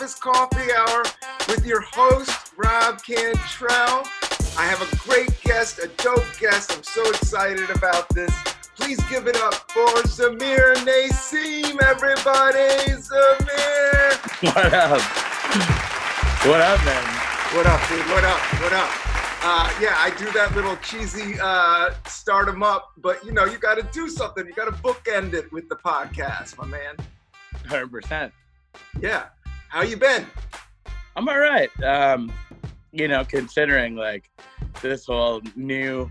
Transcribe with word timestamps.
the 0.00 0.16
Coffee 0.18 0.72
Hour 0.72 1.02
with 1.46 1.66
your 1.66 1.82
host, 1.82 2.54
Rob 2.56 3.02
Cantrell. 3.02 4.02
I 4.56 4.64
have 4.64 4.80
a 4.80 4.96
great 4.96 5.38
guest, 5.42 5.78
a 5.78 5.88
dope 6.02 6.24
guest. 6.40 6.72
I'm 6.74 6.82
so 6.82 7.06
excited 7.10 7.68
about 7.68 8.08
this. 8.08 8.32
Please 8.76 8.98
give 9.10 9.26
it 9.26 9.36
up 9.36 9.70
for 9.70 9.88
Zamir 10.08 10.72
Nasim, 10.86 11.82
everybody. 11.82 12.96
Zamir. 12.96 14.16
What 14.40 14.72
up? 14.72 15.02
What 16.46 16.60
up, 16.62 16.82
man? 16.86 17.04
What 17.54 17.66
up, 17.66 17.86
dude? 17.90 17.98
What 18.06 18.24
up? 18.24 18.40
What 18.62 18.72
up? 18.72 18.90
Uh, 19.42 19.70
yeah, 19.82 19.96
I 19.98 20.14
do 20.16 20.30
that 20.32 20.54
little 20.54 20.76
cheesy 20.76 21.38
uh, 21.42 21.90
start 22.06 22.46
them 22.46 22.62
up, 22.62 22.92
but 22.96 23.22
you 23.22 23.32
know, 23.32 23.44
you 23.44 23.58
got 23.58 23.74
to 23.74 23.82
do 23.92 24.08
something. 24.08 24.46
You 24.46 24.54
got 24.54 24.64
to 24.64 24.82
bookend 24.82 25.34
it 25.34 25.52
with 25.52 25.68
the 25.68 25.76
podcast, 25.76 26.56
my 26.56 26.64
man. 26.64 26.96
100%. 27.66 28.32
Yeah. 29.02 29.26
How 29.70 29.82
you 29.82 29.96
been? 29.96 30.26
I'm 31.14 31.28
all 31.28 31.38
right. 31.38 31.70
Um, 31.84 32.32
you 32.90 33.06
know, 33.06 33.24
considering 33.24 33.94
like 33.94 34.28
this 34.82 35.06
whole 35.06 35.40
new 35.54 36.10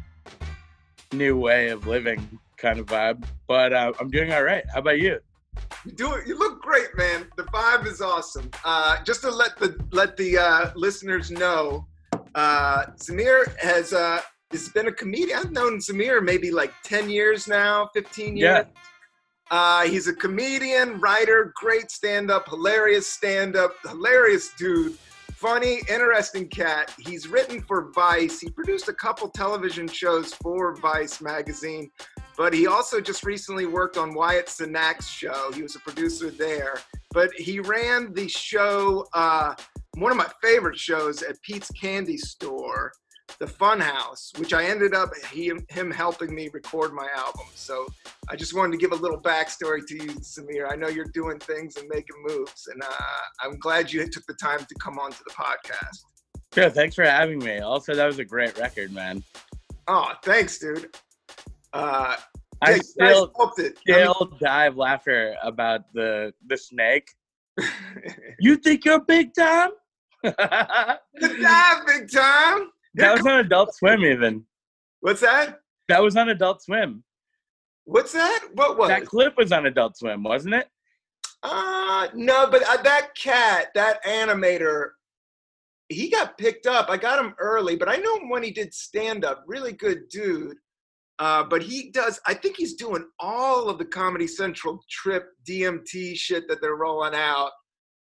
new 1.12 1.36
way 1.36 1.68
of 1.68 1.86
living 1.86 2.40
kind 2.56 2.80
of 2.80 2.86
vibe, 2.86 3.26
but 3.48 3.74
uh, 3.74 3.92
I'm 4.00 4.10
doing 4.10 4.32
all 4.32 4.44
right. 4.44 4.64
How 4.74 4.80
about 4.80 5.00
you? 5.00 5.20
You 5.84 5.92
do 5.92 6.14
it. 6.14 6.26
You 6.26 6.40
look 6.40 6.62
great, 6.62 6.96
man. 6.96 7.28
The 7.36 7.44
vibe 7.44 7.86
is 7.86 8.00
awesome. 8.00 8.50
Uh, 8.64 9.04
just 9.04 9.24
to 9.24 9.30
let 9.30 9.58
the 9.58 9.78
let 9.92 10.16
the 10.16 10.38
uh, 10.38 10.72
listeners 10.78 11.30
know, 11.30 11.86
uh, 12.36 12.86
Zamir 12.96 13.58
has 13.58 13.92
uh, 13.92 14.22
has 14.52 14.70
been 14.70 14.88
a 14.88 14.94
comedian. 14.94 15.38
I've 15.38 15.52
known 15.52 15.80
Zamir 15.80 16.24
maybe 16.24 16.50
like 16.50 16.72
ten 16.84 17.10
years 17.10 17.46
now, 17.46 17.90
fifteen 17.94 18.38
years. 18.38 18.68
Yeah. 18.68 18.82
Uh, 19.52 19.84
he's 19.84 20.08
a 20.08 20.14
comedian, 20.14 21.00
writer, 21.00 21.54
great 21.56 21.90
stand-up, 21.90 22.48
hilarious 22.48 23.08
stand-up, 23.08 23.74
hilarious 23.84 24.52
dude, 24.58 24.96
funny, 25.34 25.82
interesting 25.90 26.48
cat. 26.48 26.94
He's 27.00 27.28
written 27.28 27.62
for 27.62 27.92
Vice. 27.96 28.40
He 28.40 28.50
produced 28.50 28.90
a 28.90 28.94
couple 28.94 29.28
television 29.30 29.88
shows 29.88 30.34
for 30.36 30.76
Vice 30.76 31.20
magazine, 31.20 31.90
but 32.38 32.54
he 32.54 32.68
also 32.68 33.02
just 33.02 33.24
recently 33.24 33.66
worked 33.66 33.98
on 33.98 34.14
Wyatt 34.14 34.48
Cenac's 34.48 35.08
show. 35.08 35.52
He 35.52 35.64
was 35.64 35.76
a 35.76 35.80
producer 35.80 36.30
there, 36.30 36.78
but 37.12 37.34
he 37.34 37.60
ran 37.60 38.14
the 38.14 38.28
show, 38.28 39.08
uh, 39.14 39.56
one 39.96 40.12
of 40.12 40.18
my 40.18 40.30
favorite 40.44 40.78
shows 40.78 41.24
at 41.24 41.42
Pete's 41.42 41.72
Candy 41.72 42.18
Store. 42.18 42.92
The 43.40 43.46
Funhouse, 43.46 44.38
which 44.38 44.54
I 44.54 44.66
ended 44.66 44.94
up 44.94 45.12
he, 45.32 45.52
him 45.70 45.92
helping 45.92 46.36
me 46.36 46.50
record 46.54 46.94
my 46.94 47.08
album. 47.16 47.46
So 47.56 47.88
I 48.28 48.36
just 48.36 48.54
wanted 48.54 48.74
to 48.74 48.78
give 48.78 48.92
a 48.92 49.02
little 49.02 49.20
backstory 49.20 49.86
to 49.88 49.96
you, 49.96 50.12
Samir. 50.20 50.70
I 50.70 50.76
know 50.76 50.90
you're 50.90 51.06
doing 51.14 51.40
things 51.40 51.78
and 51.78 51.88
making 51.88 52.18
moves, 52.28 52.68
and 52.68 52.84
uh, 52.84 53.22
I'm 53.42 53.58
glad 53.58 53.94
you 53.94 54.06
took 54.10 54.26
the 54.26 54.34
time 54.34 54.60
to 54.60 54.76
come 54.76 55.00
onto 55.00 55.20
the 55.26 55.34
podcast. 55.34 56.04
Sure. 56.54 56.70
Thanks 56.70 56.96
for 56.96 57.06
having 57.06 57.40
me. 57.40 57.60
Also, 57.60 57.94
that 57.94 58.06
was 58.06 58.20
a 58.20 58.26
great 58.26 58.58
record, 58.58 58.92
man. 58.92 59.24
Oh, 59.88 60.12
thanks, 60.24 60.58
dude. 60.60 60.96
Uh, 61.74 62.16
I 62.62 62.72
yeah, 62.72 62.78
still 62.82 63.32
it. 63.58 63.78
I 63.88 63.92
mean- 63.92 64.14
still 64.14 64.30
of 64.42 64.78
laughter 64.78 65.36
about 65.44 65.94
the 65.94 66.34
the 66.48 66.58
snake. 66.58 67.10
You 68.42 68.56
think 68.56 68.86
you're 68.86 69.02
big 69.02 69.34
time? 69.34 69.72
Good 70.24 71.42
job, 71.42 71.86
big 71.86 72.10
time. 72.10 72.70
Was 72.96 73.26
on 73.26 73.40
Adult 73.40 73.76
Swim, 73.76 74.02
even. 74.06 74.46
What's 75.02 75.22
that? 75.22 75.60
That 75.88 76.02
was 76.02 76.16
on 76.16 76.30
Adult 76.30 76.62
Swim. 76.62 77.04
What's 77.86 78.14
that? 78.14 78.48
What 78.54 78.78
was? 78.78 78.90
That 78.90 79.06
clip 79.06 79.36
was 79.38 79.52
on 79.52 79.66
Adult 79.66 79.98
Swim, 79.98 80.24
wasn't 80.24 80.56
it? 80.56 80.68
Uh 81.42 82.10
no, 82.14 82.50
but 82.52 82.62
uh, 82.68 82.82
that 82.84 83.10
cat, 83.16 83.68
that 83.74 84.04
animator, 84.04 84.90
he 85.88 86.10
got 86.10 86.38
picked 86.38 86.68
up. 86.68 86.90
I 86.90 86.98
got 86.98 87.24
him 87.24 87.34
early, 87.40 87.76
but 87.76 87.90
I 87.90 87.96
know 87.96 88.18
him 88.18 88.30
when 88.30 88.44
he 88.44 88.52
did 88.52 88.74
stand 88.74 89.24
up. 89.24 89.44
Really 89.48 89.72
good 89.72 90.10
dude. 90.10 90.58
Uh, 91.18 91.44
but 91.44 91.62
he 91.62 91.92
does. 91.92 92.20
I 92.28 92.34
think 92.34 92.56
he's 92.56 92.76
doing 92.76 93.06
all 93.20 93.70
of 93.70 93.78
the 93.78 93.86
Comedy 93.86 94.28
Central 94.28 94.82
trip 94.90 95.32
DMT 95.48 96.16
shit 96.16 96.48
that 96.48 96.62
they're 96.62 96.76
rolling 96.76 97.14
out, 97.14 97.52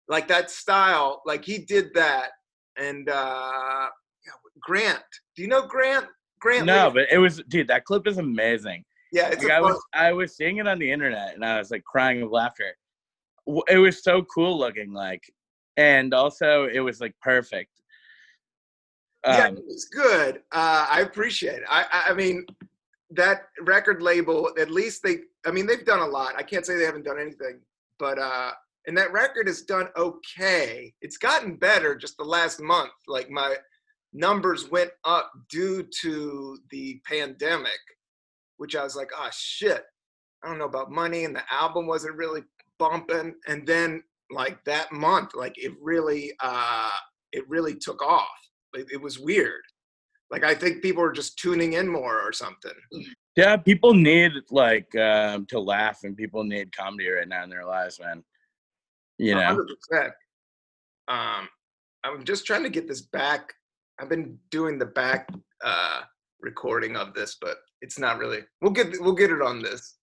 like 0.07 0.27
that 0.29 0.49
style. 0.49 1.21
Like 1.25 1.43
he 1.43 1.59
did 1.59 1.93
that. 1.93 2.29
And 2.77 3.09
uh, 3.09 3.87
Grant, 4.61 5.03
do 5.35 5.41
you 5.41 5.47
know 5.47 5.65
Grant? 5.65 6.05
Grant? 6.39 6.65
No, 6.65 6.87
Lee? 6.87 6.93
but 6.93 7.11
it 7.11 7.17
was, 7.17 7.41
dude. 7.47 7.67
That 7.67 7.85
clip 7.85 8.07
is 8.07 8.17
amazing. 8.17 8.83
yeah, 9.11 9.27
it's 9.29 9.43
Like 9.43 9.53
I 9.53 9.61
was, 9.61 9.79
I 9.93 10.11
was 10.13 10.35
seeing 10.35 10.57
it 10.57 10.67
on 10.67 10.79
the 10.79 10.91
internet, 10.91 11.35
and 11.35 11.45
I 11.45 11.57
was 11.59 11.71
like 11.71 11.83
crying 11.83 12.21
of 12.21 12.31
laughter. 12.31 12.75
It 13.67 13.77
was 13.77 14.03
so 14.03 14.23
cool 14.23 14.57
looking, 14.57 14.93
like, 14.93 15.23
and 15.77 16.13
also 16.13 16.67
it 16.71 16.79
was 16.79 17.01
like 17.01 17.15
perfect. 17.21 17.71
yeah, 19.25 19.47
Um, 19.47 19.57
it 19.57 19.65
was 19.65 19.85
good. 19.85 20.37
Uh, 20.51 20.85
I 20.89 21.01
appreciate 21.01 21.59
it. 21.59 21.63
I, 21.69 21.85
I, 21.91 22.11
I 22.11 22.13
mean, 22.13 22.45
that 23.11 23.47
record 23.61 24.01
label, 24.01 24.51
at 24.59 24.69
least 24.69 25.03
they, 25.03 25.19
I 25.45 25.51
mean, 25.51 25.65
they've 25.65 25.85
done 25.85 25.99
a 25.99 26.07
lot. 26.07 26.33
I 26.37 26.43
can't 26.43 26.65
say 26.65 26.77
they 26.77 26.85
haven't 26.85 27.05
done 27.05 27.19
anything, 27.19 27.59
but, 27.99 28.17
uh, 28.17 28.51
and 28.87 28.97
that 28.97 29.11
record 29.11 29.47
has 29.47 29.61
done 29.61 29.89
okay. 29.95 30.91
It's 31.01 31.17
gotten 31.17 31.55
better 31.55 31.95
just 31.95 32.17
the 32.17 32.23
last 32.23 32.59
month. 32.61 32.91
Like 33.07 33.29
my 33.29 33.55
numbers 34.13 34.69
went 34.69 34.91
up 35.05 35.31
due 35.49 35.87
to 36.01 36.57
the 36.69 37.01
pandemic, 37.05 37.79
which 38.57 38.75
I 38.75 38.83
was 38.83 38.95
like, 38.95 39.11
oh 39.15 39.29
shit, 39.31 39.83
I 40.43 40.47
don't 40.47 40.59
know 40.59 40.65
about 40.65 40.91
money. 40.91 41.25
And 41.25 41.35
the 41.35 41.43
album 41.51 41.87
wasn't 41.87 42.15
really 42.15 42.41
bumping. 42.77 43.35
And 43.47 43.65
then 43.65 44.03
like 44.29 44.63
that 44.65 44.91
month, 44.91 45.35
like 45.35 45.57
it 45.57 45.73
really, 45.81 46.33
uh, 46.39 46.89
it 47.31 47.47
really 47.47 47.75
took 47.75 48.01
off. 48.01 48.27
It, 48.73 48.87
it 48.91 49.01
was 49.01 49.19
weird. 49.19 49.61
Like 50.31 50.43
I 50.45 50.55
think 50.55 50.81
people 50.81 51.03
are 51.03 51.11
just 51.11 51.37
tuning 51.37 51.73
in 51.73 51.87
more 51.87 52.21
or 52.21 52.31
something. 52.31 52.71
yeah, 53.35 53.57
people 53.57 53.93
need 53.93 54.31
like 54.49 54.95
um, 54.95 55.45
to 55.47 55.59
laugh, 55.59 55.99
and 56.03 56.15
people 56.15 56.45
need 56.45 56.75
comedy 56.75 57.09
right 57.09 57.27
now 57.27 57.43
in 57.43 57.49
their 57.49 57.65
lives, 57.65 57.99
man. 57.99 58.23
You 59.17 59.35
know, 59.35 59.65
100%. 59.91 60.05
Um, 61.09 61.49
I'm 62.03 62.23
just 62.23 62.45
trying 62.45 62.63
to 62.63 62.69
get 62.69 62.87
this 62.87 63.01
back. 63.01 63.53
I've 64.01 64.09
been 64.09 64.37
doing 64.49 64.79
the 64.79 64.87
back 64.87 65.29
uh, 65.63 66.01
recording 66.41 66.95
of 66.95 67.13
this, 67.13 67.37
but 67.39 67.57
it's 67.81 67.99
not 67.99 68.17
really. 68.17 68.39
We'll 68.61 68.71
get 68.71 68.87
we'll 68.99 69.13
get 69.13 69.31
it 69.31 69.41
on 69.41 69.61
this. 69.61 69.97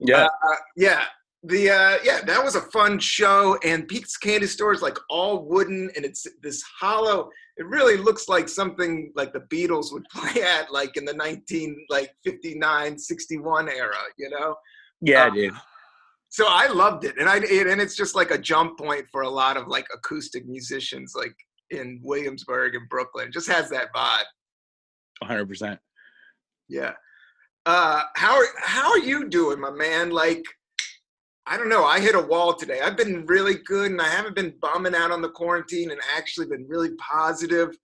yeah, 0.00 0.24
Uh, 0.24 0.54
yeah. 0.76 1.04
The 1.44 1.70
uh, 1.70 1.98
yeah, 2.02 2.22
that 2.22 2.42
was 2.42 2.56
a 2.56 2.62
fun 2.62 2.98
show, 2.98 3.56
and 3.62 3.86
Pete's 3.86 4.16
Candy 4.16 4.48
Store 4.48 4.72
is 4.72 4.82
like 4.82 4.98
all 5.08 5.44
wooden, 5.44 5.90
and 5.94 6.04
it's 6.04 6.26
this 6.42 6.60
hollow. 6.80 7.30
It 7.56 7.66
really 7.66 7.96
looks 7.96 8.28
like 8.28 8.48
something 8.48 9.12
like 9.14 9.32
the 9.32 9.40
Beatles 9.40 9.92
would 9.92 10.04
play 10.12 10.42
at, 10.42 10.72
like 10.72 10.96
in 10.96 11.04
the 11.04 11.14
19 11.14 11.86
like 11.88 12.10
59, 12.24 12.98
61 12.98 13.68
era, 13.68 13.94
you 14.18 14.28
know. 14.28 14.56
yeah, 15.00 15.26
uh, 15.26 15.30
dude. 15.30 15.54
So 16.30 16.46
I 16.48 16.66
loved 16.66 17.04
it, 17.04 17.14
and 17.18 17.28
I 17.28 17.36
it, 17.36 17.68
and 17.68 17.80
it's 17.80 17.96
just 17.96 18.16
like 18.16 18.32
a 18.32 18.38
jump 18.38 18.78
point 18.78 19.04
for 19.12 19.22
a 19.22 19.30
lot 19.30 19.56
of 19.56 19.68
like 19.68 19.86
acoustic 19.94 20.46
musicians, 20.48 21.12
like 21.14 21.34
in 21.70 22.00
Williamsburg 22.02 22.74
and 22.74 22.88
Brooklyn. 22.88 23.32
Just 23.32 23.48
has 23.48 23.70
that 23.70 23.92
vibe. 23.94 24.24
100. 25.20 25.48
percent 25.48 25.80
Yeah. 26.68 26.92
Uh, 27.64 28.02
how 28.14 28.36
are 28.36 28.46
how 28.60 28.90
are 28.90 28.98
you 28.98 29.28
doing, 29.28 29.60
my 29.60 29.70
man? 29.70 30.10
Like, 30.10 30.44
I 31.46 31.56
don't 31.56 31.68
know. 31.68 31.84
I 31.84 31.98
hit 31.98 32.14
a 32.14 32.20
wall 32.20 32.54
today. 32.54 32.80
I've 32.80 32.96
been 32.96 33.26
really 33.26 33.56
good, 33.66 33.90
and 33.90 34.00
I 34.00 34.08
haven't 34.08 34.36
been 34.36 34.54
bumming 34.60 34.94
out 34.94 35.10
on 35.10 35.20
the 35.20 35.30
quarantine, 35.30 35.90
and 35.90 36.00
actually 36.16 36.46
been 36.46 36.66
really 36.68 36.94
positive. 36.96 37.76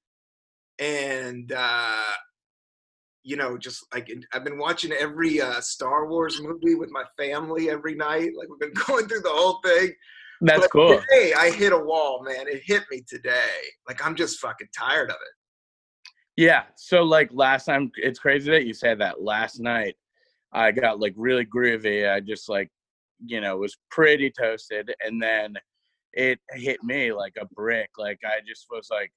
And 0.78 1.52
uh, 1.52 2.12
you 3.24 3.36
know, 3.36 3.56
just 3.56 3.84
like 3.92 4.08
I've 4.32 4.44
been 4.44 4.58
watching 4.58 4.92
every 4.92 5.40
uh, 5.40 5.60
Star 5.60 6.08
Wars 6.08 6.40
movie 6.40 6.74
with 6.74 6.90
my 6.90 7.04
family 7.16 7.70
every 7.70 7.94
night. 7.94 8.30
Like 8.36 8.48
we've 8.48 8.60
been 8.60 8.84
going 8.86 9.08
through 9.08 9.22
the 9.22 9.30
whole 9.30 9.60
thing. 9.64 9.92
That's 10.42 10.62
But 10.62 10.70
cool. 10.72 11.00
Today 11.00 11.32
I 11.34 11.52
hit 11.52 11.72
a 11.72 11.78
wall, 11.78 12.22
man. 12.24 12.48
It 12.48 12.62
hit 12.64 12.82
me 12.90 13.02
today. 13.08 13.54
Like 13.88 14.04
I'm 14.04 14.16
just 14.16 14.40
fucking 14.40 14.68
tired 14.76 15.08
of 15.08 15.14
it. 15.14 16.42
Yeah. 16.42 16.64
So 16.76 17.04
like 17.04 17.30
last 17.32 17.66
time, 17.66 17.92
it's 17.94 18.18
crazy 18.18 18.50
that 18.50 18.66
you 18.66 18.74
said 18.74 19.00
that. 19.00 19.22
Last 19.22 19.60
night, 19.60 19.94
I 20.52 20.72
got 20.72 20.98
like 20.98 21.14
really 21.16 21.46
groovy. 21.46 22.12
I 22.12 22.18
just 22.18 22.48
like, 22.48 22.70
you 23.24 23.40
know, 23.40 23.56
was 23.56 23.76
pretty 23.90 24.32
toasted, 24.36 24.92
and 25.00 25.22
then 25.22 25.54
it 26.12 26.40
hit 26.50 26.82
me 26.82 27.12
like 27.12 27.34
a 27.40 27.46
brick. 27.54 27.90
Like 27.96 28.18
I 28.24 28.40
just 28.46 28.66
was 28.68 28.88
like, 28.90 29.12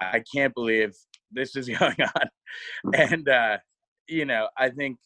I 0.00 0.22
can't 0.32 0.54
believe 0.54 0.94
this 1.32 1.56
is 1.56 1.68
going 1.78 1.96
on, 2.00 2.94
and 2.94 3.28
uh, 3.28 3.58
you 4.06 4.24
know, 4.24 4.48
I 4.56 4.70
think 4.70 4.98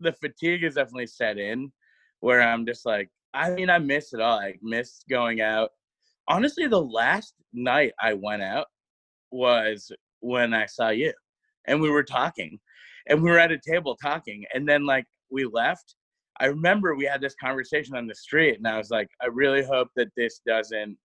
the 0.00 0.12
fatigue 0.12 0.64
is 0.64 0.74
definitely 0.74 1.06
set 1.06 1.38
in, 1.38 1.70
where 2.18 2.42
I'm 2.42 2.66
just 2.66 2.84
like, 2.84 3.10
I 3.34 3.50
mean, 3.50 3.68
I 3.68 3.78
miss 3.78 4.14
it 4.14 4.20
all. 4.20 4.38
I 4.38 4.54
miss 4.62 5.02
going 5.10 5.40
out. 5.40 5.70
Honestly, 6.28 6.66
the 6.66 6.80
last 6.80 7.34
night 7.52 7.92
I 8.00 8.14
went 8.14 8.42
out 8.42 8.66
was 9.30 9.92
when 10.20 10.54
I 10.54 10.66
saw 10.66 10.88
you 10.88 11.12
and 11.66 11.80
we 11.80 11.90
were 11.90 12.04
talking 12.04 12.58
and 13.08 13.22
we 13.22 13.30
were 13.30 13.38
at 13.38 13.52
a 13.52 13.58
table 13.58 13.96
talking 14.00 14.44
and 14.54 14.66
then 14.66 14.86
like 14.86 15.04
we 15.30 15.44
left 15.44 15.96
I 16.40 16.46
remember 16.46 16.94
we 16.94 17.04
had 17.04 17.20
this 17.20 17.36
conversation 17.40 17.96
on 17.96 18.06
the 18.06 18.14
street, 18.14 18.56
and 18.56 18.66
I 18.66 18.76
was 18.76 18.90
like, 18.90 19.08
I 19.22 19.26
really 19.26 19.62
hope 19.62 19.88
that 19.96 20.08
this 20.16 20.40
doesn't, 20.46 20.96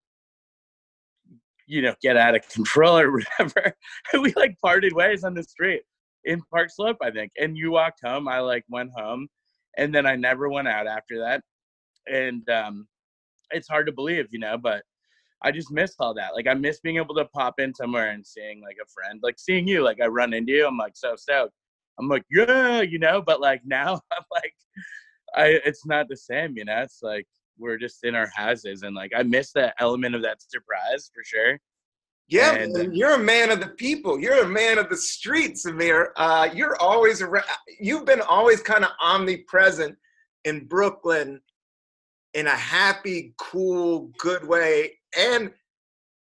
you 1.67 1.81
know, 1.83 1.93
get 2.01 2.17
out 2.17 2.35
of 2.35 2.47
control 2.49 2.97
or 2.97 3.11
whatever. 3.39 3.73
and 4.13 4.23
we 4.23 4.33
like 4.33 4.55
parted 4.63 4.93
ways 4.93 5.23
on 5.23 5.35
the 5.35 5.43
street 5.43 5.81
in 6.25 6.41
Park 6.51 6.69
Slope, 6.71 6.97
I 7.01 7.11
think. 7.11 7.31
And 7.39 7.55
you 7.55 7.71
walked 7.71 7.99
home. 8.03 8.27
I 8.27 8.39
like 8.39 8.63
went 8.69 8.91
home, 8.95 9.27
and 9.77 9.93
then 9.93 10.07
I 10.07 10.15
never 10.15 10.49
went 10.49 10.67
out 10.67 10.87
after 10.87 11.19
that. 11.19 11.43
And 12.07 12.47
um, 12.49 12.87
it's 13.51 13.67
hard 13.67 13.85
to 13.87 13.91
believe, 13.91 14.27
you 14.31 14.39
know, 14.39 14.57
but 14.57 14.83
I 15.41 15.51
just 15.51 15.71
miss 15.71 15.95
all 15.99 16.13
that. 16.15 16.33
Like 16.33 16.47
I 16.47 16.53
miss 16.53 16.79
being 16.81 16.97
able 16.97 17.15
to 17.15 17.25
pop 17.25 17.59
in 17.59 17.73
somewhere 17.73 18.09
and 18.09 18.25
seeing 18.25 18.61
like 18.61 18.77
a 18.81 18.89
friend, 18.89 19.19
like 19.23 19.39
seeing 19.39 19.67
you. 19.67 19.83
Like 19.83 20.01
I 20.01 20.07
run 20.07 20.33
into 20.33 20.51
you, 20.51 20.67
I'm 20.67 20.77
like 20.77 20.95
so 20.95 21.15
stoked. 21.15 21.53
I'm 21.99 22.07
like 22.07 22.23
yeah, 22.29 22.81
you 22.81 22.99
know. 22.99 23.21
But 23.21 23.41
like 23.41 23.61
now, 23.65 23.93
I'm 24.11 24.23
like, 24.31 24.53
I 25.35 25.59
it's 25.65 25.85
not 25.85 26.07
the 26.09 26.17
same, 26.17 26.57
you 26.57 26.65
know. 26.65 26.81
It's 26.81 26.99
like 27.01 27.27
we're 27.57 27.77
just 27.77 28.03
in 28.03 28.15
our 28.15 28.29
houses, 28.35 28.83
and 28.83 28.95
like 28.95 29.11
I 29.15 29.23
miss 29.23 29.51
that 29.53 29.75
element 29.79 30.15
of 30.15 30.21
that 30.23 30.41
surprise 30.41 31.09
for 31.13 31.23
sure. 31.23 31.59
Yeah, 32.27 32.53
and, 32.53 32.73
man, 32.73 32.93
you're 32.93 33.15
a 33.15 33.19
man 33.19 33.49
of 33.49 33.59
the 33.59 33.69
people. 33.69 34.19
You're 34.19 34.43
a 34.43 34.47
man 34.47 34.77
of 34.77 34.87
the 34.89 34.97
streets, 34.97 35.65
Amir. 35.65 36.13
Uh, 36.15 36.47
you're 36.53 36.79
always 36.79 37.21
around. 37.21 37.45
You've 37.79 38.05
been 38.05 38.21
always 38.21 38.61
kind 38.61 38.83
of 38.83 38.91
omnipresent 39.01 39.95
in 40.45 40.65
Brooklyn 40.67 41.41
in 42.33 42.47
a 42.47 42.55
happy, 42.55 43.33
cool, 43.37 44.11
good 44.17 44.47
way. 44.47 44.97
And 45.17 45.51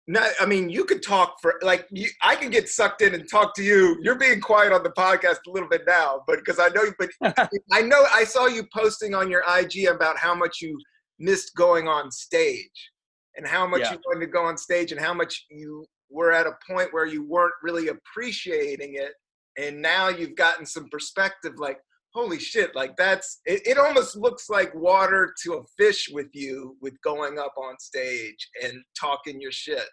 not, 0.08 0.30
I 0.40 0.46
mean, 0.46 0.70
you 0.70 0.86
could 0.86 1.04
talk 1.04 1.38
for 1.42 1.60
like 1.62 1.88
you, 1.92 2.10
I 2.24 2.36
can 2.36 2.50
get 2.50 2.68
sucked 2.68 3.02
in 3.02 3.14
and 3.14 3.30
talk 3.30 3.54
to 3.56 3.64
you. 3.64 3.98
You're 4.02 4.16
being 4.16 4.42
quiet 4.42 4.74
on 4.74 4.82
the 4.82 4.90
podcast 4.92 5.38
a 5.48 5.52
little 5.52 5.70
bit 5.70 5.84
now, 5.86 6.24
but 6.26 6.38
because 6.38 6.60
I 6.60 6.70
know, 6.70 6.84
you, 6.84 6.94
but 6.98 7.50
I 7.72 7.82
know 7.82 8.06
I 8.12 8.24
saw 8.24 8.48
you 8.48 8.64
posting 8.74 9.14
on 9.14 9.30
your 9.30 9.44
IG 9.58 9.86
about 9.86 10.18
how 10.18 10.34
much 10.34 10.62
you 10.62 10.80
missed 11.20 11.54
going 11.56 11.88
on 11.88 12.10
stage 12.12 12.92
and 13.36 13.46
how 13.46 13.68
much 13.68 13.82
yeah. 13.82 13.94
you 13.94 14.00
wanted 14.08 14.26
to 14.26 14.32
go 14.32 14.46
on 14.46 14.58
stage 14.58 14.92
and 14.92 15.00
how 15.00 15.14
much 15.14 15.46
you 15.52 15.86
were 16.10 16.32
at 16.32 16.48
a 16.48 16.54
point 16.68 16.92
where 16.92 17.06
you 17.06 17.24
weren't 17.28 17.54
really 17.62 17.90
appreciating 17.90 18.96
it 18.96 19.14
and 19.60 19.82
now 19.82 20.08
you've 20.08 20.36
gotten 20.36 20.66
some 20.66 20.88
perspective 20.90 21.54
like 21.58 21.80
holy 22.14 22.40
shit 22.40 22.76
like 22.76 22.96
that's 22.98 23.42
it, 23.46 23.62
it 23.66 23.78
almost 23.78 24.16
looks 24.16 24.50
like 24.50 24.74
water 24.74 25.34
to 25.44 25.54
a 25.56 25.64
fish 25.78 26.10
with 26.12 26.30
you 26.34 26.76
with 26.82 27.00
going 27.02 27.38
up 27.38 27.54
on 27.58 27.78
stage 27.80 28.50
and 28.64 28.82
talking 29.00 29.40
your 29.40 29.52
shit. 29.52 29.86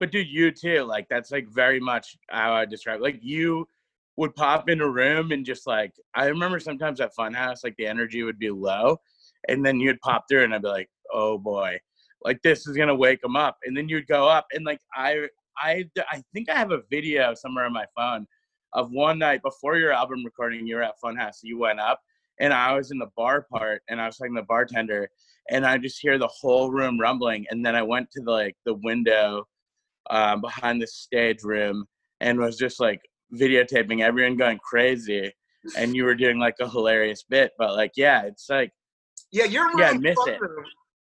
But 0.00 0.10
dude 0.10 0.28
you 0.28 0.50
too 0.50 0.82
like 0.82 1.06
that's 1.08 1.30
like 1.30 1.46
very 1.48 1.78
much 1.78 2.16
how 2.30 2.54
i 2.54 2.64
describe 2.64 3.00
like 3.00 3.18
you 3.22 3.66
would 4.16 4.34
pop 4.34 4.68
in 4.68 4.80
a 4.80 4.88
room 4.88 5.30
and 5.30 5.46
just 5.46 5.66
like 5.66 5.92
i 6.14 6.26
remember 6.26 6.58
sometimes 6.58 7.00
at 7.00 7.14
funhouse 7.16 7.62
like 7.62 7.76
the 7.78 7.86
energy 7.86 8.22
would 8.24 8.38
be 8.38 8.50
low 8.50 8.96
and 9.48 9.64
then 9.64 9.78
you'd 9.78 10.00
pop 10.00 10.24
through 10.28 10.42
and 10.42 10.54
i'd 10.54 10.62
be 10.62 10.68
like 10.68 10.90
oh 11.12 11.38
boy. 11.38 11.78
Like 12.24 12.40
this 12.42 12.66
is 12.66 12.76
gonna 12.76 12.94
wake 12.94 13.20
them 13.20 13.36
up 13.36 13.58
and 13.64 13.76
then 13.76 13.88
you'd 13.88 14.06
go 14.06 14.28
up 14.28 14.46
and 14.52 14.64
like 14.64 14.80
i 14.94 15.26
i 15.58 15.84
i 16.10 16.22
think 16.32 16.48
i 16.48 16.54
have 16.54 16.70
a 16.70 16.82
video 16.90 17.34
somewhere 17.34 17.64
on 17.64 17.72
my 17.72 17.84
phone 17.96 18.26
of 18.74 18.90
one 18.90 19.18
night 19.18 19.42
before 19.42 19.76
your 19.76 19.92
album 19.92 20.24
recording 20.24 20.66
you 20.66 20.76
were 20.76 20.82
at 20.82 21.00
funhouse 21.02 21.38
you 21.42 21.58
went 21.58 21.80
up 21.80 22.00
and 22.40 22.52
i 22.52 22.74
was 22.74 22.90
in 22.90 22.98
the 22.98 23.10
bar 23.16 23.46
part 23.50 23.82
and 23.88 24.00
i 24.00 24.06
was 24.06 24.16
talking 24.16 24.34
to 24.34 24.40
the 24.40 24.46
bartender 24.46 25.08
and 25.50 25.66
i 25.66 25.76
just 25.76 26.00
hear 26.00 26.18
the 26.18 26.28
whole 26.28 26.70
room 26.70 26.98
rumbling 26.98 27.46
and 27.50 27.64
then 27.64 27.74
i 27.74 27.82
went 27.82 28.10
to 28.10 28.20
the 28.22 28.30
like 28.30 28.56
the 28.64 28.74
window 28.74 29.46
um, 30.10 30.40
behind 30.40 30.82
the 30.82 30.86
stage 30.86 31.42
room 31.44 31.86
and 32.20 32.38
was 32.38 32.56
just 32.56 32.80
like 32.80 33.00
videotaping 33.34 34.00
everyone 34.02 34.36
going 34.36 34.58
crazy 34.58 35.32
and 35.76 35.94
you 35.94 36.04
were 36.04 36.14
doing 36.14 36.38
like 36.38 36.56
a 36.60 36.68
hilarious 36.68 37.22
bit 37.22 37.52
but 37.56 37.74
like 37.76 37.92
yeah 37.96 38.22
it's 38.22 38.48
like 38.50 38.72
yeah 39.30 39.44
you're 39.44 39.68
really 39.68 39.80
yeah 39.80 39.92
miss 39.92 40.18
it 40.26 40.40
room 40.40 40.64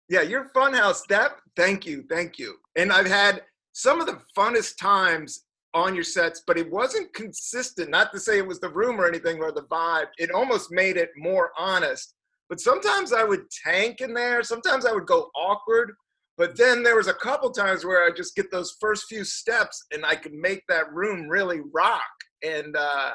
yeah, 0.08 0.22
your 0.22 0.50
funhouse. 0.54 1.06
That 1.08 1.32
thank 1.54 1.86
you, 1.86 2.04
thank 2.08 2.38
you. 2.38 2.56
And 2.76 2.92
I've 2.92 3.06
had 3.06 3.42
some 3.72 4.00
of 4.00 4.06
the 4.06 4.20
funnest 4.36 4.78
times 4.78 5.44
on 5.74 5.94
your 5.94 6.04
sets, 6.04 6.42
but 6.46 6.58
it 6.58 6.70
wasn't 6.70 7.12
consistent. 7.12 7.90
Not 7.90 8.12
to 8.12 8.20
say 8.20 8.38
it 8.38 8.46
was 8.46 8.60
the 8.60 8.70
room 8.70 9.00
or 9.00 9.06
anything 9.06 9.40
or 9.40 9.52
the 9.52 9.64
vibe. 9.64 10.06
It 10.18 10.30
almost 10.30 10.70
made 10.70 10.96
it 10.96 11.10
more 11.16 11.50
honest. 11.58 12.14
But 12.48 12.60
sometimes 12.60 13.12
I 13.12 13.24
would 13.24 13.50
tank 13.64 14.00
in 14.00 14.14
there. 14.14 14.42
Sometimes 14.42 14.86
I 14.86 14.92
would 14.92 15.06
go 15.06 15.30
awkward. 15.36 15.92
But 16.38 16.56
then 16.56 16.82
there 16.82 16.96
was 16.96 17.08
a 17.08 17.14
couple 17.14 17.50
times 17.50 17.84
where 17.84 18.04
I 18.04 18.10
just 18.14 18.34
get 18.34 18.50
those 18.50 18.76
first 18.80 19.06
few 19.08 19.24
steps 19.24 19.84
and 19.92 20.06
I 20.06 20.14
could 20.14 20.32
make 20.32 20.62
that 20.68 20.92
room 20.92 21.28
really 21.28 21.60
rock. 21.74 22.02
And 22.42 22.76
uh, 22.76 23.12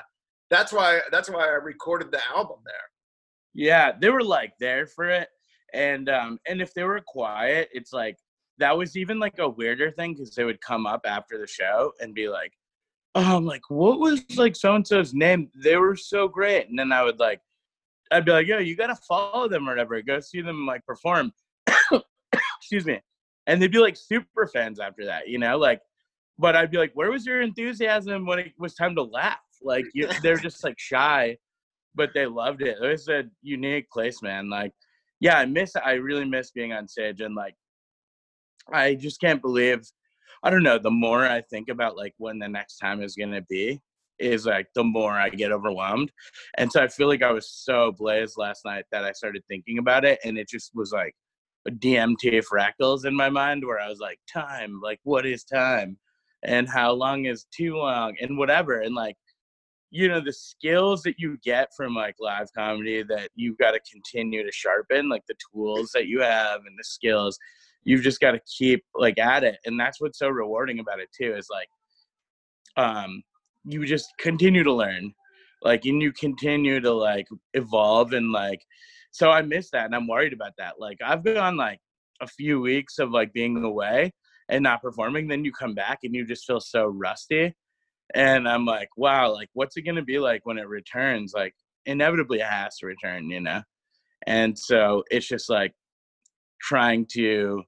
that's 0.49 0.71
why 0.71 0.99
that's 1.11 1.29
why 1.29 1.45
I 1.45 1.53
recorded 1.53 2.11
the 2.11 2.19
album 2.35 2.57
there. 2.65 2.75
Yeah, 3.53 3.93
they 3.99 4.09
were 4.09 4.23
like 4.23 4.53
there 4.59 4.85
for 4.87 5.09
it 5.09 5.29
and 5.73 6.07
um 6.07 6.39
and 6.47 6.61
if 6.61 6.73
they 6.73 6.83
were 6.83 7.01
quiet 7.05 7.67
it's 7.73 7.91
like 7.91 8.17
that 8.59 8.77
was 8.77 8.95
even 8.95 9.19
like 9.19 9.39
a 9.39 9.49
weirder 9.49 9.91
thing 9.91 10.13
because 10.13 10.35
they 10.35 10.43
would 10.43 10.61
come 10.61 10.85
up 10.85 11.01
after 11.05 11.37
the 11.37 11.47
show 11.47 11.91
and 11.99 12.13
be 12.13 12.29
like 12.29 12.53
oh 13.15 13.37
i'm 13.37 13.45
like 13.45 13.61
what 13.69 13.99
was 13.99 14.23
like 14.37 14.55
so 14.55 14.75
and 14.75 14.87
so's 14.87 15.13
name? 15.13 15.49
They 15.55 15.77
were 15.77 15.95
so 15.95 16.27
great. 16.27 16.69
And 16.69 16.77
then 16.77 16.91
i 16.91 17.03
would 17.03 17.19
like 17.19 17.41
i'd 18.11 18.25
be 18.25 18.31
like 18.31 18.47
yo 18.47 18.59
you 18.59 18.75
gotta 18.75 18.97
follow 19.07 19.47
them 19.47 19.67
or 19.67 19.71
whatever. 19.71 20.01
Go 20.01 20.19
see 20.19 20.41
them 20.41 20.65
like 20.65 20.85
perform. 20.85 21.31
Excuse 22.59 22.85
me. 22.85 22.99
And 23.47 23.61
they'd 23.61 23.71
be 23.71 23.79
like 23.79 23.97
super 23.97 24.47
fans 24.47 24.79
after 24.79 25.05
that 25.05 25.27
you 25.27 25.37
know 25.37 25.57
like 25.57 25.81
but 26.39 26.55
i'd 26.55 26.71
be 26.71 26.77
like 26.77 26.91
where 26.93 27.11
was 27.11 27.25
your 27.25 27.41
enthusiasm 27.41 28.25
when 28.25 28.39
it 28.39 28.53
was 28.57 28.75
time 28.75 28.95
to 28.95 29.03
laugh? 29.03 29.39
Like 29.61 29.85
you, 29.93 30.09
they're 30.21 30.37
just 30.37 30.63
like 30.63 30.79
shy 30.79 31.37
but 31.95 32.11
they 32.13 32.25
loved 32.25 32.61
it. 32.61 32.77
It 32.81 32.87
was 32.87 33.07
a 33.07 33.23
unique 33.41 33.89
place 33.89 34.21
man. 34.21 34.49
Like 34.49 34.73
yeah, 35.19 35.37
I 35.37 35.45
miss 35.45 35.75
I 35.75 35.93
really 35.93 36.25
miss 36.25 36.51
being 36.51 36.73
on 36.73 36.87
stage 36.87 37.21
and 37.21 37.35
like 37.35 37.55
I 38.71 38.95
just 38.95 39.19
can't 39.19 39.41
believe 39.41 39.81
I 40.45 40.49
don't 40.49 40.63
know, 40.63 40.77
the 40.77 40.91
more 40.91 41.25
I 41.25 41.41
think 41.41 41.69
about 41.69 41.95
like 41.95 42.13
when 42.17 42.37
the 42.37 42.49
next 42.49 42.77
time 42.77 43.01
is 43.01 43.15
gonna 43.15 43.41
be, 43.49 43.81
is 44.19 44.45
like 44.45 44.67
the 44.75 44.83
more 44.83 45.13
I 45.13 45.29
get 45.29 45.53
overwhelmed. 45.53 46.11
And 46.57 46.71
so 46.71 46.83
I 46.83 46.89
feel 46.89 47.07
like 47.07 47.23
I 47.23 47.31
was 47.31 47.49
so 47.49 47.93
blazed 47.93 48.35
last 48.37 48.65
night 48.65 48.85
that 48.91 49.05
I 49.05 49.13
started 49.13 49.43
thinking 49.47 49.77
about 49.77 50.03
it 50.03 50.19
and 50.25 50.37
it 50.37 50.49
just 50.49 50.71
was 50.75 50.91
like 50.91 51.15
a 51.65 51.71
DMT 51.71 52.43
fractals 52.51 53.05
in 53.05 53.15
my 53.15 53.29
mind 53.29 53.65
where 53.65 53.79
I 53.79 53.87
was 53.87 53.99
like, 53.99 54.19
time, 54.31 54.81
like 54.83 54.99
what 55.03 55.25
is 55.25 55.45
time? 55.45 55.97
And 56.43 56.67
how 56.67 56.91
long 56.91 57.25
is 57.25 57.45
too 57.55 57.77
long 57.77 58.15
and 58.19 58.37
whatever. 58.37 58.81
And 58.81 58.95
like 58.95 59.15
you 59.91 60.09
know 60.09 60.19
the 60.19 60.33
skills 60.33 61.03
that 61.03 61.19
you 61.19 61.37
get 61.43 61.69
from 61.77 61.93
like 61.93 62.15
live 62.19 62.47
comedy 62.57 63.03
that 63.03 63.29
you've 63.35 63.59
got 63.59 63.71
to 63.71 63.79
continue 63.91 64.43
to 64.43 64.51
sharpen 64.51 65.07
like 65.07 65.21
the 65.27 65.35
tools 65.53 65.91
that 65.93 66.07
you 66.07 66.19
have 66.19 66.61
and 66.65 66.75
the 66.77 66.83
skills 66.83 67.37
you've 67.83 68.01
just 68.01 68.19
got 68.19 68.31
to 68.31 68.41
keep 68.57 68.83
like 68.95 69.17
at 69.19 69.43
it 69.43 69.57
and 69.65 69.79
that's 69.79 69.99
what's 70.01 70.19
so 70.19 70.29
rewarding 70.29 70.79
about 70.79 70.99
it 70.99 71.09
too 71.15 71.35
is 71.35 71.47
like 71.49 71.67
um 72.77 73.21
you 73.65 73.85
just 73.85 74.07
continue 74.19 74.63
to 74.63 74.73
learn 74.73 75.13
like 75.61 75.85
and 75.85 76.01
you 76.01 76.11
continue 76.11 76.79
to 76.79 76.93
like 76.93 77.27
evolve 77.53 78.13
and 78.13 78.31
like 78.31 78.61
so 79.11 79.29
i 79.29 79.41
miss 79.41 79.69
that 79.71 79.85
and 79.85 79.95
i'm 79.95 80.07
worried 80.07 80.33
about 80.33 80.53
that 80.57 80.79
like 80.79 80.97
i've 81.03 81.23
gone 81.23 81.55
like 81.57 81.79
a 82.21 82.27
few 82.27 82.59
weeks 82.59 82.99
of 82.99 83.11
like 83.11 83.31
being 83.33 83.63
away 83.63 84.11
and 84.49 84.63
not 84.63 84.81
performing 84.81 85.27
then 85.27 85.45
you 85.45 85.51
come 85.51 85.73
back 85.73 85.99
and 86.03 86.13
you 86.13 86.25
just 86.25 86.45
feel 86.45 86.59
so 86.59 86.87
rusty 86.87 87.53
and 88.13 88.47
i'm 88.47 88.65
like 88.65 88.89
wow 88.97 89.31
like 89.31 89.49
what's 89.53 89.77
it 89.77 89.83
going 89.83 89.95
to 89.95 90.01
be 90.01 90.19
like 90.19 90.45
when 90.45 90.57
it 90.57 90.67
returns? 90.67 91.33
Like 91.33 91.53
inevitably 91.85 92.39
it 92.39 92.45
has 92.47 92.77
to 92.77 92.85
return 92.85 93.29
you 93.29 93.41
know? 93.41 93.61
And 94.25 94.57
so 94.57 95.03
it's 95.11 95.27
just 95.27 95.49
like 95.49 95.73
trying 96.61 97.05
to 97.11 97.63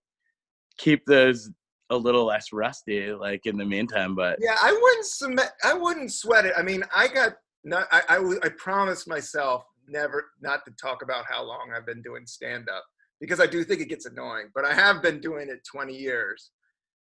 keep 0.77 1.05
those 1.05 1.49
a 1.91 1.97
little 1.97 2.25
less 2.25 2.51
rusty 2.51 3.11
like 3.11 3.45
in 3.45 3.57
the 3.57 3.65
meantime 3.65 4.15
but 4.15 4.37
yeah 4.41 4.55
i 4.61 4.71
wouldn't 4.71 5.05
submit 5.05 5.49
i 5.63 5.73
wouldn't 5.73 6.11
sweat 6.11 6.45
it. 6.45 6.53
I 6.57 6.63
mean 6.63 6.83
i 6.95 7.07
got 7.07 7.33
not 7.63 7.87
i 7.91 8.01
i, 8.09 8.35
I 8.43 8.49
promised 8.57 9.07
myself 9.07 9.63
never 9.87 10.31
not 10.41 10.65
to 10.65 10.71
talk 10.81 11.03
about 11.03 11.25
how 11.29 11.43
long 11.43 11.71
i've 11.75 11.85
been 11.85 12.01
doing 12.01 12.25
stand 12.25 12.69
up 12.69 12.83
because 13.21 13.39
i 13.39 13.45
do 13.45 13.63
think 13.63 13.81
it 13.81 13.89
gets 13.89 14.07
annoying 14.07 14.47
but 14.55 14.65
i 14.65 14.73
have 14.73 15.03
been 15.03 15.19
doing 15.19 15.49
it 15.49 15.59
20 15.71 15.95
years. 15.95 16.51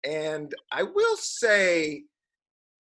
And 0.04 0.54
i 0.72 0.82
will 0.82 1.18
say 1.18 2.04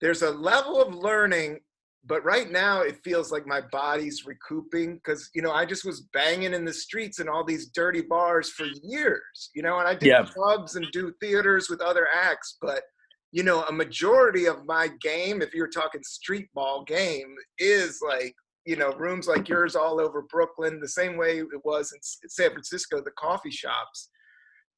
there's 0.01 0.24
a 0.24 0.32
level 0.32 0.82
of 0.82 0.96
learning 0.96 1.60
but 2.07 2.24
right 2.24 2.51
now 2.51 2.81
it 2.81 3.03
feels 3.03 3.31
like 3.31 3.47
my 3.47 3.62
body's 3.71 4.25
recouping 4.25 4.95
because 4.95 5.29
you 5.33 5.41
know 5.41 5.51
i 5.51 5.65
just 5.65 5.85
was 5.85 6.01
banging 6.13 6.53
in 6.53 6.65
the 6.65 6.74
streets 6.74 7.19
and 7.19 7.29
all 7.29 7.43
these 7.43 7.67
dirty 7.67 8.01
bars 8.01 8.50
for 8.50 8.65
years 8.83 9.50
you 9.55 9.62
know 9.62 9.79
and 9.79 9.88
i 9.88 9.93
did 9.93 10.09
yeah. 10.09 10.24
clubs 10.24 10.75
and 10.75 10.85
do 10.91 11.13
theaters 11.19 11.69
with 11.69 11.81
other 11.81 12.07
acts 12.13 12.57
but 12.62 12.83
you 13.31 13.43
know 13.43 13.63
a 13.63 13.71
majority 13.71 14.45
of 14.45 14.65
my 14.65 14.89
game 15.01 15.41
if 15.41 15.53
you're 15.53 15.67
talking 15.67 16.01
street 16.03 16.47
ball 16.53 16.83
game 16.83 17.35
is 17.59 18.00
like 18.07 18.35
you 18.65 18.75
know 18.75 18.91
rooms 18.93 19.27
like 19.27 19.50
yours 19.50 19.75
all 19.75 20.00
over 20.00 20.24
brooklyn 20.29 20.79
the 20.79 20.88
same 20.88 21.17
way 21.17 21.39
it 21.39 21.65
was 21.65 21.91
in 21.93 22.00
san 22.29 22.51
francisco 22.51 23.01
the 23.01 23.12
coffee 23.12 23.51
shops 23.51 24.09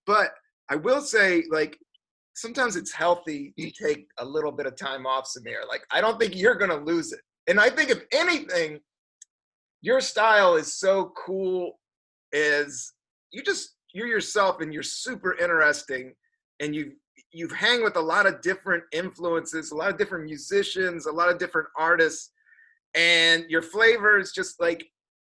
but 0.06 0.32
i 0.70 0.76
will 0.76 1.02
say 1.02 1.44
like 1.52 1.78
sometimes 2.38 2.76
it's 2.76 2.94
healthy 2.94 3.54
to 3.58 3.66
mm. 3.66 3.74
take 3.74 4.08
a 4.20 4.26
little 4.26 4.52
bit 4.52 4.68
of 4.68 4.78
time 4.78 5.06
off 5.06 5.26
Samir. 5.28 5.68
Like 5.68 5.82
I 5.92 6.00
don't 6.00 6.20
think 6.20 6.36
you're 6.36 6.56
gonna 6.56 6.78
lose 6.78 7.12
it. 7.12 7.20
And 7.48 7.60
I 7.60 7.70
think 7.70 7.90
if 7.90 8.04
anything, 8.14 8.80
your 9.82 10.00
style 10.00 10.56
is 10.56 10.80
so 10.80 11.12
cool. 11.26 11.80
Is 12.32 12.94
you 13.32 13.42
just 13.42 13.76
you're 13.94 14.08
yourself 14.08 14.62
and 14.62 14.74
you're 14.74 14.84
super 14.84 15.36
interesting, 15.38 16.14
and 16.60 16.76
you 16.76 16.94
you've 17.32 17.52
hang 17.52 17.84
with 17.84 17.96
a 17.96 18.02
lot 18.02 18.26
of 18.26 18.42
different 18.42 18.84
influences, 18.92 19.72
a 19.72 19.76
lot 19.76 19.90
of 19.90 19.98
different 19.98 20.26
musicians, 20.26 21.08
a 21.08 21.12
lot 21.12 21.30
of 21.30 21.40
different 21.40 21.68
artists, 21.78 22.32
and 22.96 23.46
your 23.50 23.62
flavor 23.62 24.18
is 24.20 24.32
just 24.32 24.60
like 24.60 24.86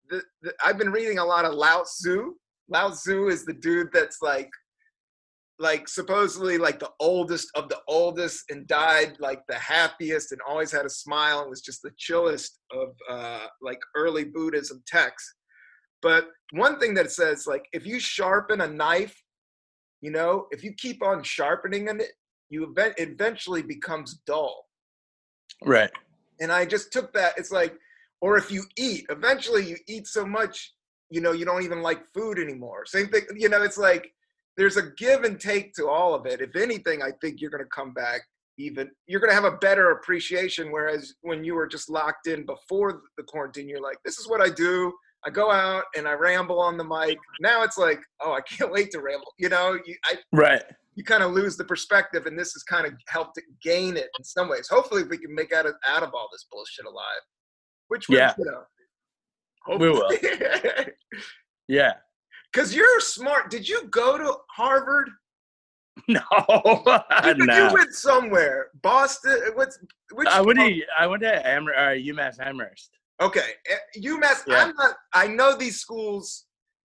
the, 0.10 0.22
the 0.42 0.54
I've 0.66 0.78
been 0.78 0.92
reading 0.92 1.20
a 1.20 1.26
lot 1.26 1.46
of 1.46 1.54
Lao 1.54 1.84
Tzu. 1.84 2.34
Lao 2.70 2.90
Tzu 2.90 3.28
is 3.28 3.46
the 3.46 3.54
dude 3.54 3.90
that's 3.94 4.22
like 4.22 4.50
like 5.60 5.88
supposedly 5.88 6.58
like 6.58 6.80
the 6.80 6.92
oldest 7.00 7.50
of 7.56 7.68
the 7.70 7.80
oldest 7.88 8.44
and 8.50 8.68
died 8.68 9.14
like 9.20 9.42
the 9.48 9.56
happiest 9.56 10.32
and 10.32 10.40
always 10.48 10.72
had 10.72 10.86
a 10.86 10.90
smile 10.90 11.42
and 11.42 11.50
was 11.50 11.62
just 11.62 11.82
the 11.82 11.92
chillest 11.98 12.60
of 12.72 12.90
uh, 13.10 13.48
like 13.62 13.80
early 13.96 14.26
Buddhism 14.26 14.84
texts. 14.86 15.34
But 16.02 16.28
one 16.52 16.80
thing 16.80 16.94
that 16.94 17.12
says 17.12 17.48
like 17.48 17.66
if 17.74 17.86
you 17.86 18.00
sharpen 18.00 18.62
a 18.62 18.68
knife, 18.68 19.20
you 20.02 20.12
know, 20.12 20.46
if 20.52 20.64
you 20.64 20.74
keep 20.78 21.02
on 21.04 21.24
sharpening 21.24 21.88
it, 21.88 22.12
you 22.50 22.70
event 22.70 22.94
eventually 22.98 23.64
becomes 23.64 24.20
dull. 24.28 24.66
Right. 25.64 25.92
And 26.40 26.52
I 26.52 26.66
just 26.66 26.94
took 26.94 27.12
that. 27.14 27.34
It's 27.38 27.52
like, 27.52 27.76
or 28.22 28.38
if 28.38 28.52
you 28.52 28.64
eat, 28.78 29.06
eventually 29.10 29.68
you 29.68 29.78
eat 29.88 30.06
so 30.06 30.26
much, 30.26 30.74
you 31.10 31.20
know, 31.20 31.32
you 31.32 31.46
don't 31.46 31.64
even 31.64 31.82
like 31.82 32.02
food 32.14 32.38
anymore. 32.38 32.86
Same 32.86 33.08
thing, 33.08 33.24
you 33.36 33.50
know, 33.50 33.64
it's 33.64 33.78
like 33.78 34.12
there's 34.58 34.78
a 34.78 34.92
give 34.98 35.24
and 35.24 35.40
take 35.40 35.74
to 35.76 35.88
all 35.88 36.14
of 36.14 36.26
it. 36.26 36.42
If 36.42 36.56
anything, 36.56 37.02
I 37.02 37.12
think 37.22 37.40
you're 37.40 37.52
going 37.52 37.64
to 37.64 37.70
come 37.70 37.94
back 37.94 38.22
even 38.60 38.90
you're 39.06 39.20
going 39.20 39.30
to 39.30 39.36
have 39.36 39.44
a 39.44 39.58
better 39.58 39.92
appreciation 39.92 40.72
whereas 40.72 41.14
when 41.22 41.44
you 41.44 41.54
were 41.54 41.68
just 41.68 41.92
locked 41.92 42.26
in 42.26 42.44
before 42.44 43.04
the 43.16 43.22
quarantine 43.22 43.70
you're 43.70 43.80
like 43.80 43.98
this 44.04 44.18
is 44.18 44.28
what 44.28 44.42
I 44.42 44.50
do. 44.50 44.92
I 45.26 45.30
go 45.30 45.52
out 45.52 45.84
and 45.96 46.08
I 46.08 46.14
ramble 46.14 46.60
on 46.60 46.78
the 46.78 46.84
mic. 46.84 47.18
Now 47.42 47.64
it's 47.64 47.78
like, 47.78 48.00
oh, 48.22 48.34
I 48.34 48.42
can't 48.42 48.72
wait 48.78 48.92
to 48.92 49.02
ramble. 49.02 49.34
You 49.38 49.50
know, 49.50 49.78
you, 49.86 49.96
I, 50.06 50.16
right. 50.32 50.64
You 50.96 51.04
kind 51.04 51.22
of 51.22 51.32
lose 51.32 51.58
the 51.58 51.64
perspective, 51.64 52.26
and 52.26 52.38
this 52.38 52.54
has 52.54 52.64
kind 52.64 52.88
of 52.88 52.94
helped 53.08 53.40
gain 53.62 53.98
it 53.98 54.08
in 54.18 54.24
some 54.24 54.50
ways. 54.50 54.68
Hopefully, 54.68 55.04
we 55.04 55.20
can 55.20 55.34
make 55.34 55.54
out 55.54 55.68
of, 55.68 55.76
out 55.88 56.02
of 56.02 56.10
all 56.16 56.28
this 56.32 56.48
bullshit 56.52 56.86
alive. 56.86 57.22
Which, 57.90 58.10
we, 58.10 58.18
yeah, 58.18 58.34
you 58.36 58.46
know, 58.46 58.64
hopefully. 59.64 59.90
we 59.90 59.96
will. 59.96 60.86
yeah, 61.68 61.94
because 62.52 62.74
you're 62.76 63.00
smart. 63.00 63.52
Did 63.52 63.68
you 63.68 63.88
go 63.90 64.18
to 64.18 64.36
Harvard? 64.50 65.10
No, 66.08 66.22
you, 67.26 67.34
no. 67.46 67.68
you 67.68 67.74
went 67.74 67.94
somewhere. 67.94 68.68
Boston. 68.84 69.40
What's 69.56 69.80
which? 70.14 70.28
I 70.28 70.42
went 70.42 70.60
to 70.60 70.82
I 70.98 71.08
went 71.08 71.24
to 71.24 71.36
uh, 71.44 71.90
UMass 71.96 72.40
Amherst. 72.40 72.92
Okay, 73.20 73.50
eh, 73.70 74.00
UMass. 74.02 74.44
Yeah. 74.48 74.66
I'm 74.66 74.76
not. 74.76 74.96
I 75.14 75.28
know 75.28 75.58
these 75.58 75.80
schools. 75.80 76.46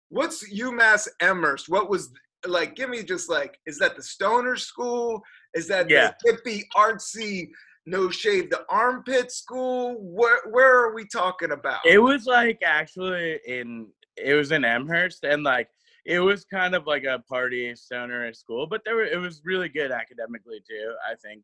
What's 0.10 0.48
UMass 0.54 1.08
Amherst? 1.22 1.70
What 1.70 1.90
was 1.90 2.12
like? 2.46 2.76
Give 2.76 2.90
me 2.90 3.02
just 3.02 3.30
like. 3.30 3.60
Is 3.66 3.80
that 3.80 3.96
the 3.96 4.04
stoner 4.04 4.56
school? 4.56 5.22
Is 5.56 5.68
that 5.70 5.90
yeah. 5.90 6.12
the 6.24 6.32
hippie 6.34 6.64
artsy? 6.78 7.50
No 7.86 8.12
shave 8.12 8.52
the 8.52 8.64
armpit 8.70 9.32
school. 9.32 9.98
Where 10.00 10.42
where 10.52 10.86
are 10.86 10.94
we 10.94 11.06
talking 11.08 11.52
about? 11.52 11.80
It 11.86 11.98
was 11.98 12.28
like 12.28 12.60
actually 12.64 13.40
in 13.48 13.88
it 14.24 14.34
was 14.34 14.52
in 14.52 14.66
Amherst, 14.66 15.24
and 15.24 15.44
like 15.44 15.70
it 16.06 16.20
was 16.20 16.46
kind 16.46 16.76
of 16.76 16.88
like 16.88 17.04
a 17.04 17.20
party 17.30 17.76
stoner 17.76 18.26
at 18.26 18.36
school, 18.36 18.68
but 18.68 18.82
there 18.86 18.96
were, 18.96 19.06
it 19.06 19.20
was 19.20 19.42
really 19.46 19.70
good 19.70 19.92
academically 19.92 20.62
too. 20.68 20.94
I 21.10 21.16
think. 21.16 21.44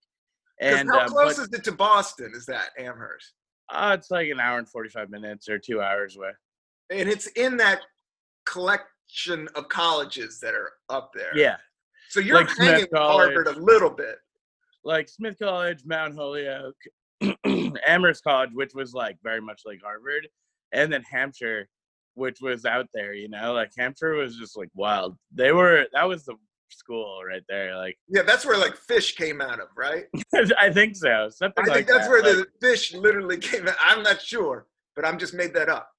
And 0.61 0.89
how 0.89 1.01
um, 1.01 1.09
close 1.09 1.35
but, 1.35 1.43
is 1.43 1.53
it 1.53 1.63
to 1.65 1.71
Boston? 1.73 2.31
Is 2.33 2.45
that 2.45 2.69
Amherst? 2.79 3.33
Uh, 3.69 3.95
it's 3.97 4.09
like 4.09 4.29
an 4.29 4.39
hour 4.39 4.57
and 4.57 4.69
forty-five 4.69 5.09
minutes 5.09 5.49
or 5.49 5.59
two 5.59 5.81
hours 5.81 6.15
away. 6.15 6.31
And 6.91 7.09
it's 7.09 7.27
in 7.27 7.57
that 7.57 7.81
collection 8.45 9.49
of 9.55 9.67
colleges 9.69 10.39
that 10.39 10.53
are 10.53 10.71
up 10.89 11.11
there. 11.13 11.35
Yeah. 11.35 11.57
So 12.09 12.19
you're 12.19 12.37
like 12.37 12.57
hanging 12.57 12.87
with 12.91 12.99
Harvard 12.99 13.47
a 13.47 13.59
little 13.59 13.89
bit. 13.89 14.17
Like 14.83 15.09
Smith 15.09 15.37
College, 15.39 15.79
Mount 15.83 16.15
Holyoke, 16.15 16.75
Amherst 17.87 18.23
College, 18.23 18.51
which 18.53 18.73
was 18.73 18.93
like 18.93 19.17
very 19.23 19.41
much 19.41 19.63
like 19.65 19.81
Harvard, 19.83 20.27
and 20.71 20.93
then 20.93 21.03
Hampshire, 21.03 21.67
which 22.15 22.39
was 22.41 22.65
out 22.65 22.87
there, 22.93 23.13
you 23.13 23.29
know, 23.29 23.53
like 23.53 23.71
Hampshire 23.77 24.13
was 24.13 24.37
just 24.37 24.57
like 24.57 24.69
wild. 24.73 25.15
They 25.33 25.51
were 25.51 25.85
that 25.93 26.07
was 26.07 26.25
the 26.25 26.35
school 26.69 27.21
right 27.27 27.43
there, 27.47 27.75
like 27.77 27.97
yeah, 28.07 28.23
that's 28.23 28.45
where 28.45 28.57
like 28.57 28.75
Phish 28.75 29.15
came 29.15 29.41
out 29.41 29.59
of, 29.59 29.67
right? 29.77 30.05
I 30.57 30.71
think 30.71 30.95
so. 30.95 31.29
Something 31.29 31.65
I 31.65 31.67
like 31.67 31.75
think 31.75 31.87
that's 31.87 32.07
that. 32.07 32.09
where 32.09 32.23
like, 32.23 32.47
the 32.59 32.67
Phish 32.67 32.99
literally 32.99 33.37
came 33.51 33.67
out. 33.67 33.75
I'm 33.79 34.01
not 34.01 34.21
sure, 34.21 34.65
but 34.95 35.05
I'm 35.05 35.19
just 35.19 35.33
made 35.33 35.53
that 35.53 35.69
up. 35.69 35.89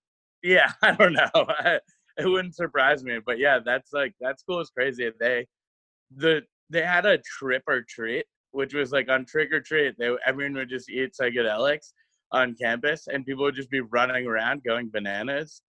Yeah, 0.42 0.72
I 0.82 0.92
don't 0.92 1.12
know. 1.12 1.46
it 2.18 2.26
wouldn't 2.26 2.56
surprise 2.56 3.04
me, 3.04 3.18
but 3.24 3.38
yeah, 3.38 3.60
that's 3.64 3.92
like 3.92 4.14
that 4.20 4.40
school 4.40 4.60
is 4.60 4.70
crazy. 4.70 5.10
They 5.20 5.46
the 6.16 6.42
they 6.70 6.82
had 6.82 7.06
a 7.06 7.18
trip 7.18 7.62
or 7.68 7.84
treat, 7.88 8.24
which 8.52 8.74
was 8.74 8.90
like 8.90 9.10
on 9.10 9.26
trick 9.26 9.52
or 9.52 9.60
treat. 9.60 9.96
They 9.98 10.16
everyone 10.26 10.54
would 10.54 10.70
just 10.70 10.90
eat 10.90 11.12
psychedelics 11.20 11.92
on 12.32 12.54
campus, 12.54 13.06
and 13.06 13.24
people 13.24 13.44
would 13.44 13.54
just 13.54 13.70
be 13.70 13.80
running 13.80 14.26
around 14.26 14.64
going 14.64 14.90
bananas 14.90 15.62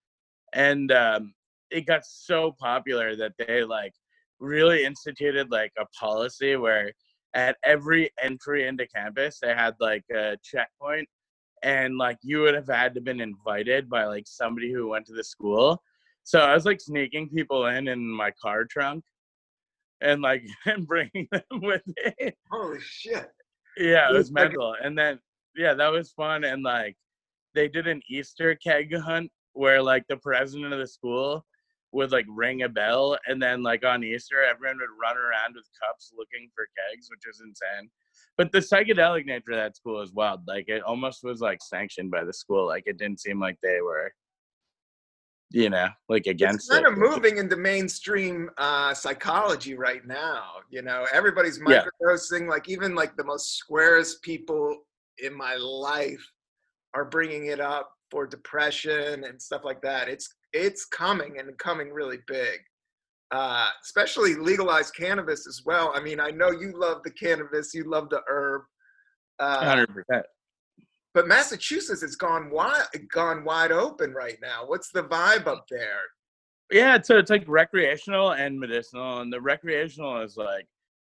and 0.53 0.91
um, 0.91 1.33
it 1.71 1.85
got 1.85 2.05
so 2.05 2.55
popular 2.59 3.15
that 3.15 3.33
they 3.37 3.63
like 3.63 3.93
really 4.39 4.85
instituted 4.85 5.51
like 5.51 5.71
a 5.77 5.85
policy 5.99 6.55
where 6.55 6.91
at 7.33 7.57
every 7.63 8.09
entry 8.21 8.67
into 8.67 8.87
campus 8.87 9.39
they 9.41 9.53
had 9.53 9.73
like 9.79 10.03
a 10.15 10.37
checkpoint 10.43 11.07
and 11.63 11.97
like 11.97 12.17
you 12.21 12.41
would 12.41 12.53
have 12.53 12.67
had 12.67 12.93
to 12.93 13.01
been 13.01 13.19
invited 13.19 13.89
by 13.89 14.05
like 14.05 14.25
somebody 14.27 14.71
who 14.71 14.87
went 14.87 15.05
to 15.05 15.13
the 15.13 15.23
school. 15.23 15.81
So 16.23 16.39
i 16.39 16.53
was 16.53 16.65
like 16.65 16.81
sneaking 16.81 17.29
people 17.29 17.65
in 17.67 17.87
in 17.87 18.05
my 18.07 18.31
car 18.41 18.65
trunk 18.65 19.03
and 20.01 20.21
like 20.21 20.43
and 20.65 20.87
bringing 20.87 21.27
them 21.31 21.41
with 21.61 21.81
me. 21.87 22.31
Holy 22.51 22.79
shit. 22.79 23.31
Yeah 23.77 24.09
it 24.09 24.13
was 24.13 24.31
mental 24.31 24.75
and 24.81 24.97
then 24.97 25.19
yeah 25.55 25.73
that 25.73 25.91
was 25.91 26.11
fun 26.11 26.43
and 26.43 26.63
like 26.63 26.95
they 27.53 27.67
did 27.67 27.87
an 27.87 28.01
easter 28.09 28.55
keg 28.55 28.95
hunt 28.95 29.31
where 29.57 29.81
like 29.81 30.03
the 30.07 30.17
president 30.17 30.73
of 30.73 30.79
the 30.79 30.87
school 30.87 31.45
would 31.93 32.11
like 32.11 32.25
ring 32.29 32.63
a 32.63 32.69
bell 32.69 33.17
and 33.27 33.41
then 33.41 33.63
like 33.63 33.85
on 33.85 34.03
Easter 34.03 34.43
everyone 34.43 34.77
would 34.77 35.01
run 35.01 35.17
around 35.17 35.55
with 35.55 35.67
cups 35.81 36.11
looking 36.17 36.49
for 36.53 36.67
kegs, 36.77 37.09
which 37.09 37.23
is 37.29 37.41
insane. 37.41 37.89
But 38.37 38.51
the 38.51 38.59
psychedelic 38.59 39.25
nature 39.25 39.51
of 39.51 39.57
that 39.57 39.75
school 39.75 40.01
is 40.01 40.13
wild. 40.13 40.41
Like 40.47 40.65
it 40.67 40.83
almost 40.83 41.23
was 41.23 41.39
like 41.41 41.59
sanctioned 41.63 42.11
by 42.11 42.23
the 42.23 42.33
school. 42.33 42.67
Like 42.67 42.83
it 42.85 42.97
didn't 42.97 43.19
seem 43.19 43.39
like 43.39 43.57
they 43.63 43.81
were 43.81 44.11
you 45.51 45.69
know, 45.69 45.87
like 46.09 46.27
against 46.27 46.55
it's 46.55 46.69
kind 46.69 46.85
it. 46.85 46.91
of 46.91 46.97
moving 46.97 47.37
into 47.37 47.55
mainstream 47.55 48.49
uh, 48.57 48.93
psychology 48.93 49.75
right 49.75 50.05
now. 50.05 50.55
You 50.69 50.81
know, 50.81 51.05
everybody's 51.13 51.59
microdosing. 51.59 52.41
Yeah. 52.41 52.49
Like 52.49 52.67
even 52.67 52.95
like 52.95 53.15
the 53.15 53.23
most 53.23 53.55
squarest 53.55 54.21
people 54.21 54.75
in 55.23 55.33
my 55.33 55.55
life 55.55 56.25
are 56.93 57.05
bringing 57.05 57.45
it 57.45 57.61
up 57.61 57.96
for 58.11 58.27
depression 58.27 59.23
and 59.23 59.41
stuff 59.41 59.61
like 59.63 59.81
that. 59.81 60.07
It's 60.07 60.33
it's 60.53 60.85
coming 60.85 61.39
and 61.39 61.57
coming 61.57 61.91
really 61.91 62.19
big. 62.27 62.59
Uh, 63.31 63.67
especially 63.83 64.35
legalized 64.35 64.95
cannabis 64.95 65.47
as 65.47 65.61
well. 65.65 65.91
I 65.93 65.99
mean, 66.01 66.19
I 66.19 66.31
know 66.31 66.51
you 66.51 66.71
love 66.73 67.01
the 67.03 67.11
cannabis, 67.11 67.73
you 67.73 67.83
love 67.89 68.09
the 68.09 68.21
herb. 68.27 68.61
Uh, 69.39 69.65
Hundred 69.65 69.87
percent. 69.87 70.25
But 71.13 71.27
Massachusetts 71.27 72.01
has 72.01 72.15
gone 72.15 72.49
wide, 72.51 72.85
gone 73.11 73.43
wide 73.43 73.71
open 73.71 74.13
right 74.13 74.37
now. 74.41 74.63
What's 74.65 74.91
the 74.91 75.03
vibe 75.03 75.47
up 75.47 75.65
there? 75.69 76.01
Yeah, 76.71 77.01
so 77.01 77.17
it's 77.17 77.31
like 77.31 77.43
recreational 77.47 78.31
and 78.31 78.59
medicinal, 78.59 79.19
and 79.19 79.31
the 79.31 79.41
recreational 79.41 80.21
is 80.21 80.37
like 80.37 80.67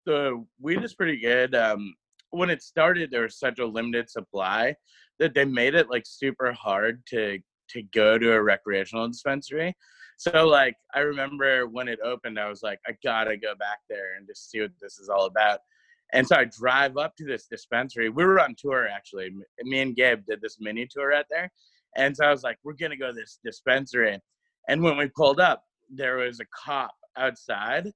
the 0.06 0.44
weed 0.60 0.84
is 0.84 0.94
pretty 0.94 1.18
good. 1.18 1.56
Um, 1.56 1.96
when 2.34 2.50
it 2.50 2.64
started, 2.64 3.12
there 3.12 3.22
was 3.22 3.38
such 3.38 3.60
a 3.60 3.66
limited 3.66 4.10
supply 4.10 4.76
that 5.20 5.36
they 5.36 5.46
made 5.46 5.76
it 5.76 5.90
like 5.90 6.04
super 6.06 6.52
hard 6.52 7.04
to 7.10 7.40
to 7.70 7.82
go 7.94 8.18
to 8.18 8.34
a 8.34 8.44
recreational 8.44 9.08
dispensary. 9.08 9.74
So 10.18 10.46
like 10.48 10.76
I 10.94 11.00
remember 11.00 11.68
when 11.68 11.88
it 11.88 12.00
opened, 12.04 12.40
I 12.40 12.50
was 12.50 12.64
like, 12.64 12.80
I 12.88 12.96
gotta 13.04 13.38
go 13.38 13.56
back 13.56 13.80
there 13.90 14.16
and 14.18 14.28
just 14.28 14.50
see 14.50 14.62
what 14.62 14.72
this 14.82 14.98
is 14.98 15.10
all 15.10 15.26
about. 15.26 15.60
And 16.12 16.28
so 16.28 16.36
I 16.36 16.46
drive 16.46 16.98
up 16.98 17.16
to 17.18 17.26
this 17.26 17.48
dispensary. 17.50 18.10
We 18.10 18.26
were 18.26 18.40
on 18.40 18.56
tour 18.58 18.88
actually. 18.88 19.32
Me 19.62 19.80
and 19.80 19.96
Gabe 19.96 20.26
did 20.28 20.42
this 20.42 20.58
mini 20.60 20.88
tour 20.90 21.14
out 21.14 21.26
there. 21.30 21.52
And 21.96 22.16
so 22.16 22.26
I 22.26 22.32
was 22.32 22.44
like, 22.44 22.58
we're 22.64 22.74
gonna 22.74 22.98
go 22.98 23.08
to 23.08 23.14
this 23.14 23.40
dispensary. 23.46 24.20
And 24.68 24.82
when 24.82 24.98
we 24.98 25.08
pulled 25.08 25.40
up, 25.40 25.64
there 25.90 26.18
was 26.18 26.40
a 26.40 26.46
cop 26.66 26.94
outside. 27.16 27.92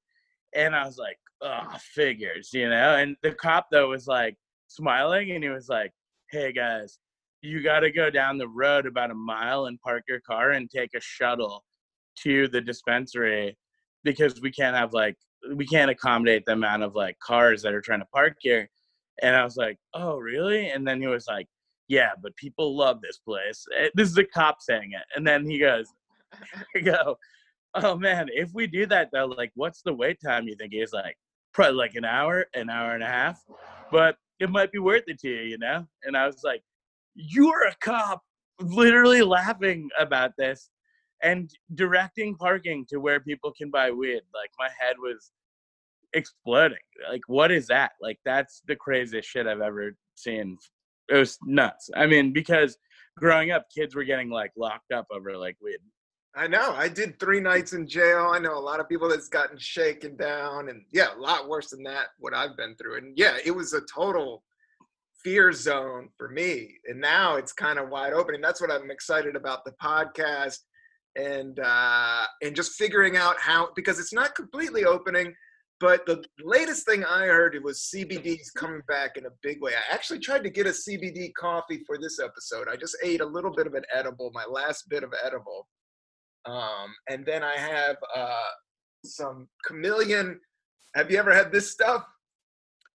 And 0.55 0.75
I 0.75 0.85
was 0.85 0.97
like, 0.97 1.17
oh, 1.41 1.77
figures, 1.79 2.49
you 2.53 2.69
know? 2.69 2.95
And 2.95 3.15
the 3.23 3.31
cop 3.31 3.67
though 3.71 3.89
was 3.89 4.07
like 4.07 4.35
smiling 4.67 5.31
and 5.31 5.43
he 5.43 5.49
was 5.49 5.69
like, 5.69 5.91
hey 6.31 6.51
guys, 6.51 6.99
you 7.41 7.63
got 7.63 7.81
to 7.81 7.91
go 7.91 8.09
down 8.09 8.37
the 8.37 8.47
road 8.47 8.85
about 8.85 9.11
a 9.11 9.15
mile 9.15 9.65
and 9.65 9.79
park 9.81 10.03
your 10.07 10.19
car 10.21 10.51
and 10.51 10.69
take 10.69 10.91
a 10.95 11.01
shuttle 11.01 11.63
to 12.23 12.47
the 12.47 12.61
dispensary 12.61 13.57
because 14.03 14.41
we 14.41 14.51
can't 14.51 14.75
have 14.75 14.93
like 14.93 15.15
we 15.55 15.65
can't 15.65 15.91
accommodate 15.91 16.43
the 16.45 16.53
amount 16.53 16.83
of 16.83 16.95
like 16.95 17.17
cars 17.19 17.61
that 17.61 17.73
are 17.73 17.81
trying 17.81 17.99
to 17.99 18.07
park 18.07 18.33
here 18.39 18.67
and 19.21 19.35
i 19.35 19.43
was 19.43 19.55
like 19.55 19.77
oh 19.93 20.17
really 20.17 20.69
and 20.69 20.87
then 20.87 20.99
he 20.99 21.05
was 21.05 21.27
like 21.27 21.45
yeah, 21.87 22.11
but 22.21 22.35
people 22.35 22.75
love 22.75 23.01
this 23.01 23.17
place. 23.17 23.65
Eh, 23.77 23.89
This 23.95 24.09
is 24.09 24.17
a 24.17 24.23
cop 24.23 24.57
saying 24.61 24.91
it. 24.93 25.03
And 25.15 25.25
then 25.25 25.49
he 25.49 25.57
goes, 25.57 25.87
I 26.75 26.79
go, 26.79 27.17
oh 27.75 27.95
man, 27.95 28.29
if 28.33 28.51
we 28.53 28.67
do 28.67 28.85
that 28.87 29.09
though, 29.11 29.25
like, 29.25 29.51
what's 29.55 29.81
the 29.81 29.93
wait 29.93 30.17
time 30.23 30.47
you 30.47 30.55
think? 30.55 30.73
He's 30.73 30.93
like, 30.93 31.17
probably 31.57 31.75
like 31.75 31.95
an 31.95 32.05
hour, 32.05 32.45
an 32.53 32.69
hour 32.69 32.93
and 32.93 33.01
a 33.01 33.07
half, 33.07 33.43
but 33.91 34.15
it 34.39 34.47
might 34.47 34.71
be 34.71 34.77
worth 34.77 35.05
it 35.07 35.19
to 35.19 35.27
you, 35.27 35.41
you 35.41 35.57
know? 35.57 35.87
And 36.03 36.15
I 36.15 36.27
was 36.27 36.43
like, 36.43 36.61
you're 37.15 37.63
a 37.63 37.75
cop, 37.81 38.21
literally 38.61 39.23
laughing 39.23 39.89
about 39.99 40.33
this 40.37 40.69
and 41.23 41.49
directing 41.73 42.35
parking 42.35 42.85
to 42.89 42.97
where 42.97 43.19
people 43.19 43.51
can 43.57 43.71
buy 43.71 43.89
weed. 43.89 44.21
Like, 44.35 44.51
my 44.59 44.69
head 44.79 44.97
was 44.99 45.31
exploding. 46.13 46.77
Like, 47.09 47.23
what 47.25 47.51
is 47.51 47.65
that? 47.67 47.93
Like, 47.99 48.19
that's 48.23 48.61
the 48.67 48.75
craziest 48.75 49.27
shit 49.27 49.47
I've 49.47 49.61
ever 49.61 49.97
seen. 50.13 50.59
It 51.09 51.15
was 51.15 51.39
nuts. 51.43 51.89
I 51.95 52.05
mean, 52.05 52.33
because 52.33 52.77
growing 53.17 53.49
up, 53.49 53.65
kids 53.75 53.95
were 53.95 54.03
getting 54.03 54.29
like 54.29 54.51
locked 54.55 54.91
up 54.91 55.07
over 55.11 55.35
like 55.35 55.57
weed. 55.59 55.79
I 56.37 56.45
know. 56.45 56.73
I 56.75 56.87
did 56.87 57.19
three 57.19 57.39
nights 57.39 57.73
in 57.73 57.87
jail. 57.87 58.29
I 58.31 58.37
know 58.37 58.55
a 58.55 58.59
lot 58.59 58.79
of 58.79 58.87
people 58.87 59.09
that's 59.09 59.27
gotten 59.27 59.57
shaken 59.57 60.15
down, 60.15 60.69
and 60.69 60.83
yeah, 60.93 61.15
a 61.15 61.19
lot 61.19 61.49
worse 61.49 61.71
than 61.71 61.81
that. 61.83 62.09
What 62.19 62.35
I've 62.35 62.55
been 62.55 62.75
through, 62.75 62.97
and 62.97 63.17
yeah, 63.17 63.37
it 63.43 63.49
was 63.49 63.73
a 63.73 63.81
total 63.91 64.43
fear 65.23 65.51
zone 65.51 66.09
for 66.15 66.29
me. 66.29 66.75
And 66.85 67.01
now 67.01 67.37
it's 67.37 67.53
kind 67.53 67.79
of 67.79 67.89
wide 67.89 68.13
open, 68.13 68.35
and 68.35 68.43
that's 68.43 68.61
what 68.61 68.71
I'm 68.71 68.91
excited 68.91 69.35
about 69.35 69.65
the 69.65 69.73
podcast, 69.83 70.59
and 71.15 71.59
uh, 71.59 72.25
and 72.43 72.55
just 72.55 72.73
figuring 72.73 73.17
out 73.17 73.39
how 73.39 73.69
because 73.75 73.99
it's 73.99 74.13
not 74.13 74.35
completely 74.35 74.85
opening. 74.85 75.33
But 75.79 76.05
the 76.05 76.23
latest 76.43 76.85
thing 76.85 77.03
I 77.03 77.25
heard 77.25 77.57
was 77.63 77.89
CBD's 77.93 78.51
coming 78.51 78.81
back 78.87 79.17
in 79.17 79.25
a 79.25 79.31
big 79.41 79.61
way. 79.61 79.73
I 79.73 79.93
actually 79.93 80.19
tried 80.19 80.43
to 80.43 80.49
get 80.51 80.67
a 80.67 80.71
CBD 80.71 81.31
coffee 81.33 81.83
for 81.85 81.97
this 81.99 82.19
episode. 82.19 82.67
I 82.67 82.75
just 82.75 82.97
ate 83.03 83.21
a 83.21 83.25
little 83.25 83.51
bit 83.51 83.67
of 83.67 83.73
an 83.73 83.83
edible, 83.93 84.31
my 84.33 84.45
last 84.45 84.89
bit 84.89 85.03
of 85.03 85.13
edible. 85.23 85.67
Um, 86.45 86.93
and 87.09 87.25
then 87.25 87.43
I 87.43 87.57
have 87.57 87.97
uh, 88.15 88.49
some 89.05 89.47
chameleon. 89.65 90.39
Have 90.95 91.11
you 91.11 91.17
ever 91.17 91.33
had 91.33 91.51
this 91.51 91.71
stuff? 91.71 92.05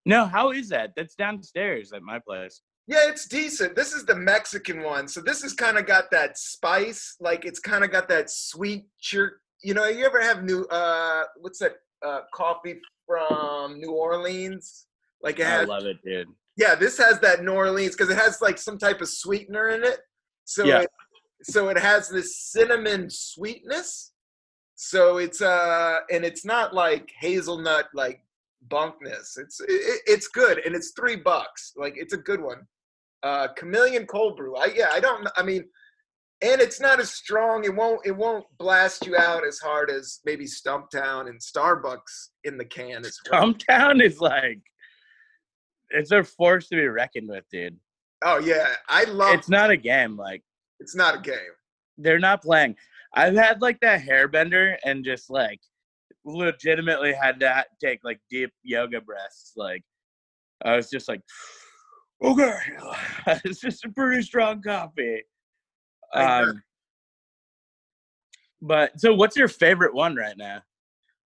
No, 0.05 0.27
how 0.27 0.51
is 0.51 0.69
that? 0.71 0.93
That's 0.97 1.15
downstairs 1.15 1.93
at 1.93 2.03
my 2.03 2.19
place. 2.19 2.63
Yeah, 2.89 3.09
it's 3.09 3.29
decent. 3.29 3.77
This 3.77 3.93
is 3.93 4.05
the 4.05 4.17
Mexican 4.17 4.83
one. 4.83 5.07
So 5.07 5.21
this 5.21 5.43
has 5.43 5.53
kind 5.53 5.79
of 5.79 5.87
got 5.87 6.11
that 6.11 6.37
spice, 6.37 7.15
like 7.21 7.45
it's 7.45 7.61
kind 7.61 7.85
of 7.85 7.93
got 7.93 8.09
that 8.09 8.29
sweet. 8.29 8.87
You 9.13 9.75
know, 9.75 9.87
you 9.87 10.05
ever 10.05 10.21
have 10.21 10.43
new 10.43 10.65
uh 10.65 11.23
what's 11.39 11.61
that 11.61 11.77
uh 12.05 12.23
coffee 12.35 12.81
from 13.07 13.79
New 13.79 13.93
Orleans? 13.93 14.87
Like 15.23 15.39
it 15.39 15.47
I 15.47 15.63
love 15.63 15.85
it, 15.85 15.99
dude. 16.05 16.27
Yeah, 16.57 16.75
this 16.75 16.99
has 16.99 17.21
that 17.21 17.45
New 17.45 17.53
Orleans 17.53 17.95
because 17.95 18.11
it 18.11 18.19
has 18.19 18.43
like 18.43 18.59
some 18.59 18.79
type 18.79 19.01
of 19.01 19.09
sweetener 19.09 19.69
in 19.69 19.85
it. 19.85 20.01
So 20.45 20.67
Yeah. 20.67 20.81
it, 20.81 20.91
so 21.43 21.69
it 21.69 21.79
has 21.79 22.09
this 22.09 22.39
cinnamon 22.39 23.09
sweetness. 23.11 24.13
So 24.75 25.19
it's 25.19 25.41
uh 25.41 25.99
and 26.11 26.25
it's 26.25 26.45
not 26.45 26.75
like 26.75 27.11
hazelnut 27.21 27.87
like 27.95 28.21
bunkness. 28.69 29.37
It's 29.37 29.61
it, 29.61 30.01
it's 30.07 30.29
good 30.29 30.59
and 30.65 30.75
it's 30.75 30.93
three 30.97 31.17
bucks. 31.17 31.73
Like 31.77 31.95
it's 31.97 32.15
a 32.15 32.19
good 32.19 32.41
one. 32.41 32.67
Uh, 33.23 33.49
chameleon 33.57 34.07
cold 34.07 34.37
brew. 34.37 34.57
I 34.57 34.73
yeah 34.75 34.89
I 34.91 34.99
don't. 34.99 35.29
I 35.37 35.45
mean, 35.45 35.65
and 36.43 36.61
it's 36.61 36.81
not 36.81 36.99
as 36.99 37.11
strong. 37.11 37.65
It 37.65 37.75
won't 37.75 38.01
it 38.05 38.17
won't 38.17 38.45
blast 38.59 39.07
you 39.07 39.17
out 39.17 39.47
as 39.47 39.61
hard 39.61 39.91
as 39.91 40.19
maybe 40.25 40.45
Stumptown 40.45 41.29
and 41.29 41.41
Starbucks 41.41 42.31
in 42.45 42.59
the 42.59 42.65
can 42.65 43.05
as 43.05 43.17
well. 43.31 43.55
Stumptown 43.55 44.03
is 44.03 44.21
like, 44.21 44.61
it's 45.91 46.11
a 46.11 46.25
force 46.25 46.69
to 46.69 46.77
be 46.77 46.89
reckoned 46.89 47.29
with, 47.29 47.45
dude. 47.53 47.79
Oh 48.25 48.39
yeah, 48.39 48.75
I 48.89 49.05
love. 49.05 49.35
It's 49.35 49.49
not 49.49 49.71
a 49.71 49.77
game. 49.77 50.17
Like, 50.17 50.43
It's 50.83 50.97
not 50.97 51.15
a 51.15 51.21
game. 51.21 51.55
they're 51.97 52.19
not 52.19 52.43
playing. 52.43 52.75
I've 53.15 53.37
had 53.37 53.63
like 53.63 53.79
that 53.81 54.03
hairbender 54.03 54.77
and 54.85 55.05
just 55.05 55.31
like 55.31 55.61
legitimately 56.25 57.13
had 57.13 57.39
to 57.41 57.65
take 57.83 58.01
like 58.03 58.19
deep 58.31 58.51
yoga 58.65 59.01
breaths. 59.01 59.53
Like, 59.57 59.83
I 60.65 60.75
was 60.75 60.91
just 60.91 61.09
like, 61.09 61.21
okay, 62.25 62.59
it's 63.45 63.61
just 63.61 63.85
a 63.85 63.91
pretty 63.91 64.23
strong 64.23 64.61
coffee. 64.61 65.23
Um, 66.15 66.61
but 68.61 68.99
so, 68.99 69.15
what's 69.15 69.37
your 69.37 69.49
favorite 69.49 69.95
one 69.95 70.17
right 70.17 70.37
now? 70.37 70.63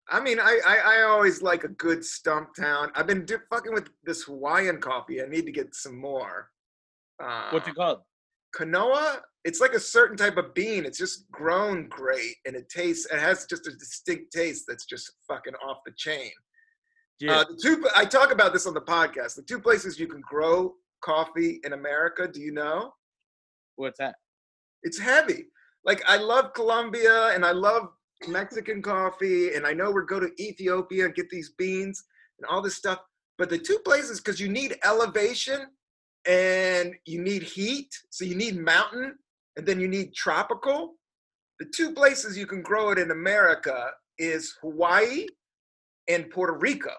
I 0.10 0.20
mean, 0.20 0.40
I, 0.40 0.60
I 0.68 0.98
I 0.98 1.02
always 1.04 1.42
like 1.42 1.64
a 1.64 1.70
good 1.70 2.00
Stumptown. 2.00 2.90
I've 2.94 3.08
been 3.08 3.26
do, 3.26 3.40
fucking 3.50 3.74
with 3.74 3.90
this 4.04 4.24
Hawaiian 4.24 4.80
coffee. 4.82 5.22
I 5.24 5.28
need 5.28 5.46
to 5.46 5.52
get 5.52 5.74
some 5.74 5.98
more. 5.98 6.50
Uh, 7.24 7.50
What's 7.52 7.68
it 7.70 7.76
called? 7.76 8.00
Kona? 8.56 9.22
It's 9.46 9.62
like 9.62 9.74
a 9.74 9.80
certain 9.80 10.18
type 10.18 10.38
of 10.38 10.56
bean. 10.56 10.86
It's 10.86 10.98
just 10.98 11.30
grown 11.32 11.88
great, 11.88 12.36
and 12.46 12.56
it 12.56 12.68
tastes. 12.68 13.06
It 13.12 13.20
has 13.20 13.46
just 13.46 13.68
a 13.68 13.72
distinct 13.72 14.34
taste 14.34 14.66
that's 14.68 14.86
just 14.86 15.12
fucking 15.28 15.54
off 15.64 15.78
the 15.86 15.94
chain. 15.96 16.32
Dude, 17.20 17.30
Uh, 17.30 17.46
the 17.48 17.56
two 17.62 17.88
I 17.96 18.06
talk 18.06 18.32
about 18.32 18.54
this 18.54 18.66
on 18.66 18.74
the 18.74 18.82
podcast. 18.82 19.36
The 19.36 19.44
two 19.44 19.60
places 19.60 20.00
you 20.00 20.08
can 20.08 20.22
grow 20.22 20.74
coffee 21.02 21.62
in 21.64 21.74
America. 21.74 22.28
Do 22.28 22.42
you 22.42 22.52
know? 22.52 22.92
what's 23.78 24.00
that? 24.00 24.16
It's 24.84 24.98
heavy. 24.98 25.46
Like 25.84 26.02
I 26.08 26.18
love 26.18 26.54
Colombia 26.54 27.28
and 27.36 27.46
I 27.46 27.52
love 27.52 27.90
Mexican 28.28 28.82
coffee, 28.82 29.54
and 29.54 29.68
I 29.68 29.74
know 29.74 29.92
we're 29.92 30.04
go 30.06 30.20
to 30.20 30.32
Ethiopia 30.42 31.06
and 31.06 31.14
get 31.14 31.30
these 31.30 31.52
beans 31.58 32.04
and 32.40 32.48
all 32.50 32.62
this 32.64 32.76
stuff. 32.78 33.00
But 33.38 33.50
the 33.52 33.60
two 33.60 33.80
places, 33.86 34.20
because 34.20 34.40
you 34.40 34.50
need 34.50 34.78
elevation 34.84 35.68
and 36.26 36.96
you 37.06 37.22
need 37.22 37.44
heat, 37.44 37.90
so 38.10 38.26
you 38.26 38.36
need 38.36 38.58
mountain 38.58 39.18
and 39.58 39.66
then 39.66 39.80
you 39.80 39.88
need 39.88 40.14
tropical. 40.14 40.96
The 41.60 41.66
two 41.74 41.94
places 41.94 42.38
you 42.38 42.46
can 42.46 42.62
grow 42.62 42.92
it 42.92 43.00
in 43.00 43.12
America 43.12 43.90
is 44.18 44.54
Hawaii 44.62 45.26
and 46.10 46.30
Puerto 46.30 46.58
Rico. 46.60 46.92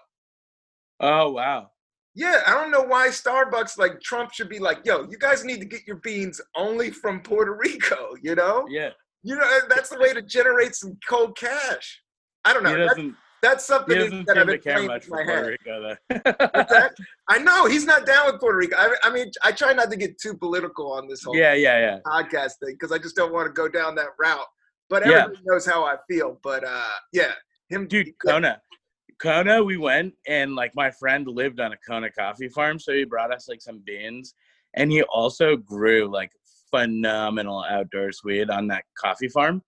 Oh 0.99 1.31
wow. 1.31 1.69
Yeah, 2.15 2.41
I 2.47 2.55
don't 2.55 2.71
know 2.71 2.81
why 2.81 3.09
Starbucks 3.09 3.77
like 3.77 4.01
Trump 4.01 4.33
should 4.33 4.49
be 4.49 4.57
like, 4.57 4.79
yo, 4.83 5.07
you 5.07 5.19
guys 5.19 5.45
need 5.45 5.59
to 5.59 5.67
get 5.67 5.85
your 5.85 5.97
beans 5.97 6.41
only 6.55 6.89
from 6.89 7.19
Puerto 7.21 7.55
Rico, 7.55 8.15
you 8.23 8.33
know? 8.33 8.65
Yeah, 8.69 8.89
You 9.21 9.35
know, 9.35 9.59
that's 9.69 9.89
the 9.89 9.99
way 9.99 10.13
to 10.13 10.23
generate 10.23 10.73
some 10.73 10.97
cold 11.07 11.37
cash. 11.37 12.01
I 12.43 12.53
don't 12.53 12.63
know. 12.63 12.71
he 12.71 12.77
doesn't. 12.77 13.15
That's 13.47 13.65
something 13.65 14.25
that 14.25 14.37
I've 14.37 14.45
to 14.45 14.51
been 14.53 14.61
playing 14.61 14.87
much 14.87 15.07
with 15.07 15.11
my 15.11 15.23
head. 15.23 15.47
Rico, 15.47 15.81
What's 15.81 15.99
though. 16.09 16.19
that? 16.25 16.95
I 17.27 17.37
know 17.39 17.65
he's 17.65 17.85
not 17.85 18.05
down 18.05 18.31
with 18.31 18.39
Puerto 18.39 18.57
Rico. 18.57 18.75
I, 18.77 18.93
I 19.03 19.11
mean, 19.11 19.31
I 19.43 19.51
try 19.51 19.73
not 19.73 19.89
to 19.91 19.97
get 19.97 20.19
too 20.19 20.35
political 20.35 20.91
on 20.91 21.07
this 21.07 21.23
whole 21.23 21.35
yeah, 21.35 21.53
yeah, 21.53 21.79
yeah. 21.79 21.99
podcast 22.05 22.53
thing 22.63 22.73
because 22.73 22.91
I 22.91 22.97
just 22.97 23.15
don't 23.15 23.33
want 23.33 23.47
to 23.47 23.53
go 23.53 23.67
down 23.67 23.95
that 23.95 24.09
route. 24.19 24.39
But 24.89 25.05
Yeah. 25.05 25.23
everybody 25.23 25.43
knows 25.45 25.65
how 25.65 25.83
I 25.83 25.95
feel. 26.09 26.39
But 26.43 26.63
uh, 26.63 26.89
yeah, 27.13 27.31
him, 27.69 27.87
Dude, 27.87 28.07
yeah, 28.07 28.31
Kona. 28.31 28.61
Kona, 29.21 29.63
we 29.63 29.77
went 29.77 30.13
and 30.27 30.55
like 30.55 30.73
my 30.75 30.91
friend 30.91 31.27
lived 31.27 31.59
on 31.59 31.73
a 31.73 31.77
Kona 31.87 32.11
coffee 32.11 32.49
farm, 32.49 32.79
so 32.79 32.93
he 32.93 33.03
brought 33.03 33.33
us 33.33 33.47
like 33.49 33.61
some 33.61 33.81
beans, 33.85 34.33
and 34.75 34.91
he 34.91 35.01
also 35.03 35.55
grew 35.55 36.11
like 36.11 36.31
phenomenal 36.69 37.65
outdoor 37.69 38.11
weed 38.23 38.49
on 38.49 38.67
that 38.67 38.83
coffee 38.99 39.29
farm. 39.29 39.61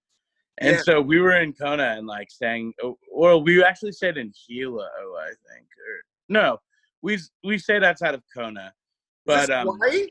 And 0.59 0.75
Yeah. 0.75 0.81
so 0.81 1.01
we 1.01 1.19
were 1.19 1.39
in 1.41 1.53
Kona 1.53 1.95
and 1.97 2.05
like 2.05 2.29
staying. 2.29 2.73
Well, 3.13 3.41
we 3.41 3.63
actually 3.63 3.93
stayed 3.93 4.17
in 4.17 4.31
Hilo, 4.47 4.83
I 4.83 5.27
think. 5.27 5.65
Or 5.65 6.03
no, 6.27 6.57
we 7.01 7.17
we 7.43 7.57
stayed 7.57 7.83
outside 7.83 8.13
of 8.13 8.23
Kona, 8.35 8.73
but 9.25 9.49
um, 9.49 9.67
Hawaii? 9.67 10.07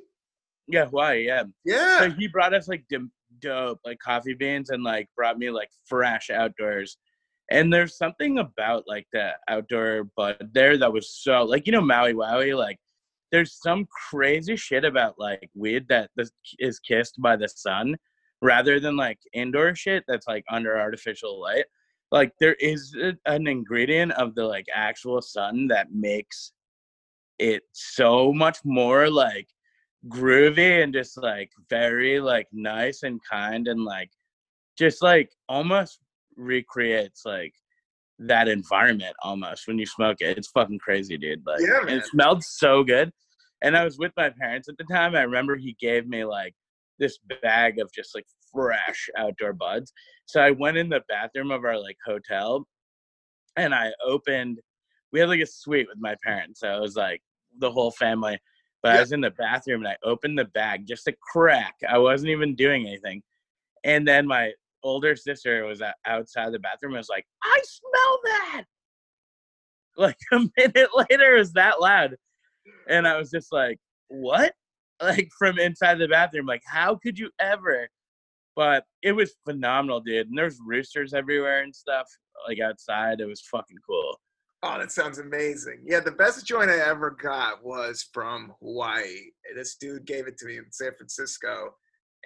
yeah, 0.67 0.87
Hawaii, 0.87 1.27
yeah. 1.27 1.45
Yeah, 1.65 1.99
So 2.01 2.11
he 2.11 2.29
brought 2.29 2.55
us 2.55 2.67
like 2.67 2.85
dim- 2.89 3.13
dope 3.41 3.81
like 3.85 3.99
coffee 3.99 4.35
beans 4.35 4.71
and 4.71 4.83
like 4.83 5.09
brought 5.15 5.39
me 5.39 5.51
like 5.51 5.71
fresh 5.87 6.31
outdoors. 6.31 6.97
And 7.51 7.73
there's 7.73 7.97
something 7.97 8.39
about 8.39 8.85
like 8.87 9.07
the 9.13 9.33
outdoor 9.49 10.05
bud 10.17 10.51
there 10.53 10.77
that 10.79 10.93
was 10.93 11.11
so 11.11 11.45
like 11.45 11.67
you 11.67 11.73
know 11.73 11.81
Maui 11.83 12.15
Wowie 12.15 12.57
like 12.57 12.79
there's 13.33 13.61
some 13.61 13.87
crazy 14.11 14.57
shit 14.57 14.85
about 14.87 15.15
like 15.19 15.51
weed 15.55 15.87
that 15.89 16.11
is 16.59 16.79
kissed 16.81 17.21
by 17.21 17.37
the 17.37 17.49
sun 17.49 17.97
rather 18.43 18.79
than 18.81 18.97
like 18.97 19.19
indoor 19.33 19.75
shit 19.75 20.05
that's 20.07 20.27
like 20.27 20.45
under 20.51 20.79
artificial 20.79 21.41
light. 21.41 21.65
Like 22.11 22.33
there 22.41 22.55
is 22.55 22.95
a- 23.01 23.19
an 23.27 23.47
ingredient 23.47 24.13
of 24.13 24.35
the 24.35 24.45
like 24.45 24.67
actual 24.75 25.21
sun 25.21 25.69
that 25.69 25.93
makes 25.93 26.53
it 27.39 27.63
so 27.73 28.33
much 28.33 28.59
more 28.65 29.11
like 29.11 29.49
groovy 30.09 30.83
and 30.83 30.93
just 30.93 31.17
like 31.19 31.51
very 31.69 32.21
like 32.21 32.47
nice 32.53 33.03
and 33.03 33.21
kind 33.29 33.69
and 33.69 33.85
like 33.85 34.11
just 34.79 35.03
like 35.03 35.31
almost 35.49 35.99
recreates 36.37 37.23
like 37.25 37.53
that 38.21 38.49
environment 38.49 39.15
almost 39.23 39.67
when 39.67 39.79
you 39.79 39.87
smoke 39.87 40.19
it. 40.21 40.39
It's 40.39 40.49
fucking 40.49 40.79
crazy, 40.79 41.17
dude. 41.19 41.43
Like 41.47 41.61
Yeah, 41.61 41.95
it 41.95 42.05
smelled 42.07 42.43
so 42.45 42.83
good. 42.83 43.13
And 43.63 43.77
I 43.77 43.85
was 43.85 43.99
with 43.99 44.13
my 44.17 44.31
parents 44.31 44.69
at 44.69 44.77
the 44.79 44.85
time. 44.85 45.15
I 45.15 45.23
remember 45.23 45.57
he 45.57 45.77
gave 45.81 46.09
me 46.09 46.25
like 46.25 46.55
this 46.99 47.19
bag 47.43 47.79
of 47.79 47.93
just 47.93 48.15
like 48.15 48.27
fresh 48.53 49.09
outdoor 49.17 49.53
buds. 49.53 49.93
So 50.27 50.41
I 50.41 50.51
went 50.51 50.77
in 50.77 50.89
the 50.89 51.03
bathroom 51.09 51.51
of 51.51 51.65
our 51.65 51.79
like 51.79 51.97
hotel 52.05 52.67
and 53.57 53.75
I 53.75 53.93
opened 54.05 54.59
we 55.13 55.21
had 55.21 55.29
like 55.29 55.41
a 55.41 55.47
suite 55.47 55.89
with 55.89 55.99
my 55.99 56.17
parents. 56.23 56.61
So 56.61 56.77
it 56.77 56.81
was 56.81 56.97
like 56.97 57.23
the 57.59 57.71
whole 57.71 57.91
family 57.91 58.39
But 58.83 58.97
I 58.97 59.01
was 59.01 59.13
in 59.13 59.21
the 59.21 59.31
bathroom 59.31 59.81
and 59.81 59.89
I 59.89 59.97
opened 60.05 60.39
the 60.39 60.45
bag 60.47 60.87
just 60.87 61.09
a 61.09 61.15
crack. 61.33 61.75
I 61.89 61.99
wasn't 61.99 62.31
even 62.31 62.55
doing 62.55 62.87
anything. 62.87 63.23
And 63.85 64.07
then 64.07 64.27
my 64.27 64.53
older 64.83 65.17
sister 65.17 65.65
was 65.65 65.83
outside 66.07 66.53
the 66.53 66.59
bathroom 66.59 66.93
and 66.93 66.99
was 66.99 67.09
like, 67.09 67.27
I 67.43 67.61
smell 67.65 68.19
that. 68.25 68.65
Like 69.97 70.17
a 70.33 70.39
minute 70.57 70.91
later, 70.95 71.37
it 71.37 71.39
was 71.39 71.53
that 71.55 71.81
loud. 71.81 72.17
And 72.89 73.07
I 73.09 73.17
was 73.17 73.31
just 73.31 73.53
like, 73.53 73.79
what? 74.09 74.55
Like 75.01 75.29
from 75.39 75.61
inside 75.61 75.99
the 75.99 76.09
bathroom, 76.09 76.47
like, 76.47 76.65
how 76.67 76.97
could 76.97 77.19
you 77.19 77.31
ever? 77.39 77.89
But 78.57 78.85
it 79.03 79.13
was 79.13 79.33
phenomenal, 79.45 80.01
dude. 80.01 80.27
And 80.27 80.37
there's 80.37 80.59
roosters 80.67 81.15
everywhere 81.15 81.63
and 81.63 81.73
stuff, 81.73 82.07
like 82.49 82.59
outside. 82.59 83.21
It 83.21 83.27
was 83.27 83.41
fucking 83.43 83.79
cool. 83.89 84.19
Oh, 84.65 84.77
that 84.77 84.91
sounds 84.91 85.19
amazing. 85.19 85.85
Yeah, 85.87 86.01
the 86.01 86.11
best 86.11 86.45
joint 86.45 86.69
I 86.69 86.79
ever 86.79 87.11
got 87.11 87.65
was 87.65 88.09
from 88.13 88.53
Hawaii. 88.61 89.31
This 89.55 89.77
dude 89.77 90.05
gave 90.05 90.27
it 90.27 90.37
to 90.39 90.47
me 90.47 90.59
in 90.59 90.65
San 90.73 90.93
Francisco. 90.97 91.75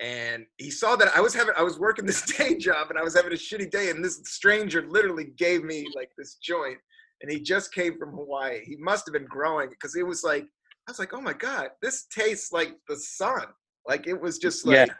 And 0.01 0.47
he 0.57 0.71
saw 0.71 0.97
that 0.97 1.15
I 1.15 1.21
was 1.21 1.35
having 1.35 1.53
I 1.59 1.63
was 1.63 1.79
working 1.79 2.07
this 2.07 2.23
day 2.23 2.57
job 2.57 2.89
and 2.89 2.99
I 2.99 3.03
was 3.03 3.15
having 3.15 3.33
a 3.33 3.37
shitty 3.37 3.71
day 3.71 3.91
and 3.91 4.03
this 4.03 4.21
stranger 4.25 4.87
literally 4.89 5.33
gave 5.37 5.63
me 5.63 5.87
like 5.95 6.11
this 6.17 6.37
joint 6.43 6.79
and 7.21 7.31
he 7.31 7.41
just 7.41 7.75
came 7.75 7.99
from 7.99 8.13
Hawaii. 8.13 8.65
He 8.65 8.77
must 8.77 9.07
have 9.07 9.13
been 9.13 9.27
growing 9.27 9.69
because 9.69 9.95
it 9.95 10.07
was 10.07 10.25
like 10.25 10.47
I 10.87 10.91
was 10.91 10.99
like, 10.99 11.15
"Oh 11.15 11.21
my 11.21 11.33
god, 11.33 11.71
this 11.81 12.07
tastes 12.07 12.53
like 12.53 12.75
the 12.89 12.97
sun." 12.97 13.47
Like 13.87 14.07
it 14.07 14.21
was 14.21 14.39
just 14.39 14.67
like 14.67 14.89
Yeah. 14.89 14.95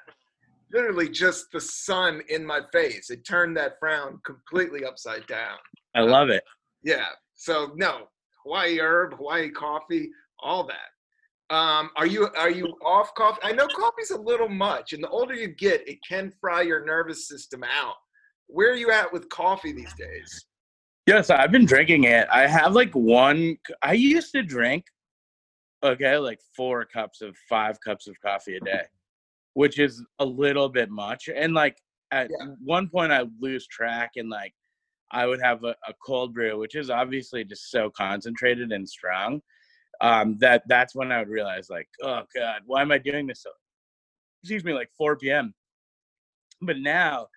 literally 0.73 1.09
just 1.09 1.51
the 1.53 1.61
sun 1.61 2.23
in 2.29 2.45
my 2.45 2.61
face. 2.73 3.11
It 3.11 3.25
turned 3.27 3.57
that 3.57 3.79
frown 3.79 4.21
completely 4.25 4.85
upside 4.85 5.27
down. 5.27 5.59
I 5.95 6.01
love 6.01 6.31
it. 6.31 6.45
Yeah. 6.83 7.09
So 7.35 7.73
no, 7.77 8.09
Hawaii 8.45 8.79
herb, 8.79 9.15
Hawaii 9.15 9.51
coffee, 9.51 10.11
all 10.41 10.65
that. 10.65 11.55
Um, 11.55 11.91
are 11.97 12.07
you 12.07 12.29
are 12.37 12.51
you 12.51 12.67
off 12.85 13.15
coffee? 13.15 13.41
I 13.43 13.53
know 13.53 13.67
coffee's 13.67 14.11
a 14.11 14.19
little 14.19 14.49
much, 14.49 14.93
and 14.93 15.03
the 15.03 15.09
older 15.09 15.35
you 15.35 15.49
get, 15.49 15.87
it 15.89 15.99
can 16.09 16.33
fry 16.41 16.63
your 16.63 16.85
nervous 16.85 17.29
system 17.29 17.63
out. 17.65 17.97
Where 18.47 18.71
are 18.73 18.77
you 18.77 18.91
at 18.91 19.13
with 19.13 19.29
coffee 19.29 19.73
these 19.73 19.93
days? 19.95 20.47
Yes, 21.07 21.31
I've 21.31 21.51
been 21.53 21.67
drinking 21.67 22.05
it. 22.05 22.27
I 22.31 22.47
have 22.47 22.75
like 22.75 22.93
one. 22.95 23.59
I 23.83 23.93
used 23.95 24.33
to 24.33 24.43
drink, 24.43 24.87
okay, 25.83 26.17
like 26.19 26.41
four 26.57 26.85
cups 26.85 27.21
of 27.23 27.37
five 27.49 27.81
cups 27.81 28.07
of 28.07 28.21
coffee 28.21 28.57
a 28.57 28.61
day, 28.61 28.85
which 29.55 29.79
is 29.79 30.05
a 30.19 30.25
little 30.25 30.69
bit 30.69 30.91
much. 30.91 31.29
And 31.35 31.55
like 31.55 31.79
at 32.11 32.31
Yeah. 32.31 32.47
one 32.63 32.89
point, 32.89 33.13
I 33.13 33.25
lose 33.41 33.67
track 33.67 34.13
and 34.17 34.29
like 34.29 34.55
I 35.11 35.27
would 35.27 35.43
have 35.43 35.65
a, 35.65 35.75
a 35.87 35.95
cold 36.05 36.35
brew, 36.35 36.59
which 36.59 36.75
is 36.75 36.91
obviously 36.91 37.45
just 37.45 37.71
so 37.71 37.91
concentrated 37.91 38.73
and 38.73 38.89
strong. 38.89 39.43
Um, 40.01 40.37
that 40.39 40.63
that's 40.69 40.95
when 40.95 41.13
I 41.13 41.19
would 41.19 41.29
realize 41.29 41.69
like, 41.71 41.89
oh 42.03 42.23
god, 42.35 42.63
why 42.67 42.83
am 42.83 42.91
I 42.93 42.99
doing 42.99 43.27
this? 43.27 43.43
So, 43.43 43.51
excuse 44.43 44.65
me, 44.65 44.73
like 44.73 44.91
4 44.97 45.17
p.m. 45.17 45.55
But 46.61 46.79
now 46.79 47.29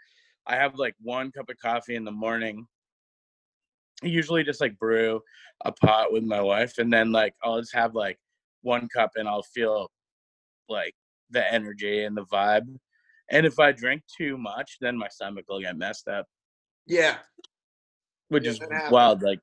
I 0.47 0.55
have 0.55 0.75
like 0.75 0.95
one 1.01 1.31
cup 1.31 1.49
of 1.49 1.57
coffee 1.57 1.95
in 1.95 2.05
the 2.05 2.11
morning 2.11 2.67
I 4.03 4.07
usually 4.07 4.43
just 4.43 4.61
like 4.61 4.77
brew 4.77 5.21
a 5.63 5.71
pot 5.71 6.11
with 6.11 6.23
my 6.23 6.41
wife 6.41 6.77
and 6.79 6.91
then 6.91 7.11
like 7.11 7.33
I'll 7.43 7.59
just 7.59 7.73
have 7.73 7.95
like 7.95 8.19
one 8.65 8.87
cup 8.89 9.11
and 9.15 9.27
I'll 9.27 9.43
feel 9.43 9.89
like 10.67 10.93
the 11.29 11.51
energy 11.53 12.03
and 12.03 12.17
the 12.17 12.25
vibe. 12.25 12.67
And 13.31 13.45
if 13.45 13.59
I 13.59 13.71
drink 13.71 14.03
too 14.17 14.37
much, 14.37 14.77
then 14.81 14.97
my 14.97 15.07
stomach 15.07 15.45
will 15.47 15.61
get 15.61 15.77
messed 15.77 16.07
up, 16.07 16.25
Yeah. 16.85 17.17
which 18.29 18.45
is 18.45 18.59
wild. 18.89 19.21
Like, 19.21 19.39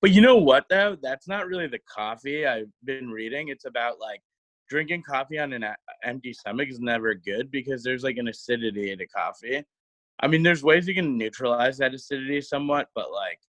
but 0.00 0.10
you 0.10 0.20
know 0.20 0.36
what 0.36 0.66
though? 0.68 0.96
That's 1.02 1.28
not 1.28 1.46
really 1.46 1.66
the 1.66 1.80
coffee 1.80 2.46
I've 2.46 2.70
been 2.84 3.10
reading. 3.10 3.48
It's 3.48 3.64
about 3.64 3.98
like 4.00 4.20
drinking 4.68 5.02
coffee 5.02 5.38
on 5.38 5.52
an 5.52 5.62
a- 5.62 5.76
empty 6.04 6.32
stomach 6.32 6.68
is 6.68 6.80
never 6.80 7.14
good 7.14 7.50
because 7.50 7.82
there's 7.82 8.02
like 8.02 8.16
an 8.16 8.28
acidity 8.28 8.94
to 8.96 9.06
coffee. 9.06 9.62
I 10.20 10.28
mean, 10.28 10.42
there's 10.42 10.62
ways 10.62 10.86
you 10.86 10.94
can 10.94 11.18
neutralize 11.18 11.78
that 11.78 11.94
acidity 11.94 12.40
somewhat, 12.40 12.88
but 12.94 13.10
like, 13.10 13.40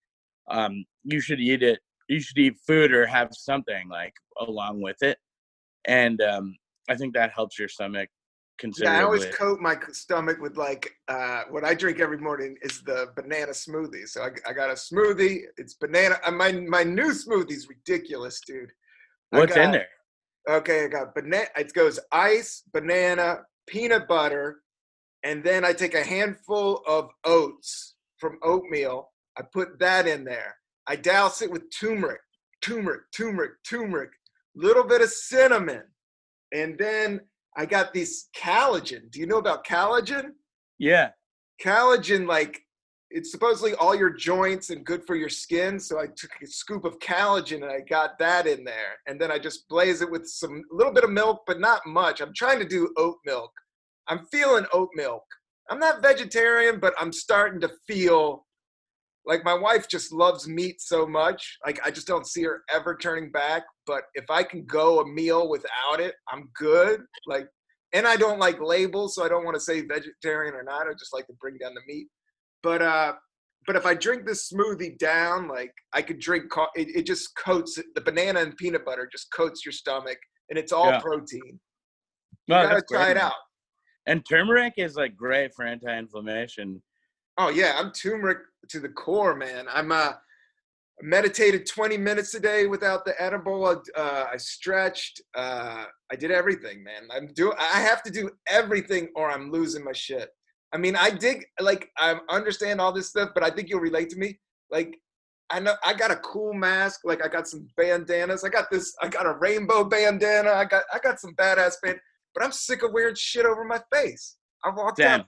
um, 0.49 0.85
you 1.03 1.19
should 1.19 1.39
eat 1.39 1.61
it. 1.63 1.79
You 2.13 2.21
should 2.21 2.37
eat 2.37 2.57
food 2.67 2.93
or 2.93 3.07
have 3.07 3.29
something 3.33 3.89
like 3.89 4.13
along 4.39 4.81
with 4.81 5.01
it, 5.01 5.17
and 5.85 6.21
um, 6.21 6.55
I 6.87 6.95
think 6.95 7.15
that 7.15 7.31
helps 7.31 7.57
your 7.57 7.67
stomach 7.67 8.07
Yeah, 8.09 8.59
considerably. 8.59 8.99
I 8.99 9.03
always 9.03 9.25
coat 9.25 9.59
my 9.59 9.75
stomach 9.91 10.37
with 10.39 10.55
like 10.57 10.91
uh, 11.07 11.43
what 11.49 11.63
I 11.63 11.73
drink 11.73 11.99
every 11.99 12.19
morning 12.19 12.55
is 12.61 12.83
the 12.83 13.07
banana 13.15 13.51
smoothie. 13.51 14.07
So 14.07 14.21
I, 14.21 14.29
I 14.47 14.53
got 14.53 14.69
a 14.69 14.73
smoothie. 14.73 15.41
It's 15.57 15.73
banana. 15.73 16.17
Uh, 16.23 16.31
my 16.31 16.51
my 16.51 16.83
new 16.83 17.13
smoothie's 17.13 17.67
ridiculous, 17.67 18.39
dude. 18.45 18.71
I 19.31 19.39
What's 19.39 19.55
in 19.55 19.63
got- 19.63 19.73
there? 19.73 19.87
Okay, 20.47 20.85
I 20.85 20.87
got 20.89 21.15
banana. 21.15 21.47
It 21.57 21.73
goes 21.73 21.99
ice, 22.11 22.63
banana, 22.71 23.39
peanut 23.65 24.07
butter, 24.07 24.57
and 25.23 25.43
then 25.43 25.65
I 25.65 25.73
take 25.73 25.95
a 25.95 26.03
handful 26.03 26.83
of 26.85 27.09
oats 27.23 27.95
from 28.19 28.37
oatmeal. 28.43 29.09
I 29.35 29.41
put 29.41 29.79
that 29.79 30.05
in 30.05 30.25
there. 30.25 30.55
I 30.87 30.95
douse 30.95 31.41
it 31.41 31.51
with 31.51 31.63
turmeric, 31.77 32.21
turmeric, 32.61 33.01
turmeric, 33.15 33.51
turmeric, 33.67 34.11
little 34.55 34.83
bit 34.83 35.01
of 35.01 35.09
cinnamon, 35.09 35.83
and 36.53 36.77
then 36.77 37.21
I 37.55 37.65
got 37.65 37.93
this 37.93 38.29
collagen. 38.35 39.11
Do 39.11 39.19
you 39.19 39.27
know 39.27 39.37
about 39.37 39.65
collagen? 39.65 40.31
Yeah, 40.79 41.11
Collagen, 41.61 42.27
like 42.27 42.61
it's 43.09 43.31
supposedly 43.31 43.73
all 43.75 43.95
your 43.95 44.09
joints 44.09 44.71
and 44.71 44.85
good 44.85 45.05
for 45.05 45.15
your 45.15 45.29
skin. 45.29 45.79
So 45.79 45.99
I 45.99 46.07
took 46.07 46.31
a 46.41 46.47
scoop 46.47 46.83
of 46.83 46.97
collagen 46.99 47.57
and 47.57 47.71
I 47.71 47.81
got 47.81 48.17
that 48.19 48.47
in 48.47 48.63
there. 48.63 48.97
And 49.07 49.21
then 49.21 49.31
I 49.31 49.37
just 49.37 49.67
blaze 49.69 50.01
it 50.01 50.09
with 50.09 50.27
some 50.27 50.63
little 50.71 50.91
bit 50.91 51.03
of 51.03 51.11
milk, 51.11 51.43
but 51.45 51.59
not 51.59 51.85
much. 51.85 52.21
I'm 52.21 52.33
trying 52.33 52.59
to 52.59 52.65
do 52.67 52.91
oat 52.97 53.17
milk. 53.23 53.51
I'm 54.07 54.25
feeling 54.31 54.65
oat 54.73 54.89
milk. 54.95 55.23
I'm 55.69 55.79
not 55.79 56.01
vegetarian, 56.01 56.79
but 56.79 56.95
I'm 56.99 57.13
starting 57.13 57.61
to 57.61 57.71
feel 57.87 58.45
like 59.25 59.43
my 59.45 59.53
wife 59.53 59.87
just 59.87 60.11
loves 60.11 60.47
meat 60.47 60.81
so 60.81 61.05
much. 61.07 61.57
Like 61.65 61.79
I 61.85 61.91
just 61.91 62.07
don't 62.07 62.27
see 62.27 62.43
her 62.43 62.63
ever 62.73 62.95
turning 62.95 63.31
back. 63.31 63.63
But 63.85 64.03
if 64.15 64.25
I 64.29 64.43
can 64.43 64.65
go 64.65 64.99
a 64.99 65.07
meal 65.07 65.49
without 65.49 65.99
it, 65.99 66.15
I'm 66.31 66.49
good. 66.55 67.01
Like, 67.27 67.47
and 67.93 68.07
I 68.07 68.15
don't 68.15 68.39
like 68.39 68.59
labels, 68.59 69.15
so 69.15 69.23
I 69.23 69.29
don't 69.29 69.45
want 69.45 69.55
to 69.55 69.61
say 69.61 69.81
vegetarian 69.81 70.55
or 70.55 70.63
not. 70.63 70.87
I 70.87 70.91
just 70.93 71.13
like 71.13 71.27
to 71.27 71.33
bring 71.39 71.57
down 71.57 71.73
the 71.73 71.81
meat. 71.93 72.07
But 72.63 72.81
uh, 72.81 73.13
but 73.65 73.75
if 73.77 73.85
I 73.85 73.93
drink 73.93 74.25
this 74.25 74.51
smoothie 74.51 74.97
down, 74.97 75.47
like 75.47 75.71
I 75.93 76.01
could 76.01 76.19
drink, 76.19 76.51
co- 76.51 76.67
it, 76.75 76.89
it 76.95 77.05
just 77.05 77.29
coats 77.37 77.77
it- 77.77 77.85
the 77.95 78.01
banana 78.01 78.41
and 78.41 78.55
peanut 78.57 78.83
butter 78.83 79.07
just 79.09 79.31
coats 79.31 79.65
your 79.65 79.71
stomach, 79.71 80.17
and 80.49 80.59
it's 80.59 80.71
all 80.73 80.87
Yeah. 80.91 80.99
protein. 80.99 81.59
You 82.47 82.55
No, 82.55 82.63
gotta 82.63 82.83
try 82.91 83.05
great, 83.05 83.11
it 83.11 83.17
out. 83.17 83.33
And 84.05 84.25
turmeric 84.27 84.73
is 84.77 84.95
like 84.97 85.15
great 85.15 85.51
for 85.55 85.63
anti-inflammation. 85.65 86.81
Oh 87.37 87.49
yeah, 87.49 87.73
I'm 87.77 87.91
turmeric 87.91 88.39
to 88.69 88.79
the 88.79 88.89
core, 88.89 89.35
man. 89.35 89.65
I'm 89.71 89.91
uh 89.91 90.13
meditated 91.01 91.65
20 91.65 91.97
minutes 91.97 92.33
a 92.33 92.39
day 92.39 92.67
without 92.67 93.03
the 93.05 93.19
edible. 93.21 93.65
I, 93.65 93.99
uh, 93.99 94.27
I 94.33 94.37
stretched. 94.37 95.21
Uh, 95.35 95.85
I 96.11 96.15
did 96.15 96.31
everything, 96.31 96.83
man. 96.83 97.07
I'm 97.11 97.27
do. 97.33 97.53
I 97.59 97.81
have 97.81 98.03
to 98.03 98.11
do 98.11 98.29
everything, 98.47 99.09
or 99.15 99.29
I'm 99.29 99.51
losing 99.51 99.83
my 99.83 99.91
shit. 99.91 100.29
I 100.73 100.77
mean, 100.77 100.95
I 100.95 101.09
dig 101.11 101.45
like 101.59 101.89
I 101.97 102.15
understand 102.29 102.81
all 102.81 102.91
this 102.91 103.09
stuff, 103.09 103.29
but 103.33 103.43
I 103.43 103.49
think 103.49 103.69
you'll 103.69 103.79
relate 103.79 104.09
to 104.11 104.17
me. 104.17 104.39
Like, 104.71 104.97
I 105.49 105.59
know 105.59 105.75
I 105.85 105.93
got 105.93 106.11
a 106.11 106.15
cool 106.17 106.53
mask. 106.53 107.01
Like, 107.03 107.23
I 107.23 107.27
got 107.27 107.47
some 107.47 107.67
bandanas. 107.77 108.43
I 108.43 108.49
got 108.49 108.71
this. 108.71 108.95
I 109.01 109.07
got 109.07 109.25
a 109.25 109.33
rainbow 109.33 109.83
bandana. 109.83 110.51
I 110.51 110.65
got 110.65 110.83
I 110.93 110.99
got 110.99 111.19
some 111.19 111.35
badass 111.35 111.75
band. 111.83 111.99
But 112.33 112.43
I'm 112.43 112.51
sick 112.51 112.81
of 112.81 112.93
wearing 112.93 113.15
shit 113.15 113.45
over 113.45 113.63
my 113.63 113.79
face. 113.91 114.37
I 114.63 114.69
walked 114.69 114.99
out. 115.19 115.27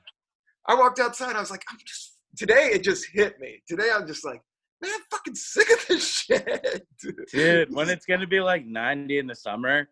I 0.67 0.75
walked 0.75 0.99
outside. 0.99 1.35
I 1.35 1.39
was 1.39 1.51
like, 1.51 1.63
I'm 1.69 1.77
just 1.85 2.17
today. 2.35 2.69
It 2.73 2.83
just 2.83 3.07
hit 3.13 3.39
me. 3.39 3.61
Today, 3.67 3.89
I'm 3.93 4.07
just 4.07 4.25
like, 4.25 4.41
man, 4.81 4.91
I'm 4.93 5.01
fucking 5.11 5.35
sick 5.35 5.69
of 5.71 5.87
this 5.87 6.07
shit. 6.27 6.87
Dude, 7.31 7.73
when 7.73 7.89
it's 7.89 8.05
gonna 8.05 8.27
be 8.27 8.41
like 8.41 8.65
90 8.65 9.19
in 9.19 9.27
the 9.27 9.35
summer, 9.35 9.87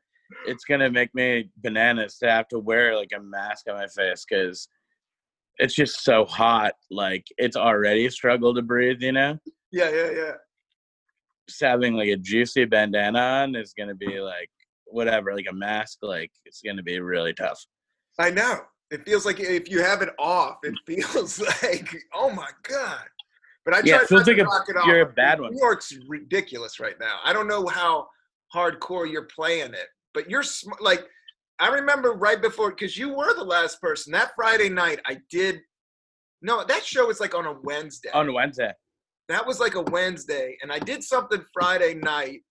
it's 0.48 0.66
gonna 0.66 0.90
make 0.90 1.14
me 1.14 1.50
bananas 1.58 2.18
to 2.20 2.30
have 2.30 2.48
to 2.50 2.60
wear 2.60 2.96
like 2.96 3.12
a 3.16 3.22
mask 3.22 3.66
on 3.70 3.76
my 3.76 3.88
face 3.88 4.26
because 4.28 4.68
it's 5.58 5.76
just 5.76 6.04
so 6.04 6.26
hot. 6.26 6.74
Like 6.90 7.26
it's 7.38 7.58
already 7.58 8.06
a 8.06 8.12
struggle 8.12 8.54
to 8.56 8.62
breathe, 8.62 9.02
you 9.02 9.12
know. 9.12 9.38
yeah, 9.72 9.90
yeah, 9.90 10.12
yeah. 10.12 10.32
Just 11.48 11.62
having 11.62 11.94
like 11.94 12.10
a 12.10 12.18
juicy 12.18 12.66
bandana 12.66 13.20
on 13.20 13.56
is 13.56 13.74
gonna 13.78 13.96
be 13.96 14.20
like 14.20 14.50
whatever, 14.86 15.36
like 15.36 15.48
a 15.50 15.54
mask, 15.54 16.00
like 16.02 16.32
it's 16.46 16.62
gonna 16.66 16.84
be 16.84 17.00
really 17.00 17.34
tough. 17.34 17.64
I 18.20 18.30
know. 18.30 18.62
It 18.94 19.04
feels 19.06 19.26
like 19.26 19.40
if 19.40 19.70
you 19.70 19.82
have 19.82 20.02
it 20.04 20.10
off, 20.20 20.58
it 20.64 20.76
feels 20.86 21.40
like, 21.40 21.90
oh 22.14 22.30
my 22.30 22.50
god. 22.62 23.02
But 23.66 23.74
I 23.74 23.80
try 23.82 23.90
Yeah, 23.90 23.96
it 24.02 24.08
feels 24.08 24.26
to 24.26 24.32
like 24.32 24.40
a- 24.40 24.72
it 24.72 24.78
off. 24.78 24.86
you're 24.88 25.02
a 25.02 25.06
bad 25.06 25.42
one. 25.42 25.52
New 25.54 25.60
York's 25.60 25.94
ridiculous 26.08 26.80
right 26.80 27.00
now. 27.00 27.20
I 27.24 27.34
don't 27.34 27.48
know 27.48 27.66
how 27.68 28.08
hardcore 28.54 29.10
you're 29.12 29.28
playing 29.36 29.74
it, 29.74 29.88
but 30.14 30.30
you're 30.30 30.44
sm- 30.44 30.74
like, 30.80 31.06
I 31.60 31.70
remember 31.70 32.12
right 32.14 32.40
before 32.42 32.70
because 32.70 32.96
you 32.98 33.16
were 33.16 33.34
the 33.34 33.44
last 33.44 33.82
person 33.82 34.12
that 34.14 34.32
Friday 34.36 34.70
night. 34.70 35.00
I 35.06 35.18
did. 35.32 35.62
No, 36.44 36.64
that 36.66 36.84
show 36.86 37.08
was 37.08 37.20
like 37.20 37.34
on 37.34 37.46
a 37.46 37.54
Wednesday. 37.64 38.10
On 38.14 38.32
Wednesday. 38.34 38.74
that 39.30 39.46
was 39.48 39.60
like 39.60 39.76
a 39.76 39.82
Wednesday, 39.82 40.58
and 40.62 40.72
I 40.72 40.78
did 40.80 41.04
something 41.04 41.44
Friday 41.54 41.96
night. 41.96 42.42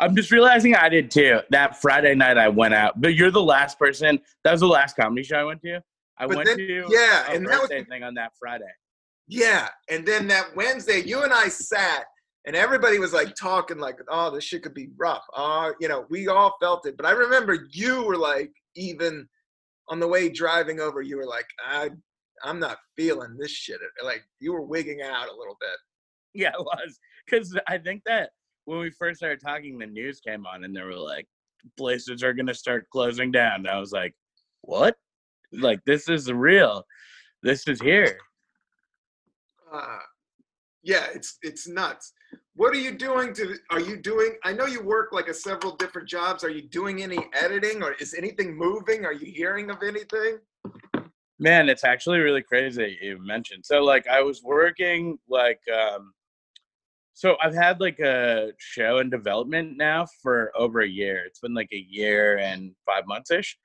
I'm 0.00 0.14
just 0.14 0.30
realizing 0.30 0.74
I 0.74 0.88
did 0.88 1.10
too. 1.10 1.40
That 1.50 1.80
Friday 1.80 2.14
night 2.14 2.38
I 2.38 2.48
went 2.48 2.74
out, 2.74 3.00
but 3.00 3.14
you're 3.14 3.30
the 3.30 3.42
last 3.42 3.78
person. 3.78 4.20
That 4.44 4.52
was 4.52 4.60
the 4.60 4.66
last 4.68 4.96
comedy 4.96 5.22
show 5.24 5.36
I 5.36 5.44
went 5.44 5.60
to. 5.62 5.82
I 6.18 6.26
But 6.26 6.36
went 6.36 6.46
then- 6.48 6.58
to 6.58 6.86
yeah, 6.88 7.32
and 7.32 7.46
that 7.48 7.60
was- 7.60 7.68
thing 7.68 8.02
on 8.02 8.14
that 8.14 8.32
Friday. 8.38 8.70
Yeah, 9.26 9.68
and 9.90 10.06
then 10.06 10.26
that 10.28 10.56
Wednesday, 10.56 11.00
you 11.02 11.22
and 11.22 11.32
I 11.32 11.48
sat, 11.48 12.06
and 12.46 12.56
everybody 12.56 12.98
was 12.98 13.12
like 13.12 13.34
talking, 13.34 13.78
like, 13.78 13.98
"Oh, 14.08 14.30
this 14.30 14.44
shit 14.44 14.62
could 14.62 14.72
be 14.74 14.88
rough." 14.96 15.24
Oh, 15.34 15.74
you 15.80 15.88
know, 15.88 16.06
we 16.08 16.28
all 16.28 16.56
felt 16.60 16.86
it. 16.86 16.96
But 16.96 17.04
I 17.06 17.10
remember 17.10 17.66
you 17.72 18.04
were 18.04 18.16
like, 18.16 18.50
even 18.74 19.28
on 19.88 20.00
the 20.00 20.08
way 20.08 20.28
driving 20.30 20.80
over, 20.80 21.02
you 21.02 21.16
were 21.18 21.26
like, 21.26 21.46
"I, 21.64 21.90
I'm 22.42 22.58
not 22.58 22.78
feeling 22.96 23.36
this 23.36 23.50
shit." 23.50 23.80
Like 24.02 24.24
you 24.40 24.52
were 24.54 24.62
wigging 24.62 25.02
out 25.02 25.28
a 25.28 25.34
little 25.36 25.56
bit. 25.60 25.78
Yeah, 26.34 26.52
it 26.58 26.60
was 26.64 26.98
because 27.26 27.54
I 27.68 27.76
think 27.78 28.02
that 28.06 28.30
when 28.68 28.80
we 28.80 28.90
first 28.90 29.20
started 29.20 29.40
talking, 29.40 29.78
the 29.78 29.86
news 29.86 30.20
came 30.20 30.44
on 30.44 30.62
and 30.62 30.76
they 30.76 30.82
were 30.82 30.94
like, 30.94 31.26
places 31.78 32.22
are 32.22 32.34
gonna 32.34 32.52
start 32.52 32.86
closing 32.90 33.32
down. 33.32 33.60
And 33.60 33.68
I 33.68 33.80
was 33.80 33.92
like, 33.92 34.14
what? 34.60 34.94
Like 35.52 35.80
this 35.86 36.08
is 36.10 36.30
real. 36.30 36.84
This 37.42 37.66
is 37.66 37.80
here. 37.80 38.18
Uh, 39.72 40.00
yeah, 40.82 41.06
it's 41.14 41.38
it's 41.42 41.66
nuts. 41.66 42.12
What 42.56 42.74
are 42.74 42.78
you 42.78 42.92
doing 42.92 43.32
to? 43.34 43.54
Are 43.70 43.80
you 43.80 43.96
doing? 43.96 44.36
I 44.44 44.52
know 44.52 44.66
you 44.66 44.82
work 44.82 45.12
like 45.12 45.28
a 45.28 45.34
several 45.34 45.74
different 45.76 46.06
jobs. 46.06 46.44
Are 46.44 46.50
you 46.50 46.68
doing 46.68 47.02
any 47.02 47.18
editing, 47.32 47.82
or 47.82 47.92
is 47.94 48.12
anything 48.12 48.54
moving? 48.54 49.06
Are 49.06 49.14
you 49.14 49.32
hearing 49.32 49.70
of 49.70 49.82
anything? 49.82 50.40
Man, 51.38 51.70
it's 51.70 51.84
actually 51.84 52.18
really 52.18 52.42
crazy 52.42 52.98
you 53.00 53.18
mentioned. 53.24 53.64
So 53.64 53.82
like 53.82 54.06
I 54.08 54.20
was 54.20 54.42
working 54.42 55.18
like 55.26 55.60
um 55.72 56.12
so 57.18 57.34
I've 57.42 57.54
had 57.54 57.80
like 57.80 57.98
a 57.98 58.52
show 58.58 58.98
in 58.98 59.10
development 59.10 59.76
now 59.76 60.06
for 60.22 60.52
over 60.54 60.82
a 60.82 60.88
year. 60.88 61.24
It's 61.26 61.40
been 61.40 61.52
like 61.52 61.70
a 61.72 61.84
year 61.90 62.38
and 62.38 62.70
five 62.86 63.08
months 63.08 63.32
ish. 63.32 63.58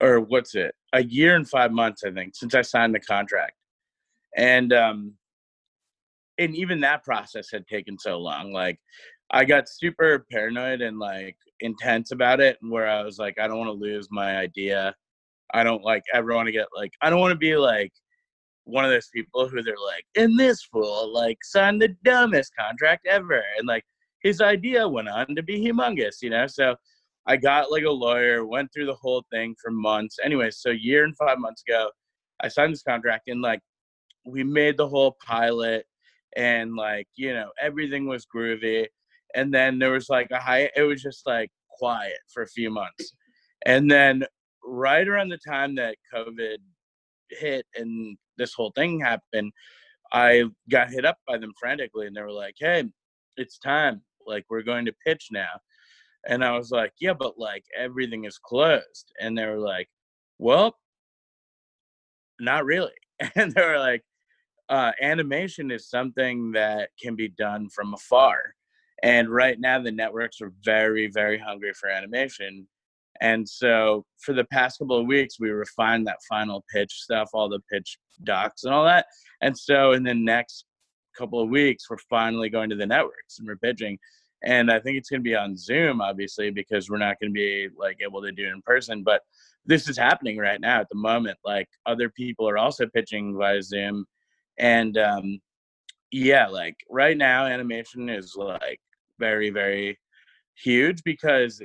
Or 0.00 0.20
what's 0.20 0.54
it? 0.54 0.76
A 0.92 1.02
year 1.02 1.34
and 1.34 1.50
five 1.50 1.72
months, 1.72 2.04
I 2.04 2.12
think, 2.12 2.36
since 2.36 2.54
I 2.54 2.62
signed 2.62 2.94
the 2.94 3.00
contract. 3.00 3.54
And 4.36 4.72
um 4.72 5.14
and 6.38 6.54
even 6.54 6.78
that 6.82 7.02
process 7.02 7.48
had 7.52 7.66
taken 7.66 7.98
so 7.98 8.16
long. 8.20 8.52
Like 8.52 8.78
I 9.32 9.44
got 9.44 9.68
super 9.68 10.24
paranoid 10.30 10.80
and 10.80 11.00
like 11.00 11.36
intense 11.58 12.12
about 12.12 12.38
it 12.38 12.58
where 12.60 12.86
I 12.86 13.02
was 13.02 13.18
like, 13.18 13.40
I 13.40 13.48
don't 13.48 13.58
want 13.58 13.70
to 13.70 13.84
lose 13.84 14.06
my 14.12 14.36
idea. 14.36 14.94
I 15.52 15.64
don't 15.64 15.82
like 15.82 16.04
ever 16.14 16.32
want 16.32 16.46
to 16.46 16.52
get 16.52 16.68
like 16.76 16.92
I 17.02 17.10
don't 17.10 17.18
want 17.18 17.32
to 17.32 17.38
be 17.38 17.56
like 17.56 17.90
one 18.68 18.84
of 18.84 18.90
those 18.90 19.08
people 19.08 19.48
who 19.48 19.62
they're 19.62 19.74
like, 19.82 20.04
and 20.14 20.38
this 20.38 20.62
fool 20.62 21.10
like 21.12 21.38
signed 21.42 21.80
the 21.80 21.96
dumbest 22.04 22.52
contract 22.54 23.06
ever. 23.06 23.42
And 23.58 23.66
like 23.66 23.84
his 24.22 24.42
idea 24.42 24.86
went 24.86 25.08
on 25.08 25.34
to 25.34 25.42
be 25.42 25.58
humongous, 25.58 26.16
you 26.20 26.28
know? 26.28 26.46
So 26.46 26.76
I 27.26 27.36
got 27.36 27.72
like 27.72 27.84
a 27.84 27.90
lawyer, 27.90 28.44
went 28.44 28.70
through 28.72 28.84
the 28.84 28.94
whole 28.94 29.24
thing 29.32 29.54
for 29.60 29.70
months. 29.70 30.18
Anyway, 30.22 30.50
so 30.50 30.68
year 30.68 31.04
and 31.04 31.16
five 31.16 31.38
months 31.38 31.62
ago, 31.66 31.90
I 32.40 32.48
signed 32.48 32.74
this 32.74 32.82
contract 32.82 33.28
and 33.28 33.40
like 33.40 33.60
we 34.26 34.44
made 34.44 34.76
the 34.76 34.88
whole 34.88 35.16
pilot 35.26 35.86
and 36.36 36.76
like, 36.76 37.08
you 37.16 37.32
know, 37.32 37.50
everything 37.58 38.06
was 38.06 38.26
groovy. 38.26 38.86
And 39.34 39.52
then 39.52 39.78
there 39.78 39.92
was 39.92 40.10
like 40.10 40.30
a 40.30 40.38
high 40.38 40.68
it 40.76 40.82
was 40.82 41.02
just 41.02 41.26
like 41.26 41.50
quiet 41.70 42.18
for 42.32 42.42
a 42.42 42.48
few 42.48 42.70
months. 42.70 43.14
And 43.64 43.90
then 43.90 44.24
right 44.62 45.08
around 45.08 45.30
the 45.30 45.38
time 45.38 45.74
that 45.76 45.96
COVID 46.14 46.58
hit 47.30 47.64
and 47.74 48.18
this 48.38 48.54
whole 48.54 48.72
thing 48.74 49.00
happened, 49.00 49.52
I 50.12 50.44
got 50.70 50.90
hit 50.90 51.04
up 51.04 51.18
by 51.26 51.38
them 51.38 51.52
frantically 51.58 52.06
and 52.06 52.16
they 52.16 52.22
were 52.22 52.32
like, 52.32 52.54
Hey, 52.58 52.84
it's 53.36 53.58
time. 53.58 54.02
Like 54.26 54.44
we're 54.48 54.62
going 54.62 54.86
to 54.86 54.94
pitch 55.06 55.28
now. 55.30 55.60
And 56.26 56.44
I 56.44 56.56
was 56.56 56.70
like, 56.70 56.92
Yeah, 57.00 57.14
but 57.14 57.38
like 57.38 57.64
everything 57.76 58.24
is 58.24 58.38
closed. 58.38 59.12
And 59.20 59.36
they 59.36 59.46
were 59.46 59.58
like, 59.58 59.88
Well, 60.38 60.76
not 62.40 62.64
really. 62.64 62.92
And 63.34 63.52
they 63.52 63.62
were 63.62 63.80
like, 63.80 64.04
uh, 64.68 64.92
animation 65.00 65.70
is 65.70 65.88
something 65.88 66.52
that 66.52 66.90
can 67.02 67.16
be 67.16 67.28
done 67.28 67.68
from 67.68 67.94
afar. 67.94 68.54
And 69.02 69.28
right 69.28 69.58
now, 69.58 69.80
the 69.80 69.92
networks 69.92 70.40
are 70.40 70.52
very, 70.64 71.08
very 71.08 71.38
hungry 71.38 71.72
for 71.72 71.88
animation. 71.88 72.66
And 73.20 73.48
so, 73.48 74.04
for 74.18 74.32
the 74.32 74.44
past 74.44 74.78
couple 74.78 74.98
of 74.98 75.06
weeks, 75.06 75.40
we 75.40 75.50
refined 75.50 76.06
that 76.06 76.18
final 76.28 76.64
pitch 76.72 76.92
stuff, 76.92 77.30
all 77.32 77.48
the 77.48 77.60
pitch 77.70 77.98
docs 78.24 78.64
and 78.64 78.72
all 78.72 78.84
that. 78.84 79.06
And 79.40 79.56
so, 79.56 79.92
in 79.92 80.02
the 80.02 80.14
next 80.14 80.64
couple 81.16 81.40
of 81.40 81.48
weeks, 81.48 81.84
we're 81.88 81.98
finally 82.10 82.48
going 82.48 82.70
to 82.70 82.76
the 82.76 82.86
networks 82.86 83.38
and 83.38 83.48
we're 83.48 83.56
pitching. 83.56 83.98
And 84.44 84.70
I 84.70 84.78
think 84.78 84.96
it's 84.96 85.10
going 85.10 85.20
to 85.20 85.28
be 85.28 85.34
on 85.34 85.56
Zoom, 85.56 86.00
obviously, 86.00 86.50
because 86.50 86.88
we're 86.88 86.98
not 86.98 87.16
going 87.20 87.32
to 87.32 87.34
be 87.34 87.68
like 87.76 87.98
able 88.00 88.22
to 88.22 88.30
do 88.30 88.46
it 88.46 88.52
in 88.52 88.62
person. 88.62 89.02
But 89.02 89.22
this 89.66 89.88
is 89.88 89.98
happening 89.98 90.38
right 90.38 90.60
now 90.60 90.80
at 90.80 90.88
the 90.88 90.96
moment. 90.96 91.38
Like 91.44 91.68
other 91.86 92.08
people 92.08 92.48
are 92.48 92.58
also 92.58 92.86
pitching 92.86 93.36
via 93.36 93.62
Zoom 93.62 94.06
and 94.58 94.98
um 94.98 95.40
yeah 96.10 96.46
like 96.46 96.76
right 96.90 97.16
now 97.16 97.46
animation 97.46 98.08
is 98.08 98.34
like 98.36 98.80
very 99.18 99.50
very 99.50 99.98
huge 100.54 101.02
because 101.04 101.62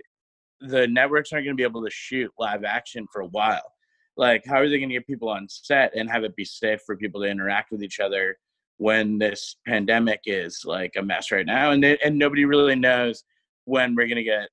the 0.64 0.88
networks 0.88 1.32
aren't 1.32 1.46
going 1.46 1.56
to 1.56 1.62
be 1.62 1.68
able 1.68 1.84
to 1.84 1.92
shoot 1.92 2.32
live 2.40 2.64
action 2.64 3.06
for 3.12 3.22
a 3.22 3.28
while. 3.28 3.74
Like 4.16 4.44
how 4.46 4.56
are 4.56 4.70
they 4.70 4.78
going 4.78 4.90
to 4.90 4.96
get 4.96 5.08
people 5.08 5.30
on 5.30 5.48
set 5.50 5.94
and 5.96 6.10
have 6.10 6.24
it 6.24 6.36
be 6.36 6.46
safe 6.46 6.82
for 6.86 6.96
people 6.96 7.22
to 7.22 7.28
interact 7.28 7.72
with 7.72 7.84
each 7.84 8.00
other 8.00 8.38
when 8.78 9.18
this 9.18 9.58
pandemic 9.68 10.22
is 10.26 10.62
like 10.66 10.94
a 10.98 11.02
mess 11.02 11.32
right 11.32 11.46
now? 11.46 11.72
And 11.72 11.84
they, 11.84 11.98
and 11.98 12.18
nobody 12.18 12.46
really 12.46 12.76
knows 12.76 13.24
when 13.66 13.96
we're 13.96 14.08
going 14.08 14.18
to 14.18 14.24
get 14.24 14.50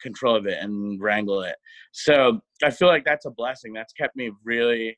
control 0.00 0.36
of 0.36 0.46
it 0.46 0.62
and 0.62 1.00
wrangle 1.00 1.42
it. 1.42 1.56
So 1.92 2.40
i 2.62 2.70
feel 2.70 2.88
like 2.88 3.04
that's 3.04 3.26
a 3.26 3.30
blessing. 3.30 3.72
That's 3.72 3.92
kept 3.92 4.16
me 4.16 4.30
really 4.44 4.96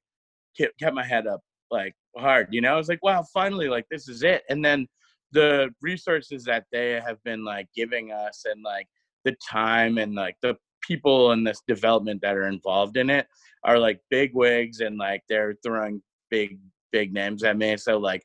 kept, 0.56 0.78
kept 0.78 0.94
my 0.94 1.04
head 1.04 1.26
up 1.26 1.40
like 1.70 1.94
hard 2.16 2.48
you 2.50 2.60
know? 2.60 2.74
I 2.74 2.76
was 2.76 2.88
like 2.88 3.02
wow 3.02 3.24
finally 3.32 3.68
like 3.68 3.86
this 3.90 4.08
is 4.08 4.22
it. 4.22 4.42
And 4.50 4.64
then 4.64 4.86
the 5.32 5.70
resources 5.80 6.44
that 6.44 6.64
they 6.70 7.00
have 7.04 7.22
been 7.24 7.44
like 7.44 7.66
giving 7.74 8.12
us 8.12 8.44
and 8.44 8.62
like 8.62 8.86
the 9.24 9.34
time 9.48 9.98
and 9.98 10.14
like 10.14 10.36
the 10.42 10.56
people 10.82 11.32
in 11.32 11.44
this 11.44 11.62
development 11.66 12.20
that 12.22 12.36
are 12.36 12.48
involved 12.48 12.96
in 12.96 13.08
it 13.08 13.26
are 13.64 13.78
like 13.78 14.00
big 14.10 14.34
wigs 14.34 14.80
and 14.80 14.98
like 14.98 15.22
they're 15.28 15.54
throwing 15.62 16.02
big 16.30 16.58
big 16.90 17.12
names 17.12 17.42
at 17.44 17.56
me. 17.56 17.76
So 17.76 17.98
like 17.98 18.22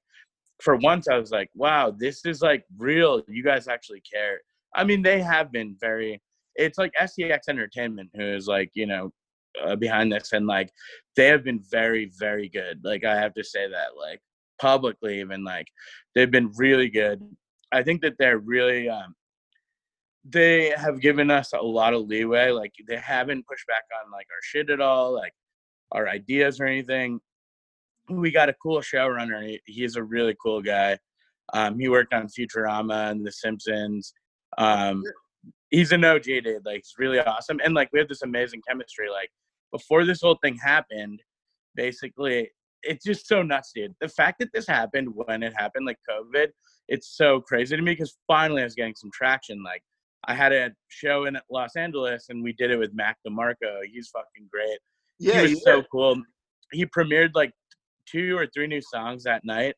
for 0.62 0.76
once 0.78 1.08
i 1.08 1.16
was 1.16 1.30
like 1.30 1.52
wow 1.54 1.94
this 1.96 2.26
is 2.26 2.42
like 2.42 2.66
real. 2.78 3.22
You 3.28 3.44
guys 3.44 3.68
actually 3.68 4.02
care. 4.02 4.40
I 4.76 4.84
mean 4.84 5.02
they 5.02 5.22
have 5.22 5.52
been 5.52 5.76
very 5.80 6.22
it's 6.56 6.78
like 6.80 6.92
SEX 7.00 7.48
Entertainment 7.48 8.10
who 8.16 8.24
is 8.24 8.48
like 8.48 8.72
you 8.74 8.88
know 8.88 9.12
uh, 9.64 9.76
behind 9.76 10.12
this 10.12 10.34
and 10.34 10.48
like 10.48 10.72
they 11.16 11.28
have 11.28 11.44
been 11.44 11.64
very 11.72 12.12
very 12.20 12.50
good. 12.50 12.80
Like 12.84 13.06
i 13.06 13.16
have 13.16 13.34
to 13.36 13.44
say 13.44 13.70
that 13.70 13.90
like 14.00 14.20
publicly 14.60 15.20
even 15.20 15.44
like 15.44 15.68
they've 16.16 16.32
been 16.32 16.52
really 16.58 16.90
good. 16.90 17.22
I 17.72 17.84
think 17.84 18.02
that 18.02 18.14
they're 18.18 18.40
really 18.40 18.90
um 18.90 19.14
they 20.26 20.74
have 20.76 21.00
given 21.00 21.32
us 21.32 21.54
a 21.54 21.62
lot 21.62 21.94
of 21.94 22.08
leeway 22.08 22.52
like 22.52 22.74
they 22.88 22.98
haven't 22.98 23.48
pushed 23.48 23.68
back 23.68 23.84
on 24.04 24.12
like 24.12 24.28
our 24.32 24.42
shit 24.44 24.70
at 24.70 24.82
all 24.82 25.14
like 25.14 25.34
our 25.92 26.08
ideas 26.08 26.60
or 26.60 26.66
anything. 26.66 27.20
We 28.10 28.32
got 28.32 28.50
a 28.50 28.56
cool 28.62 28.80
showrunner 28.80 29.46
he, 29.46 29.62
he's 29.66 29.96
a 29.96 30.04
really 30.04 30.36
cool 30.42 30.62
guy. 30.62 30.98
Um 31.54 31.80
he 31.80 31.88
worked 31.88 32.14
on 32.14 32.28
futurama 32.28 33.12
and 33.12 33.26
the 33.26 33.32
simpsons. 33.32 34.14
Um 34.58 35.04
he's 35.70 35.92
an 35.92 36.04
og 36.04 36.24
dude 36.24 36.48
like 36.66 36.78
he's 36.78 36.94
really 36.98 37.20
awesome 37.20 37.60
and 37.64 37.74
like 37.74 37.90
we 37.92 38.00
have 38.00 38.08
this 38.08 38.22
amazing 38.22 38.62
chemistry 38.68 39.10
like 39.10 39.30
before 39.72 40.06
this 40.06 40.22
whole 40.22 40.38
thing 40.42 40.58
happened 40.58 41.22
basically 41.76 42.50
it's 42.84 43.04
just 43.04 43.28
so 43.28 43.42
nuts 43.42 43.72
dude. 43.76 43.94
The 44.00 44.08
fact 44.08 44.40
that 44.40 44.50
this 44.54 44.68
happened 44.68 45.10
when 45.14 45.44
it 45.44 45.54
happened 45.56 45.86
like 45.86 46.00
covid 46.10 46.48
it's 46.88 47.16
so 47.18 47.42
crazy 47.42 47.76
to 47.76 47.82
me 47.82 47.92
because 47.92 48.18
finally 48.28 48.62
i 48.62 48.66
was 48.66 48.76
getting 48.76 48.96
some 48.96 49.12
traction 49.14 49.62
like 49.64 49.84
i 50.26 50.34
had 50.34 50.52
a 50.52 50.72
show 50.90 51.26
in 51.26 51.38
los 51.50 51.76
angeles 51.76 52.28
and 52.30 52.44
we 52.44 52.54
did 52.54 52.72
it 52.72 52.78
with 52.78 52.94
mac 52.94 53.18
demarco 53.28 53.80
he's 53.92 54.10
fucking 54.10 54.48
great. 54.52 54.80
Yeah, 55.20 55.42
he 55.42 55.54
was 55.54 55.64
so 55.64 55.84
cool. 55.92 56.22
He 56.72 56.86
premiered 56.86 57.32
like 57.34 57.52
two 58.08 58.38
or 58.38 58.48
three 58.48 58.68
new 58.68 58.82
songs 58.82 59.24
that 59.24 59.44
night 59.44 59.76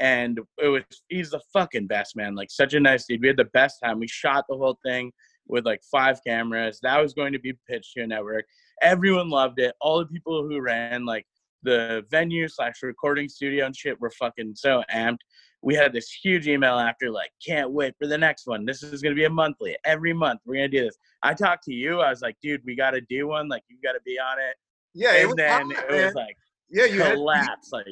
and 0.00 0.38
it 0.58 0.68
was 0.68 0.82
he's 1.08 1.30
the 1.30 1.40
fucking 1.52 1.86
best 1.86 2.16
man 2.16 2.34
like 2.34 2.50
such 2.50 2.74
a 2.74 2.80
nice 2.80 3.04
dude. 3.06 3.20
We 3.20 3.28
had 3.28 3.36
the 3.36 3.46
best 3.46 3.78
time. 3.82 3.98
We 3.98 4.08
shot 4.08 4.44
the 4.48 4.56
whole 4.56 4.78
thing 4.84 5.12
with 5.48 5.66
like 5.66 5.80
five 5.90 6.20
cameras. 6.26 6.78
That 6.82 7.00
was 7.00 7.14
going 7.14 7.32
to 7.32 7.38
be 7.38 7.54
pitched 7.68 7.94
to 7.94 8.02
a 8.02 8.06
network. 8.06 8.44
Everyone 8.82 9.30
loved 9.30 9.58
it. 9.58 9.74
All 9.80 9.98
the 9.98 10.06
people 10.06 10.46
who 10.46 10.60
ran 10.60 11.04
like 11.04 11.26
the 11.62 12.04
venue 12.10 12.46
slash 12.46 12.76
recording 12.82 13.28
studio 13.28 13.66
and 13.66 13.74
shit 13.74 14.00
were 14.00 14.12
fucking 14.12 14.52
so 14.54 14.82
amped 14.94 15.18
we 15.62 15.74
had 15.74 15.92
this 15.92 16.10
huge 16.10 16.46
email 16.46 16.78
after 16.78 17.10
like 17.10 17.30
can't 17.44 17.70
wait 17.70 17.94
for 17.98 18.06
the 18.06 18.16
next 18.18 18.46
one 18.46 18.64
this 18.64 18.82
is 18.82 19.02
going 19.02 19.14
to 19.14 19.18
be 19.18 19.24
a 19.24 19.30
monthly 19.30 19.76
every 19.84 20.12
month 20.12 20.40
we're 20.46 20.54
going 20.54 20.70
to 20.70 20.78
do 20.78 20.84
this 20.84 20.96
i 21.22 21.34
talked 21.34 21.64
to 21.64 21.72
you 21.74 22.00
i 22.00 22.10
was 22.10 22.22
like 22.22 22.36
dude 22.42 22.62
we 22.64 22.76
got 22.76 22.92
to 22.92 23.00
do 23.02 23.26
one 23.26 23.48
like 23.48 23.62
you 23.68 23.76
got 23.82 23.92
to 23.92 24.00
be 24.04 24.18
on 24.18 24.38
it 24.38 24.56
Yeah, 24.94 25.14
it 25.14 25.20
and 25.20 25.26
was 25.28 25.36
then 25.36 25.70
hot, 25.70 25.84
it 25.84 25.90
man. 25.90 26.04
was 26.06 26.14
like 26.14 26.36
yeah, 26.70 26.84
you 26.84 27.00
had 27.02 27.14
collapse 27.14 27.70
like 27.72 27.86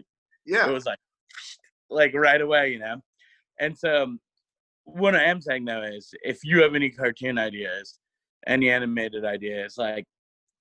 yeah. 0.44 0.68
it 0.68 0.72
was 0.72 0.86
like 0.86 0.98
like 1.90 2.14
right 2.14 2.40
away 2.40 2.72
you 2.72 2.78
know 2.78 2.96
and 3.58 3.76
so 3.76 4.02
um, 4.04 4.20
what 4.86 5.16
I 5.16 5.24
am 5.24 5.40
saying 5.40 5.64
though 5.64 5.82
is, 5.82 6.14
if 6.22 6.38
you 6.44 6.62
have 6.62 6.74
any 6.74 6.90
cartoon 6.90 7.38
ideas, 7.38 7.98
any 8.46 8.70
animated 8.70 9.24
ideas, 9.24 9.74
like 9.76 10.04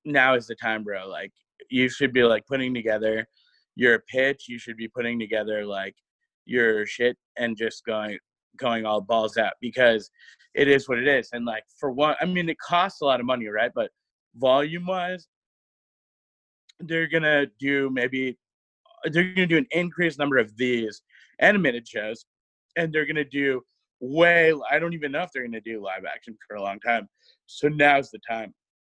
now 0.04 0.34
is 0.34 0.48
the 0.48 0.56
time, 0.56 0.84
bro. 0.84 1.08
Like 1.08 1.32
you 1.70 1.90
should 1.90 2.12
be 2.12 2.24
like 2.24 2.46
putting 2.48 2.74
together 2.74 3.28
your 3.76 4.00
pitch. 4.00 4.46
You 4.48 4.58
should 4.60 4.78
be 4.78 4.88
putting 4.88 5.20
together 5.20 5.66
like 5.66 5.96
your 6.46 6.86
shit 6.86 7.18
and 7.38 7.58
just 7.58 7.86
going 7.86 8.18
going 8.58 8.86
all 8.86 9.02
balls 9.02 9.38
out 9.38 9.54
because 9.62 10.10
it 10.54 10.68
is 10.68 10.88
what 10.88 10.98
it 10.98 11.08
is. 11.08 11.30
And 11.34 11.46
like 11.46 11.64
for 11.80 11.92
one, 11.92 12.16
I 12.22 12.26
mean, 12.26 12.50
it 12.50 12.58
costs 12.60 13.02
a 13.02 13.06
lot 13.06 13.20
of 13.20 13.26
money, 13.26 13.48
right? 13.48 13.72
But 13.74 13.92
volume 14.36 14.86
wise, 14.86 15.28
they're 16.80 17.08
gonna 17.08 17.48
do 17.60 17.90
maybe 17.90 18.38
uh, 19.06 19.10
they're 19.12 19.34
gonna 19.34 19.48
do 19.48 19.58
an 19.58 19.68
increased 19.72 20.20
number 20.20 20.38
of 20.38 20.56
these 20.58 21.02
animated 21.40 21.88
shows, 21.88 22.26
and 22.76 22.94
they're 22.94 23.06
gonna 23.06 23.26
do 23.26 23.62
way. 24.00 24.54
I 24.70 24.80
don't 24.80 24.94
even 24.94 25.12
know 25.12 25.24
if 25.24 25.32
they're 25.34 25.46
gonna 25.46 25.62
do 25.62 25.84
live 25.84 26.06
action 26.06 26.38
for 26.48 26.56
a 26.58 26.62
long 26.62 26.80
time. 26.80 27.08
So 27.46 27.68
now's 27.68 28.12
the 28.12 28.20
time. 28.28 28.54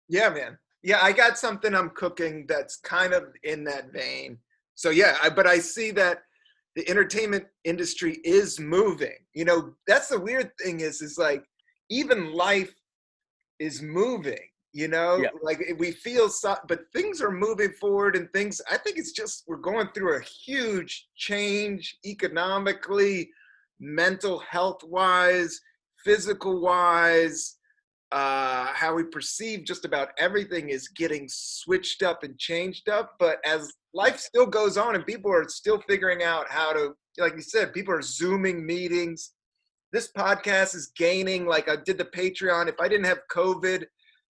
Yeah, 0.08 0.30
man. 0.30 0.58
Yeah, 0.84 1.00
I 1.02 1.14
got 1.14 1.38
something 1.38 1.74
I'm 1.74 1.90
cooking 1.90 2.46
that's 2.48 2.78
kind 2.78 3.14
of 3.14 3.34
in 3.44 3.64
that 3.64 3.92
vein. 3.92 4.38
So 4.76 4.92
yeah, 4.92 5.18
I, 5.24 5.30
but 5.30 5.48
I 5.48 5.58
see 5.58 5.92
that 5.92 6.20
the 6.76 6.88
entertainment 6.90 7.46
industry 7.64 8.20
is 8.24 8.60
moving. 8.60 9.16
You 9.34 9.46
know, 9.46 9.74
that's 9.88 10.10
the 10.10 10.20
weird 10.20 10.52
thing 10.62 10.82
is 10.82 11.02
is 11.02 11.18
like 11.18 11.44
even 11.90 12.34
life 12.34 12.74
is 13.60 13.82
moving. 13.82 14.40
You 14.74 14.90
know, 14.90 15.16
Yeah. 15.18 15.30
like 15.42 15.62
we 15.78 15.92
feel 15.92 16.28
so, 16.30 16.58
but 16.68 16.82
things 16.94 17.22
are 17.22 17.32
moving 17.32 17.72
forward 17.80 18.18
and 18.18 18.32
things. 18.34 18.62
I 18.70 18.78
think 18.78 18.98
it's 18.98 19.14
just 19.14 19.46
we're 19.48 19.56
going 19.56 19.88
through 19.94 20.18
a 20.18 20.22
huge 20.22 21.08
change 21.16 21.98
economically, 22.06 23.30
mental 23.80 24.40
health 24.40 24.84
wise, 24.84 25.62
physical 26.04 26.60
wise. 26.60 27.58
Uh, 28.12 28.68
how 28.74 28.94
we 28.94 29.04
perceive 29.04 29.66
just 29.66 29.84
about 29.84 30.10
everything 30.18 30.70
is 30.70 30.88
getting 30.90 31.26
switched 31.30 32.04
up 32.04 32.24
and 32.24 32.38
changed 32.38 32.88
up. 32.88 33.16
But 33.20 33.40
as 33.46 33.72
life 33.96 34.20
still 34.20 34.46
goes 34.46 34.78
on 34.78 34.94
and 34.94 35.06
people 35.06 35.32
are 35.32 35.48
still 35.48 35.80
figuring 35.88 36.22
out 36.22 36.46
how 36.50 36.74
to, 36.74 36.94
like 37.18 37.34
you 37.34 37.42
said, 37.42 37.74
people 37.74 37.94
are 37.94 38.02
zooming 38.02 38.64
meetings. 38.64 39.32
This 39.94 40.12
podcast 40.12 40.76
is 40.76 40.92
gaining. 40.98 41.48
Like 41.48 41.70
I 41.70 41.78
did 41.78 41.98
the 41.98 42.06
Patreon. 42.06 42.68
If 42.68 42.80
I 42.82 42.90
didn't 42.90 43.06
have 43.06 43.20
COVID, 43.34 43.86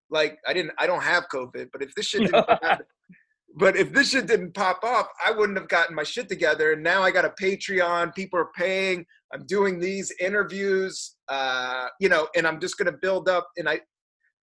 like 0.10 0.38
I 0.45 0.54
didn't, 0.54 0.73
I 0.78 0.86
don't 0.86 1.02
have 1.02 1.23
COVID. 1.34 1.69
But 1.71 1.82
if 1.82 1.95
this 1.95 2.08
shit 2.08 2.23
didn't, 2.23 2.45
happen- 2.47 2.86
but 3.56 3.78
if 3.78 3.93
this 3.93 4.10
shit 4.10 4.28
didn't 4.28 4.54
pop 4.54 4.82
up, 4.84 5.10
I 5.26 5.32
wouldn't 5.32 5.58
have 5.58 5.69
gotten 5.69 5.95
my 5.95 6.04
shit 6.04 6.28
together. 6.28 6.73
And 6.73 6.84
now 6.84 7.02
I 7.02 7.10
got 7.10 7.23
a 7.23 7.34
Patreon. 7.41 8.13
People 8.13 8.39
are 8.39 8.49
paying. 8.58 9.06
I'm 9.34 9.45
doing 9.45 9.80
these 9.80 10.12
interviews. 10.19 11.15
Uh, 11.30 11.88
you 12.02 12.10
know, 12.10 12.28
and 12.36 12.45
I'm 12.45 12.60
just 12.60 12.78
gonna 12.78 12.97
build 13.02 13.30
up. 13.30 13.47
And 13.56 13.69
I, 13.69 13.80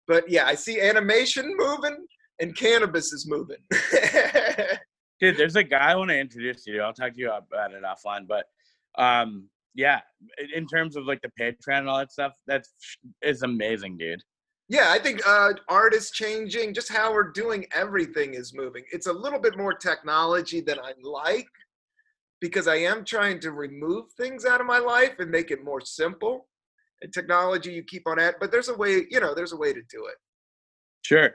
but 0.08 0.29
yeah, 0.29 0.45
I 0.45 0.55
see 0.55 0.79
animation 0.79 1.53
moving 1.58 1.97
and 2.39 2.55
cannabis 2.55 3.12
is 3.12 3.27
moving. 3.27 3.58
Dude, 5.19 5.38
there's 5.38 5.55
a 5.55 5.63
guy 5.63 5.91
I 5.91 5.95
want 5.95 6.10
to 6.10 6.19
introduce 6.19 6.65
you 6.65 6.73
to. 6.77 6.79
I'll 6.79 6.93
talk 6.93 7.13
to 7.13 7.19
you 7.19 7.32
about 7.32 7.73
it 7.73 7.84
offline. 7.84 8.25
But 8.27 8.45
um, 8.97 9.49
yeah, 9.75 10.01
in- 10.55 10.67
terms 10.67 10.95
of 10.95 11.05
like 11.05 11.21
the 11.21 11.32
Patreon 11.39 11.79
and 11.79 11.89
all 11.89 11.97
that 11.97 12.12
stuff, 12.12 12.34
that's 12.47 12.73
is 13.21 13.43
amazing, 13.43 13.97
dude. 13.97 14.21
yeah, 14.69 14.91
I 14.91 14.99
think 14.99 15.21
uh, 15.27 15.53
art 15.67 15.93
is 15.93 16.12
changing. 16.12 16.73
Just 16.73 16.91
how 16.91 17.12
we're 17.13 17.32
doing 17.32 17.65
everything 17.73 18.34
is 18.34 18.53
moving. 18.53 18.84
It's 18.91 19.08
a 19.08 19.13
little 19.13 19.39
bit 19.39 19.58
more 19.58 19.73
technology 19.73 20.62
than 20.62 20.79
I 20.79 20.93
like 21.01 21.47
because 22.39 22.67
I 22.67 22.77
am 22.77 23.03
trying 23.03 23.39
to 23.41 23.51
remove 23.51 24.05
things 24.13 24.45
out 24.45 24.62
of 24.62 24.67
my 24.67 24.79
life 24.79 25.15
and 25.19 25.29
make 25.29 25.51
it 25.51 25.63
more 25.63 25.82
simple. 25.82 26.47
And 27.01 27.13
technology, 27.13 27.71
you 27.71 27.84
keep 27.84 28.08
on 28.08 28.19
at, 28.19 28.36
but 28.39 28.51
there's 28.51 28.69
a 28.69 28.75
way. 28.75 29.05
You 29.10 29.19
know, 29.19 29.34
there's 29.36 29.53
a 29.53 29.58
way 29.58 29.73
to 29.73 29.82
do 29.89 30.05
it. 30.08 30.15
Sure. 31.01 31.32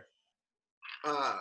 Uh, 1.05 1.37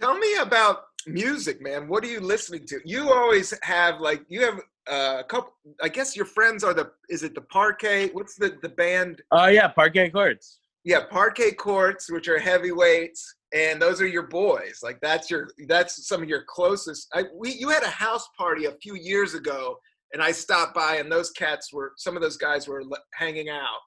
tell 0.00 0.18
me 0.18 0.36
about 0.36 0.84
music, 1.06 1.60
man. 1.62 1.88
What 1.88 2.04
are 2.04 2.08
you 2.08 2.20
listening 2.20 2.66
to? 2.66 2.80
You 2.84 3.12
always 3.12 3.54
have 3.62 4.00
like 4.00 4.22
you 4.28 4.42
have 4.42 4.60
uh, 4.90 5.20
a 5.20 5.24
couple. 5.24 5.52
I 5.82 5.88
guess 5.88 6.16
your 6.16 6.26
friends 6.26 6.64
are 6.64 6.74
the. 6.74 6.90
Is 7.08 7.22
it 7.22 7.34
the 7.34 7.42
Parquet? 7.42 8.08
What's 8.08 8.36
the 8.36 8.58
the 8.62 8.68
band? 8.68 9.22
Oh 9.32 9.46
yeah, 9.46 9.68
Parquet 9.68 10.10
Courts. 10.10 10.58
Yeah, 10.84 11.00
Parquet 11.10 11.52
Courts, 11.52 12.10
which 12.10 12.28
are 12.28 12.38
heavyweights, 12.38 13.36
and 13.52 13.80
those 13.82 14.00
are 14.00 14.06
your 14.06 14.28
boys. 14.28 14.80
Like 14.82 15.00
that's 15.00 15.30
your 15.30 15.48
that's 15.66 16.06
some 16.06 16.22
of 16.22 16.28
your 16.28 16.44
closest. 16.46 17.08
I, 17.14 17.24
we 17.34 17.52
you 17.52 17.68
had 17.68 17.82
a 17.82 17.90
house 17.90 18.28
party 18.38 18.66
a 18.66 18.72
few 18.82 18.94
years 18.94 19.34
ago, 19.34 19.76
and 20.12 20.22
I 20.22 20.32
stopped 20.32 20.74
by, 20.74 20.96
and 20.96 21.10
those 21.10 21.30
cats 21.32 21.72
were 21.72 21.92
some 21.96 22.16
of 22.16 22.22
those 22.22 22.36
guys 22.36 22.68
were 22.68 22.82
hanging 23.14 23.48
out. 23.48 23.80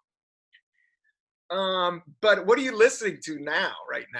Um, 1.55 2.03
but 2.21 2.45
what 2.45 2.59
are 2.59 2.61
you 2.61 2.77
listening 2.77 3.19
to 3.25 3.39
now, 3.39 3.71
right 3.89 4.05
now? 4.13 4.19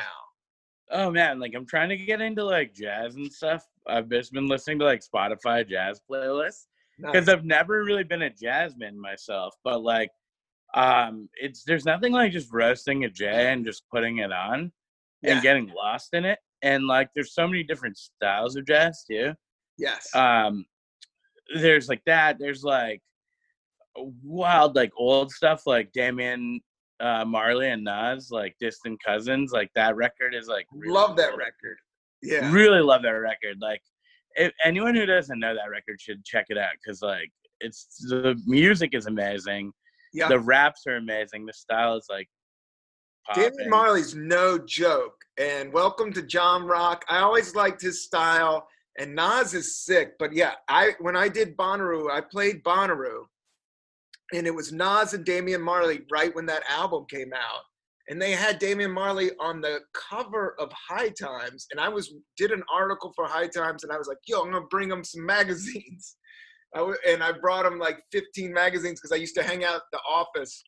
Oh 0.91 1.11
man, 1.11 1.39
like 1.39 1.53
I'm 1.55 1.65
trying 1.65 1.89
to 1.89 1.97
get 1.97 2.21
into 2.21 2.43
like 2.43 2.73
jazz 2.73 3.15
and 3.15 3.31
stuff. 3.31 3.65
I've 3.87 4.09
just 4.09 4.33
been 4.33 4.47
listening 4.47 4.79
to 4.79 4.85
like 4.85 5.01
Spotify 5.03 5.67
jazz 5.67 6.01
playlists 6.09 6.65
because 6.97 7.27
Nice. 7.27 7.29
I've 7.35 7.45
never 7.45 7.83
really 7.83 8.03
been 8.03 8.23
a 8.23 8.29
jazzman 8.29 8.95
myself. 8.95 9.55
But 9.63 9.83
like, 9.83 10.09
um, 10.73 11.29
it's 11.39 11.63
there's 11.63 11.85
nothing 11.85 12.11
like 12.11 12.31
just 12.31 12.51
roasting 12.51 13.05
a 13.05 13.09
J 13.09 13.51
and 13.51 13.65
just 13.65 13.83
putting 13.91 14.17
it 14.17 14.31
on 14.31 14.71
Yeah. 15.21 15.33
and 15.33 15.43
getting 15.43 15.69
lost 15.75 16.13
in 16.13 16.25
it. 16.25 16.39
And 16.61 16.87
like, 16.87 17.09
there's 17.15 17.33
so 17.33 17.47
many 17.47 17.63
different 17.63 17.97
styles 17.97 18.55
of 18.55 18.65
jazz 18.67 19.03
too. 19.09 19.33
Yes. 19.77 20.13
Um, 20.15 20.65
there's 21.55 21.87
like 21.87 22.01
that. 22.05 22.37
There's 22.39 22.63
like 22.63 23.01
wild 24.23 24.75
like 24.75 24.91
old 24.97 25.31
stuff 25.31 25.63
like 25.65 25.91
Damian 25.93 26.61
uh, 26.99 27.25
Marley 27.25 27.69
and 27.69 27.83
Nas, 27.83 28.29
like 28.31 28.55
distant 28.59 29.01
cousins. 29.03 29.51
Like 29.51 29.69
that 29.75 29.95
record 29.95 30.35
is 30.35 30.47
like 30.47 30.65
really 30.73 30.93
Love 30.93 31.15
that 31.17 31.29
cool. 31.29 31.37
record. 31.37 31.77
Yeah. 32.21 32.51
Really 32.51 32.81
love 32.81 33.03
that 33.03 33.09
record. 33.09 33.57
Like 33.61 33.81
if 34.35 34.51
anyone 34.63 34.95
who 34.95 35.05
doesn't 35.05 35.39
know 35.39 35.55
that 35.55 35.69
record 35.69 35.99
should 35.99 36.23
check 36.25 36.45
it 36.49 36.57
out 36.57 36.71
because 36.83 37.01
like 37.01 37.29
it's 37.61 38.05
the 38.09 38.39
music 38.45 38.93
is 38.93 39.05
amazing. 39.05 39.71
Yeah. 40.13 40.27
The 40.27 40.39
raps 40.39 40.83
are 40.87 40.97
amazing. 40.97 41.45
The 41.45 41.53
style 41.53 41.95
is 41.95 42.07
like 42.09 42.27
popping. 43.27 43.69
Marley's 43.69 44.15
no 44.15 44.57
joke. 44.57 45.15
And 45.37 45.71
welcome 45.71 46.11
to 46.13 46.21
Jamrock. 46.21 47.01
I 47.07 47.19
always 47.19 47.55
liked 47.55 47.81
his 47.81 48.03
style. 48.03 48.67
And 48.97 49.15
Nas 49.15 49.53
is 49.53 49.77
sick. 49.85 50.13
But 50.19 50.33
yeah, 50.33 50.53
I 50.67 50.93
when 50.99 51.15
I 51.15 51.29
did 51.29 51.55
Bonnaroo, 51.55 52.11
I 52.11 52.21
played 52.21 52.63
Bonnaroo. 52.63 53.23
And 54.33 54.45
it 54.45 54.53
was 54.53 54.71
Nas 54.71 55.13
and 55.13 55.25
Damian 55.25 55.61
Marley 55.61 56.01
right 56.11 56.33
when 56.35 56.45
that 56.47 56.63
album 56.69 57.05
came 57.09 57.31
out. 57.33 57.61
And 58.09 58.21
they 58.21 58.31
had 58.31 58.57
Damian 58.59 58.91
Marley 58.91 59.31
on 59.39 59.61
the 59.61 59.79
cover 59.93 60.55
of 60.59 60.71
High 60.89 61.09
Times. 61.09 61.67
And 61.71 61.79
I 61.79 61.89
was 61.89 62.13
did 62.37 62.51
an 62.51 62.63
article 62.73 63.11
for 63.15 63.25
High 63.25 63.47
Times 63.47 63.83
and 63.83 63.91
I 63.93 63.97
was 63.97 64.07
like, 64.07 64.17
yo, 64.27 64.41
I'm 64.41 64.51
gonna 64.51 64.65
bring 64.69 64.89
him 64.89 65.03
some 65.03 65.25
magazines. 65.25 66.15
I 66.75 66.79
w- 66.79 66.97
and 67.07 67.23
I 67.23 67.31
brought 67.31 67.65
him 67.65 67.79
like 67.79 67.99
15 68.11 68.53
magazines 68.53 68.99
because 68.99 69.11
I 69.11 69.15
used 69.19 69.35
to 69.35 69.43
hang 69.43 69.63
out 69.63 69.75
at 69.75 69.81
the 69.91 69.99
office 70.07 70.63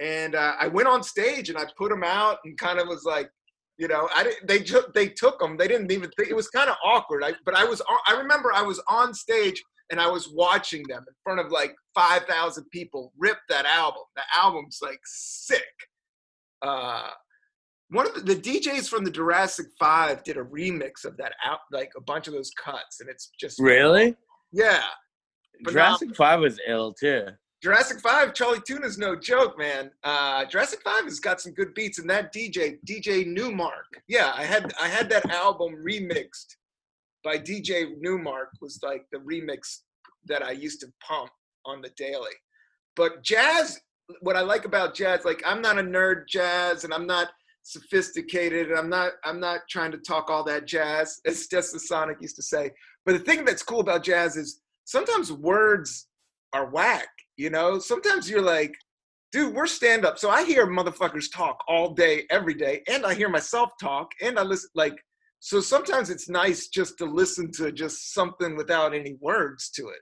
and 0.00 0.34
uh, 0.34 0.54
I 0.58 0.66
went 0.68 0.88
on 0.88 1.02
stage 1.02 1.50
and 1.50 1.58
I 1.58 1.64
put 1.76 1.90
them 1.90 2.02
out 2.02 2.38
and 2.44 2.56
kind 2.58 2.78
of 2.78 2.88
was 2.88 3.04
like, 3.04 3.30
you 3.78 3.86
know, 3.88 4.08
I 4.14 4.24
didn't. 4.24 4.46
They 4.46 4.58
took 4.60 4.92
they 4.92 5.08
took 5.08 5.38
them. 5.38 5.56
They 5.56 5.68
didn't 5.68 5.90
even. 5.90 6.10
think 6.16 6.28
It 6.30 6.36
was 6.36 6.48
kind 6.48 6.68
of 6.68 6.76
awkward. 6.84 7.24
I, 7.24 7.32
but 7.46 7.54
I 7.54 7.64
was. 7.64 7.80
on- 7.82 7.98
I 8.06 8.12
remember 8.18 8.52
I 8.54 8.60
was 8.62 8.82
on 8.88 9.14
stage 9.14 9.62
and 9.90 10.00
I 10.00 10.08
was 10.08 10.28
watching 10.28 10.82
them 10.88 11.04
in 11.06 11.14
front 11.24 11.40
of 11.40 11.50
like 11.52 11.74
five 11.94 12.24
thousand 12.24 12.64
people 12.72 13.12
rip 13.18 13.38
that 13.48 13.66
album. 13.66 14.02
The 14.16 14.22
album's 14.36 14.78
like 14.82 15.00
sick. 15.04 15.62
Uh, 16.62 17.08
one 17.90 18.06
of 18.06 18.14
the, 18.14 18.20
the 18.20 18.36
DJs 18.36 18.88
from 18.88 19.04
the 19.04 19.10
Jurassic 19.10 19.66
Five 19.78 20.22
did 20.22 20.36
a 20.36 20.44
remix 20.44 21.04
of 21.04 21.16
that 21.16 21.32
out, 21.44 21.60
like 21.72 21.90
a 21.96 22.00
bunch 22.00 22.28
of 22.28 22.34
those 22.34 22.50
cuts, 22.62 23.00
and 23.00 23.08
it's 23.10 23.30
just 23.38 23.58
Really? 23.58 24.14
yeah. 24.52 24.82
Phenomenal. 25.64 25.98
Jurassic 25.98 26.16
Five 26.16 26.40
was 26.40 26.58
ill 26.66 26.94
too. 26.94 27.26
Jurassic 27.62 28.00
Five, 28.00 28.32
Chali 28.32 28.58
2na's 28.60 28.96
no 28.96 29.14
joke, 29.14 29.58
man. 29.58 29.90
Uh, 30.02 30.46
Jurassic 30.46 30.80
Five 30.82 31.04
has 31.04 31.20
got 31.20 31.40
some 31.40 31.52
good 31.52 31.74
beats, 31.74 31.98
and 31.98 32.08
that 32.08 32.32
DJ, 32.32 32.78
DJ 32.88 33.26
Nu-Mark, 33.26 34.00
yeah, 34.08 34.32
I 34.34 34.44
had 34.44 34.72
I 34.80 34.88
had 34.88 35.10
that 35.10 35.28
album 35.30 35.74
remixed 35.86 36.56
by 37.24 37.38
DJ 37.38 37.92
Nu-Mark 37.98 38.50
was 38.60 38.78
like 38.82 39.04
the 39.12 39.18
remix 39.18 39.80
that 40.26 40.42
I 40.42 40.52
used 40.52 40.80
to 40.80 40.88
pump 41.06 41.30
on 41.66 41.80
the 41.80 41.90
daily. 41.96 42.32
But 42.96 43.22
jazz, 43.22 43.80
what 44.20 44.36
I 44.36 44.40
like 44.40 44.64
about 44.64 44.94
jazz, 44.94 45.24
like 45.24 45.42
I'm 45.46 45.62
not 45.62 45.78
a 45.78 45.82
nerd 45.82 46.24
jazz, 46.28 46.84
and 46.84 46.92
I'm 46.92 47.06
not 47.06 47.28
sophisticated, 47.62 48.70
and 48.70 48.78
I'm 48.78 48.88
not 48.88 49.12
I'm 49.24 49.40
not 49.40 49.60
trying 49.68 49.92
to 49.92 49.98
talk 49.98 50.30
all 50.30 50.44
that 50.44 50.66
jazz. 50.66 51.20
It's 51.24 51.46
just 51.50 51.74
as 51.74 51.88
Sonic 51.88 52.18
used 52.20 52.36
to 52.36 52.42
say. 52.42 52.70
But 53.06 53.12
the 53.12 53.20
thing 53.20 53.44
that's 53.44 53.62
cool 53.62 53.80
about 53.80 54.04
jazz 54.04 54.36
is 54.36 54.60
sometimes 54.84 55.32
words 55.32 56.08
are 56.52 56.70
whack. 56.70 57.08
You 57.36 57.50
know, 57.50 57.78
sometimes 57.78 58.28
you're 58.28 58.42
like, 58.42 58.74
dude, 59.32 59.54
we're 59.54 59.66
stand 59.66 60.04
up. 60.04 60.18
So 60.18 60.28
I 60.30 60.44
hear 60.44 60.66
motherfuckers 60.66 61.32
talk 61.32 61.62
all 61.68 61.94
day, 61.94 62.24
every 62.30 62.54
day, 62.54 62.82
and 62.88 63.06
I 63.06 63.14
hear 63.14 63.28
myself 63.28 63.70
talk, 63.80 64.10
and 64.20 64.38
I 64.38 64.42
listen. 64.42 64.70
Like, 64.74 64.96
so 65.40 65.60
sometimes 65.60 66.10
it's 66.10 66.28
nice 66.28 66.68
just 66.68 66.98
to 66.98 67.06
listen 67.06 67.50
to 67.52 67.72
just 67.72 68.12
something 68.12 68.56
without 68.56 68.94
any 68.94 69.16
words 69.20 69.70
to 69.70 69.88
it. 69.88 70.00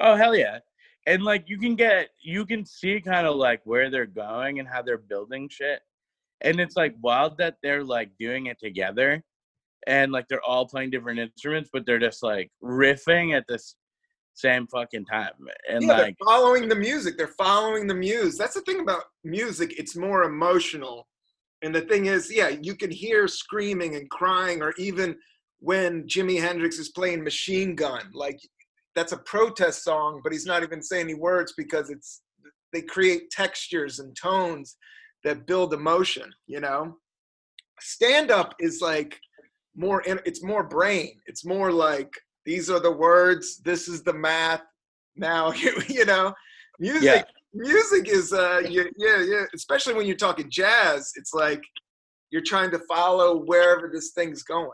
Oh 0.00 0.14
hell 0.14 0.34
yeah. 0.34 0.60
And 1.06 1.22
like 1.22 1.44
you 1.48 1.58
can 1.58 1.74
get 1.74 2.10
you 2.22 2.46
can 2.46 2.64
see 2.64 3.00
kind 3.00 3.26
of 3.26 3.34
like 3.36 3.60
where 3.64 3.90
they're 3.90 4.06
going 4.06 4.60
and 4.60 4.68
how 4.68 4.80
they're 4.80 4.98
building 4.98 5.48
shit. 5.50 5.80
And 6.40 6.60
it's 6.60 6.76
like 6.76 6.94
wild 7.00 7.36
that 7.38 7.56
they're 7.62 7.84
like 7.84 8.10
doing 8.18 8.46
it 8.46 8.58
together 8.60 9.24
and 9.86 10.12
like 10.12 10.28
they're 10.28 10.42
all 10.42 10.66
playing 10.66 10.90
different 10.90 11.18
instruments, 11.18 11.70
but 11.72 11.84
they're 11.84 11.98
just 11.98 12.22
like 12.22 12.50
riffing 12.62 13.36
at 13.36 13.44
this 13.48 13.76
same 14.34 14.68
fucking 14.68 15.06
time. 15.06 15.32
And 15.68 15.84
yeah, 15.84 15.98
like 15.98 16.16
following 16.24 16.68
the 16.68 16.76
music. 16.76 17.16
They're 17.18 17.28
following 17.28 17.88
the 17.88 17.94
muse. 17.94 18.36
That's 18.36 18.54
the 18.54 18.60
thing 18.60 18.80
about 18.80 19.04
music. 19.24 19.74
It's 19.78 19.96
more 19.96 20.24
emotional. 20.24 21.08
And 21.66 21.74
the 21.74 21.80
thing 21.80 22.06
is, 22.06 22.32
yeah, 22.32 22.48
you 22.48 22.76
can 22.76 22.92
hear 22.92 23.26
screaming 23.26 23.96
and 23.96 24.08
crying, 24.08 24.62
or 24.62 24.72
even 24.78 25.16
when 25.58 26.06
Jimi 26.06 26.40
Hendrix 26.40 26.78
is 26.78 26.90
playing 26.90 27.24
Machine 27.24 27.74
Gun, 27.74 28.08
like 28.14 28.38
that's 28.94 29.10
a 29.10 29.18
protest 29.18 29.82
song, 29.82 30.20
but 30.22 30.32
he's 30.32 30.46
not 30.46 30.62
even 30.62 30.80
saying 30.80 31.06
any 31.06 31.14
words 31.14 31.54
because 31.56 31.90
it's 31.90 32.22
they 32.72 32.82
create 32.82 33.30
textures 33.30 33.98
and 33.98 34.16
tones 34.16 34.76
that 35.24 35.48
build 35.48 35.74
emotion. 35.74 36.32
You 36.46 36.60
know, 36.60 36.98
stand 37.80 38.30
up 38.30 38.54
is 38.60 38.80
like 38.80 39.18
more. 39.74 40.04
It's 40.06 40.44
more 40.44 40.62
brain. 40.62 41.16
It's 41.26 41.44
more 41.44 41.72
like 41.72 42.12
these 42.44 42.70
are 42.70 42.80
the 42.80 42.92
words. 42.92 43.60
This 43.64 43.88
is 43.88 44.04
the 44.04 44.14
math. 44.14 44.62
Now 45.16 45.50
you 45.88 46.04
know, 46.04 46.32
music. 46.78 47.02
Yeah. 47.02 47.22
Music 47.56 48.08
is 48.08 48.32
uh 48.32 48.62
yeah 48.68 48.84
yeah 48.98 49.22
yeah. 49.22 49.44
Especially 49.54 49.94
when 49.94 50.06
you're 50.06 50.16
talking 50.16 50.50
jazz, 50.50 51.12
it's 51.16 51.32
like 51.32 51.62
you're 52.30 52.42
trying 52.42 52.70
to 52.70 52.78
follow 52.80 53.44
wherever 53.44 53.90
this 53.92 54.12
thing's 54.12 54.42
going. 54.42 54.70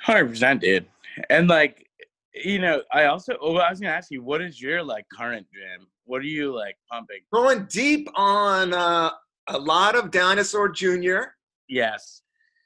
Hundred 0.00 0.28
percent, 0.28 0.60
dude. 0.60 0.86
And 1.30 1.48
like, 1.48 1.86
you 2.34 2.58
know, 2.58 2.82
I 2.92 3.04
also 3.04 3.36
oh, 3.40 3.56
I 3.56 3.70
was 3.70 3.80
gonna 3.80 3.92
ask 3.94 4.10
you, 4.10 4.22
what 4.22 4.42
is 4.42 4.60
your 4.60 4.82
like 4.82 5.04
current 5.16 5.46
jam? 5.52 5.86
What 6.04 6.22
are 6.22 6.26
you 6.26 6.54
like 6.54 6.76
pumping? 6.90 7.20
Going 7.32 7.66
deep 7.66 8.08
on 8.14 8.72
uh, 8.72 9.10
a 9.48 9.58
lot 9.58 9.94
of 9.94 10.10
Dinosaur 10.10 10.68
Jr. 10.68 11.20
Yes. 11.68 12.22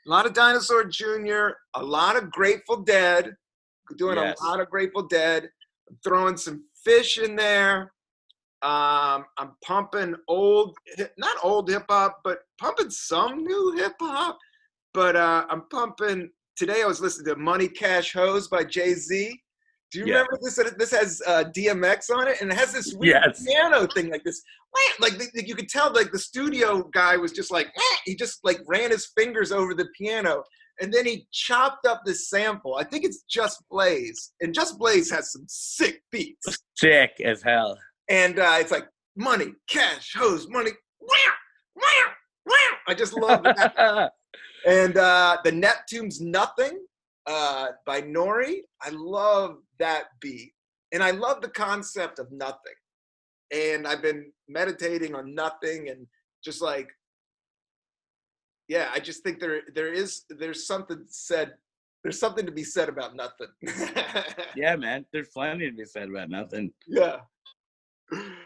A 0.07 0.11
lot 0.11 0.27
of 0.27 0.33
Dinosaur 0.33 0.85
Jr. 0.85 1.49
A 1.75 1.83
lot 1.83 2.17
of 2.17 2.31
Grateful 2.31 2.77
Dead. 2.83 3.35
Doing 3.99 4.17
yes. 4.17 4.41
a 4.41 4.45
lot 4.45 4.61
of 4.61 4.71
Grateful 4.71 5.03
Dead. 5.03 5.49
Throwing 6.05 6.37
some 6.37 6.65
Phish 6.87 7.23
in 7.23 7.37
there. 7.37 7.92
Um, 8.63 9.25
I'm 9.39 9.53
pumping 9.65 10.15
old, 10.29 10.77
not 11.19 11.37
old 11.43 11.69
hip 11.69 11.85
hop, 11.89 12.21
but 12.23 12.41
pumping 12.59 12.91
some 12.91 13.43
new 13.43 13.75
hip 13.77 13.95
hop. 14.01 14.39
But 14.95 15.17
uh, 15.17 15.47
I'm 15.51 15.63
pumping 15.71 16.31
today 16.57 16.83
I 16.83 16.87
was 16.87 17.01
listening 17.01 17.35
to 17.35 17.41
Money 17.41 17.69
Cash 17.69 18.13
Hoes 18.13 18.49
by 18.49 18.65
Jay 18.65 18.95
Z. 18.95 19.41
Do 19.91 19.99
you 19.99 20.07
yeah. 20.07 20.13
remember 20.13 20.39
this? 20.43 20.61
This 20.79 20.91
has 20.93 21.21
uh, 21.27 21.45
DMX 21.55 22.11
on 22.15 22.27
it, 22.29 22.41
and 22.41 22.51
it 22.51 22.57
has 22.57 22.73
this 22.73 22.95
weird 22.95 23.23
yes. 23.27 23.45
piano 23.45 23.87
thing, 23.87 24.11
like 24.11 24.25
this. 24.25 24.43
Like 25.01 25.15
you 25.35 25.55
could 25.55 25.69
tell, 25.69 25.93
like 25.93 26.13
the 26.13 26.19
studio 26.19 26.89
guy 26.95 27.17
was 27.17 27.33
just 27.33 27.51
like 27.51 27.69
he 28.07 28.17
just 28.17 28.39
like 28.43 28.59
ran 28.67 28.91
his 28.91 29.11
fingers 29.15 29.53
over 29.53 29.75
the 29.75 29.87
piano, 29.99 30.45
and 30.81 30.93
then 30.93 31.05
he 31.05 31.27
chopped 31.31 31.87
up 31.87 32.03
this 32.07 32.31
sample. 32.31 32.77
I 32.77 32.85
think 32.85 33.05
it's 33.05 33.25
Just 33.29 33.63
Blaze, 33.71 34.33
and 34.41 34.55
Just 34.55 34.79
Blaze 34.79 35.11
has 35.11 35.31
some 35.33 35.45
sick 35.47 36.03
beats. 36.11 36.59
Sick 36.75 37.21
as 37.23 37.43
hell. 37.43 37.77
And 38.13 38.39
uh, 38.39 38.57
it's 38.61 38.71
like 38.71 38.87
money, 39.17 39.55
cash, 39.69 40.13
hose, 40.15 40.47
money. 40.49 40.73
I 42.87 42.95
just 42.95 43.15
love 43.15 43.43
that. 43.43 44.13
And 44.65 44.97
uh, 44.97 45.39
the 45.43 45.51
Neptune's 45.51 46.21
Nothing 46.21 46.79
uh, 47.27 47.67
by 47.85 48.01
Nori. 48.01 48.59
I 48.81 48.91
love 48.91 49.57
that 49.81 50.05
beat. 50.21 50.53
And 50.93 51.03
I 51.03 51.11
love 51.11 51.41
the 51.41 51.49
concept 51.49 52.21
of 52.21 52.31
nothing. 52.31 52.79
And 53.53 53.89
I've 53.89 54.03
been 54.03 54.31
meditating 54.49 55.17
on 55.17 55.35
nothing 55.35 55.89
and 55.89 56.07
just 56.45 56.63
like, 56.63 56.91
yeah, 58.69 58.89
I 58.95 59.01
just 59.01 59.25
think 59.25 59.41
there 59.41 59.63
there 59.75 59.93
is 59.93 60.23
there's 60.31 60.65
something 60.65 61.05
said 61.09 61.55
there's 62.05 62.21
something 62.21 62.47
to 62.47 62.53
be 62.53 62.63
said 62.63 62.89
about 62.89 63.17
nothing. 63.17 63.49
yeah, 64.55 64.77
man. 64.77 65.05
There's 65.13 65.31
plenty 65.31 65.69
to 65.69 65.77
be 65.77 65.87
said 65.87 66.09
about 66.09 66.31
nothing. 66.31 66.73
Yeah. 66.87 67.17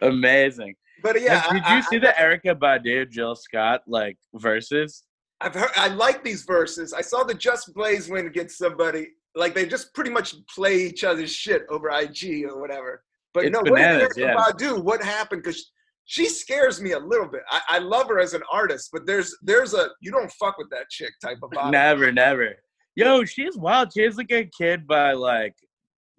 Amazing. 0.03 0.75
But 1.03 1.21
yeah, 1.21 1.43
did 1.53 1.57
you 1.57 1.63
I, 1.65 1.81
see 1.83 1.97
I, 1.97 2.01
the 2.01 2.15
Erykah 2.19 2.59
Badu 2.59 3.09
Jill 3.11 3.35
Scott 3.35 3.83
like 3.87 4.17
Verzuz? 4.35 5.03
I've 5.41 5.55
heard 5.55 5.71
I 5.77 5.89
like 5.89 6.25
these 6.25 6.43
verses. 6.43 6.93
I 6.93 7.03
saw 7.03 7.23
the 7.23 7.35
Just 7.35 7.75
Blaze 7.75 8.09
win 8.09 8.27
against 8.27 8.59
somebody. 8.59 9.09
Like 9.35 9.55
they 9.55 9.67
just 9.67 9.95
pretty 9.95 10.11
much 10.11 10.35
play 10.55 10.77
each 10.77 11.05
other's 11.05 11.31
shit 11.31 11.67
over 11.69 11.91
IG 11.91 12.45
or 12.49 12.59
whatever. 12.61 13.03
But 13.35 13.45
it's 13.45 13.53
no, 13.53 13.63
bananas, 13.63 14.03
what 14.03 14.15
did 14.15 14.23
yeah. 14.23 14.35
Badu? 14.35 14.83
What 14.83 15.03
happened? 15.03 15.43
Because 15.43 15.71
she 16.07 16.29
scares 16.29 16.81
me 16.81 16.93
a 16.93 16.99
little 16.99 17.29
bit. 17.29 17.43
I, 17.51 17.61
I, 17.69 17.79
love 17.81 18.09
her 18.09 18.19
as 18.19 18.33
an 18.33 18.43
artist, 18.51 18.91
but 18.93 19.07
there's 19.07 19.37
there's 19.43 19.75
a 19.75 19.89
you 20.01 20.11
don't 20.11 20.33
fuck 20.33 20.57
with 20.57 20.71
that 20.71 20.89
chick 20.89 21.13
type 21.23 21.39
of 21.43 21.51
vibe. 21.55 21.71
Never, 21.71 22.11
never. 22.13 22.55
Yo, 22.95 23.25
she's 23.25 23.59
wild. 23.59 23.93
She's 23.93 24.17
like 24.17 24.33
a 24.33 24.49
kid 24.59 24.87
by 24.87 25.13
like 25.13 25.55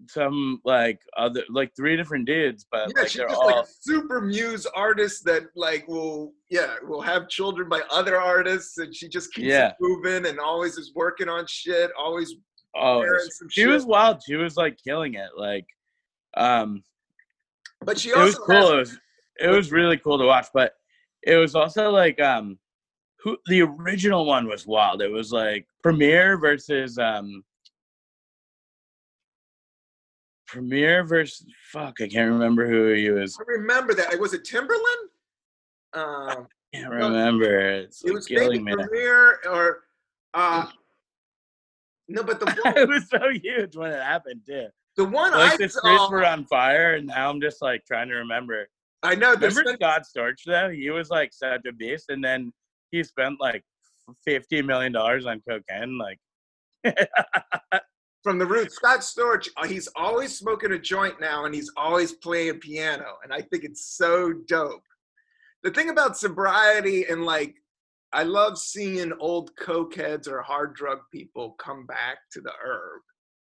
some 0.08 0.62
like 0.64 1.00
other 1.18 1.44
like 1.50 1.72
three 1.76 1.98
different 1.98 2.26
dudes, 2.26 2.66
but 2.72 2.90
yeah, 2.96 3.02
like, 3.02 3.10
she's 3.10 3.22
just 3.22 3.36
all... 3.36 3.48
like 3.48 3.66
super 3.82 4.22
muse 4.22 4.66
artist 4.76 5.26
that 5.26 5.44
like 5.56 5.88
will 5.88 6.34
yeah 6.50 6.76
will 6.84 7.02
have 7.02 7.28
children 7.30 7.68
by 7.68 7.82
other 7.90 8.20
artists, 8.20 8.78
and 8.78 8.96
she 8.96 9.10
just 9.10 9.34
keeps 9.34 9.48
yeah. 9.48 9.74
moving 9.80 10.26
and 10.28 10.40
always 10.40 10.78
is 10.78 10.92
working 10.96 11.30
on 11.30 11.46
shit. 11.48 11.92
Always 12.00 12.36
oh, 12.76 13.04
she 13.50 13.62
shit. 13.62 13.70
was 13.70 13.86
wild. 13.86 14.22
She 14.26 14.36
was 14.36 14.56
like 14.56 14.78
killing 14.84 15.16
it. 15.16 15.30
Like, 15.38 15.66
um, 16.36 16.84
but 17.82 17.98
she 17.98 18.10
it 18.10 18.18
was 18.18 18.38
cool. 18.38 18.56
Has... 18.56 18.70
it 18.70 18.78
was 18.78 19.00
it 19.40 19.50
was 19.50 19.72
really 19.72 19.98
cool 19.98 20.18
to 20.20 20.26
watch, 20.26 20.48
but 20.54 20.74
it 21.24 21.36
was 21.36 21.56
also 21.56 21.90
like 21.90 22.22
um 22.22 22.58
who 23.20 23.36
the 23.48 23.62
original 23.62 24.26
one 24.26 24.48
was 24.48 24.68
wild. 24.68 25.02
It 25.02 25.12
was 25.12 25.32
like 25.32 25.66
Premier 25.82 26.38
versus 26.38 26.98
um 27.00 27.44
Premier 30.48 31.04
versus 31.04 31.46
fuck, 31.72 31.96
I 32.02 32.08
can't 32.08 32.32
remember 32.32 32.68
who 32.68 32.94
he 32.94 33.10
was. 33.10 33.38
I 33.40 33.44
remember 33.52 33.94
that. 33.94 34.18
Was 34.20 34.34
it 34.34 34.44
Timbaland? 34.44 35.08
Um, 35.94 36.48
I 36.74 36.78
can't 36.78 36.90
remember. 36.90 37.60
It's 37.60 38.04
it 38.04 38.08
like 38.08 38.16
was 38.16 38.32
maybe 38.32 38.60
me. 38.60 38.74
Premier 38.74 39.40
or 39.50 39.84
uh, 40.34 40.66
no, 42.08 42.24
but 42.24 42.40
the 42.40 42.46
one, 42.64 42.78
it 42.78 42.88
was 42.88 43.10
so 43.10 43.20
huge 43.42 43.76
when 43.76 43.92
it 43.92 44.02
happened 44.02 44.42
too. 44.46 44.68
The 44.96 45.06
one 45.06 45.32
like 45.32 45.54
I 45.54 45.58
the 45.58 45.70
streets 45.70 46.10
were 46.10 46.26
on 46.26 46.46
fire, 46.46 46.96
and 46.96 47.08
now 47.08 47.30
I'm 47.30 47.42
just 47.42 47.62
like 47.62 47.86
trying 47.86 48.08
to 48.10 48.16
remember. 48.16 48.68
I 49.04 49.16
know. 49.16 49.34
Remember 49.34 49.64
been... 49.64 49.76
Scott 49.76 50.04
Storch 50.04 50.44
though? 50.46 50.70
He 50.70 50.90
was 50.90 51.10
like 51.10 51.34
such 51.34 51.66
a 51.68 51.74
beast, 51.74 52.06
and 52.10 52.24
then 52.24 52.52
he 52.92 53.04
spent 53.04 53.40
like 53.40 53.64
fifty 54.26 54.62
million 54.62 54.92
dollars 54.92 55.26
on 55.26 55.42
cocaine. 55.48 55.98
Like 55.98 56.20
from 58.24 58.38
the 58.38 58.46
roots. 58.46 58.76
Scott 58.76 59.00
Storch, 59.00 59.48
uh, 59.58 59.66
he's 59.66 59.88
always 59.96 60.38
smoking 60.38 60.74
a 60.74 60.80
joint 60.80 61.20
now 61.20 61.46
and 61.46 61.54
he's 61.54 61.72
always 61.78 62.14
playing 62.14 62.60
piano. 62.60 63.16
And 63.24 63.34
I 63.34 63.42
think 63.42 63.64
it's 63.64 63.96
so 63.96 64.34
dope. 64.48 64.84
The 65.64 65.72
thing 65.72 65.90
about 65.90 66.18
sobriety 66.18 67.06
and 67.06 67.24
like, 67.24 67.56
I 68.14 68.24
love 68.24 68.58
seeing 68.58 69.12
old 69.20 69.52
cokeheads 69.56 70.28
or 70.28 70.42
hard 70.42 70.76
drug 70.76 71.00
people 71.12 71.56
come 71.60 71.86
back 71.86 72.18
to 72.32 72.42
the 72.42 72.54
herb, 72.64 73.02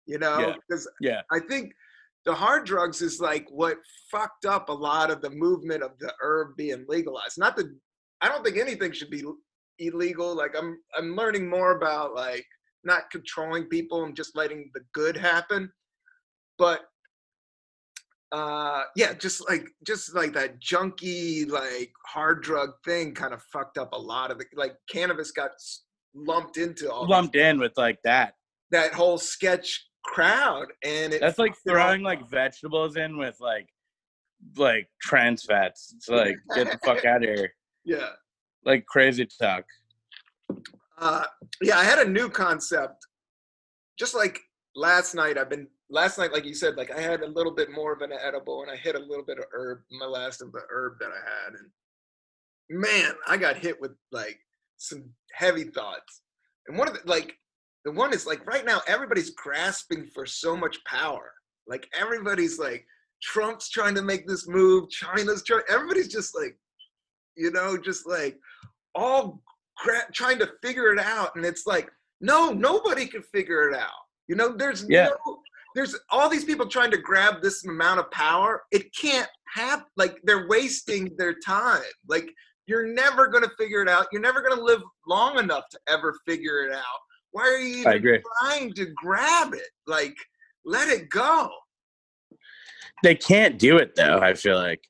you 0.05 0.17
know? 0.17 0.39
Yeah. 0.39 0.53
Because 0.67 0.89
yeah. 1.01 1.21
I 1.31 1.39
think 1.39 1.73
the 2.25 2.33
hard 2.33 2.65
drugs 2.65 3.01
is 3.01 3.19
like 3.19 3.47
what 3.49 3.77
fucked 4.11 4.45
up 4.45 4.69
a 4.69 4.73
lot 4.73 5.11
of 5.11 5.21
the 5.21 5.29
movement 5.29 5.83
of 5.83 5.91
the 5.99 6.11
herb 6.21 6.55
being 6.57 6.85
legalized. 6.87 7.37
Not 7.37 7.55
that 7.57 7.67
I 8.21 8.29
don't 8.29 8.43
think 8.43 8.57
anything 8.57 8.91
should 8.91 9.11
be 9.11 9.23
illegal. 9.79 10.35
Like 10.35 10.55
I'm 10.57 10.77
I'm 10.97 11.15
learning 11.15 11.47
more 11.49 11.77
about 11.77 12.15
like 12.15 12.45
not 12.85 13.09
controlling 13.11 13.65
people 13.65 14.03
and 14.03 14.15
just 14.15 14.35
letting 14.35 14.71
the 14.73 14.81
good 14.93 15.17
happen. 15.17 15.71
But 16.57 16.81
uh 18.31 18.83
yeah, 18.95 19.13
just 19.13 19.47
like 19.49 19.67
just 19.85 20.15
like 20.15 20.33
that 20.33 20.59
junky 20.59 21.49
like 21.49 21.91
hard 22.05 22.41
drug 22.41 22.71
thing 22.83 23.13
kind 23.13 23.33
of 23.33 23.41
fucked 23.53 23.77
up 23.77 23.93
a 23.93 23.97
lot 23.97 24.31
of 24.31 24.39
the 24.39 24.45
like 24.55 24.75
cannabis 24.89 25.31
got 25.31 25.51
lumped 26.15 26.57
into 26.57 26.91
all 26.91 27.07
lumped 27.07 27.35
in 27.35 27.59
with 27.59 27.73
like 27.77 27.99
that. 28.03 28.33
that 28.71 28.93
whole 28.93 29.17
sketch 29.17 29.87
crowd 30.03 30.67
and 30.83 31.13
that's 31.13 31.37
like 31.37 31.55
throwing 31.67 32.01
like 32.01 32.27
vegetables 32.29 32.95
in 32.95 33.17
with 33.17 33.35
like 33.39 33.67
like 34.57 34.87
trans 35.01 35.43
fats 35.43 35.93
it's 35.95 36.09
like 36.09 36.35
get 36.55 36.71
the 36.71 36.79
fuck 36.83 37.05
out 37.05 37.23
of 37.23 37.29
here. 37.29 37.53
Yeah. 37.83 38.09
Like 38.63 38.85
crazy 38.85 39.27
talk 39.39 39.65
uh, 40.97 41.25
yeah, 41.61 41.77
I 41.77 41.83
had 41.83 41.99
a 41.99 42.09
new 42.09 42.29
concept. 42.29 43.05
Just 43.97 44.15
like 44.15 44.39
last 44.75 45.15
night, 45.15 45.37
I've 45.37 45.49
been 45.49 45.67
last 45.89 46.17
night, 46.17 46.33
like 46.33 46.45
you 46.45 46.53
said, 46.53 46.75
like 46.75 46.91
I 46.91 46.99
had 46.99 47.21
a 47.21 47.27
little 47.27 47.53
bit 47.53 47.71
more 47.71 47.93
of 47.93 48.01
an 48.01 48.11
edible, 48.11 48.61
and 48.61 48.71
I 48.71 48.75
hit 48.75 48.95
a 48.95 48.99
little 48.99 49.25
bit 49.25 49.37
of 49.37 49.45
herb, 49.53 49.79
my 49.91 50.05
last 50.05 50.41
of 50.41 50.51
the 50.51 50.61
herb 50.69 50.97
that 50.99 51.09
I 51.09 51.45
had, 51.45 51.53
and 51.59 51.69
man, 52.69 53.13
I 53.27 53.37
got 53.37 53.57
hit 53.57 53.79
with 53.79 53.91
like 54.11 54.39
some 54.77 55.03
heavy 55.33 55.65
thoughts. 55.65 56.21
And 56.67 56.77
one 56.77 56.87
of 56.87 56.93
the 56.93 57.01
like 57.05 57.37
the 57.83 57.91
one 57.91 58.13
is 58.13 58.25
like 58.25 58.45
right 58.45 58.65
now 58.65 58.81
everybody's 58.87 59.31
grasping 59.31 60.07
for 60.13 60.25
so 60.25 60.57
much 60.57 60.83
power. 60.85 61.31
Like 61.67 61.87
everybody's 61.97 62.59
like, 62.59 62.85
Trump's 63.21 63.69
trying 63.69 63.95
to 63.95 64.01
make 64.01 64.27
this 64.27 64.47
move, 64.47 64.89
China's 64.89 65.43
trying, 65.43 65.63
everybody's 65.69 66.11
just 66.11 66.35
like, 66.35 66.57
you 67.35 67.51
know, 67.51 67.77
just 67.77 68.07
like 68.07 68.37
all 68.93 69.41
trying 70.13 70.39
to 70.39 70.49
figure 70.63 70.91
it 70.93 70.99
out. 70.99 71.35
And 71.35 71.45
it's 71.45 71.65
like, 71.67 71.89
no, 72.21 72.51
nobody 72.51 73.05
can 73.05 73.21
figure 73.21 73.69
it 73.69 73.75
out. 73.75 73.89
You 74.27 74.35
know, 74.35 74.55
there's 74.55 74.85
Yeah. 74.89 75.09
no, 75.25 75.39
there's 75.75 75.95
all 76.09 76.29
these 76.29 76.45
people 76.45 76.67
trying 76.67 76.91
to 76.91 76.97
grab 76.97 77.41
this 77.41 77.65
amount 77.65 77.99
of 77.99 78.09
power. 78.11 78.63
It 78.71 78.95
can't 78.95 79.29
happen. 79.53 79.85
Like 79.97 80.17
they're 80.23 80.47
wasting 80.47 81.15
their 81.17 81.33
time. 81.45 81.81
Like 82.07 82.29
you're 82.67 82.87
never 82.87 83.27
going 83.27 83.43
to 83.43 83.51
figure 83.59 83.81
it 83.81 83.89
out. 83.89 84.07
You're 84.11 84.21
never 84.21 84.41
going 84.41 84.55
to 84.57 84.63
live 84.63 84.81
long 85.07 85.37
enough 85.37 85.65
to 85.71 85.79
ever 85.87 86.15
figure 86.25 86.65
it 86.65 86.73
out. 86.73 86.83
Why 87.31 87.43
are 87.43 87.57
you 87.57 87.77
even 87.81 88.21
trying 88.41 88.73
to 88.73 88.85
grab 88.95 89.53
it? 89.53 89.67
Like, 89.85 90.15
let 90.65 90.87
it 90.89 91.09
go. 91.09 91.49
they 93.03 93.13
can't 93.13 93.59
do 93.59 93.77
it 93.77 93.93
though 93.95 94.19
i 94.19 94.33
feel 94.33 94.57
like 94.57 94.81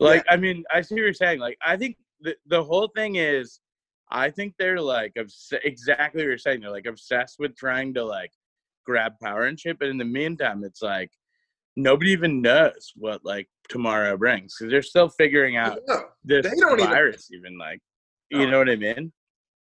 like 0.00 0.24
i 0.30 0.36
mean 0.36 0.64
i 0.72 0.80
see 0.80 0.94
what 0.94 1.00
you're 1.02 1.12
saying 1.12 1.38
like 1.40 1.58
i 1.66 1.76
think 1.76 1.96
the, 2.20 2.34
the 2.46 2.62
whole 2.62 2.88
thing 2.96 3.16
is 3.16 3.60
i 4.10 4.30
think 4.30 4.54
they're 4.58 4.80
like 4.80 5.12
obs- 5.18 5.52
exactly 5.64 6.22
what 6.22 6.28
you're 6.28 6.38
saying 6.38 6.60
they're 6.60 6.70
like 6.70 6.86
obsessed 6.86 7.36
with 7.38 7.56
trying 7.56 7.92
to 7.94 8.04
like 8.04 8.32
grab 8.86 9.12
power 9.22 9.44
and 9.46 9.58
shit 9.60 9.78
but 9.78 9.88
in 9.88 9.98
the 9.98 10.04
meantime 10.04 10.64
it's 10.64 10.82
like 10.82 11.10
nobody 11.76 12.10
even 12.10 12.40
knows 12.42 12.92
what 12.96 13.24
like 13.24 13.48
tomorrow 13.68 14.16
brings 14.16 14.56
because 14.58 14.70
they're 14.70 14.82
still 14.82 15.08
figuring 15.10 15.56
out 15.56 15.78
this 16.24 16.44
They 16.44 16.56
don't 16.60 16.80
even- 16.80 16.90
virus 16.90 17.28
even, 17.32 17.58
like 17.58 17.80
you 18.30 18.38
No. 18.38 18.50
know 18.50 18.58
what 18.58 18.70
i 18.70 18.76
mean 18.76 19.12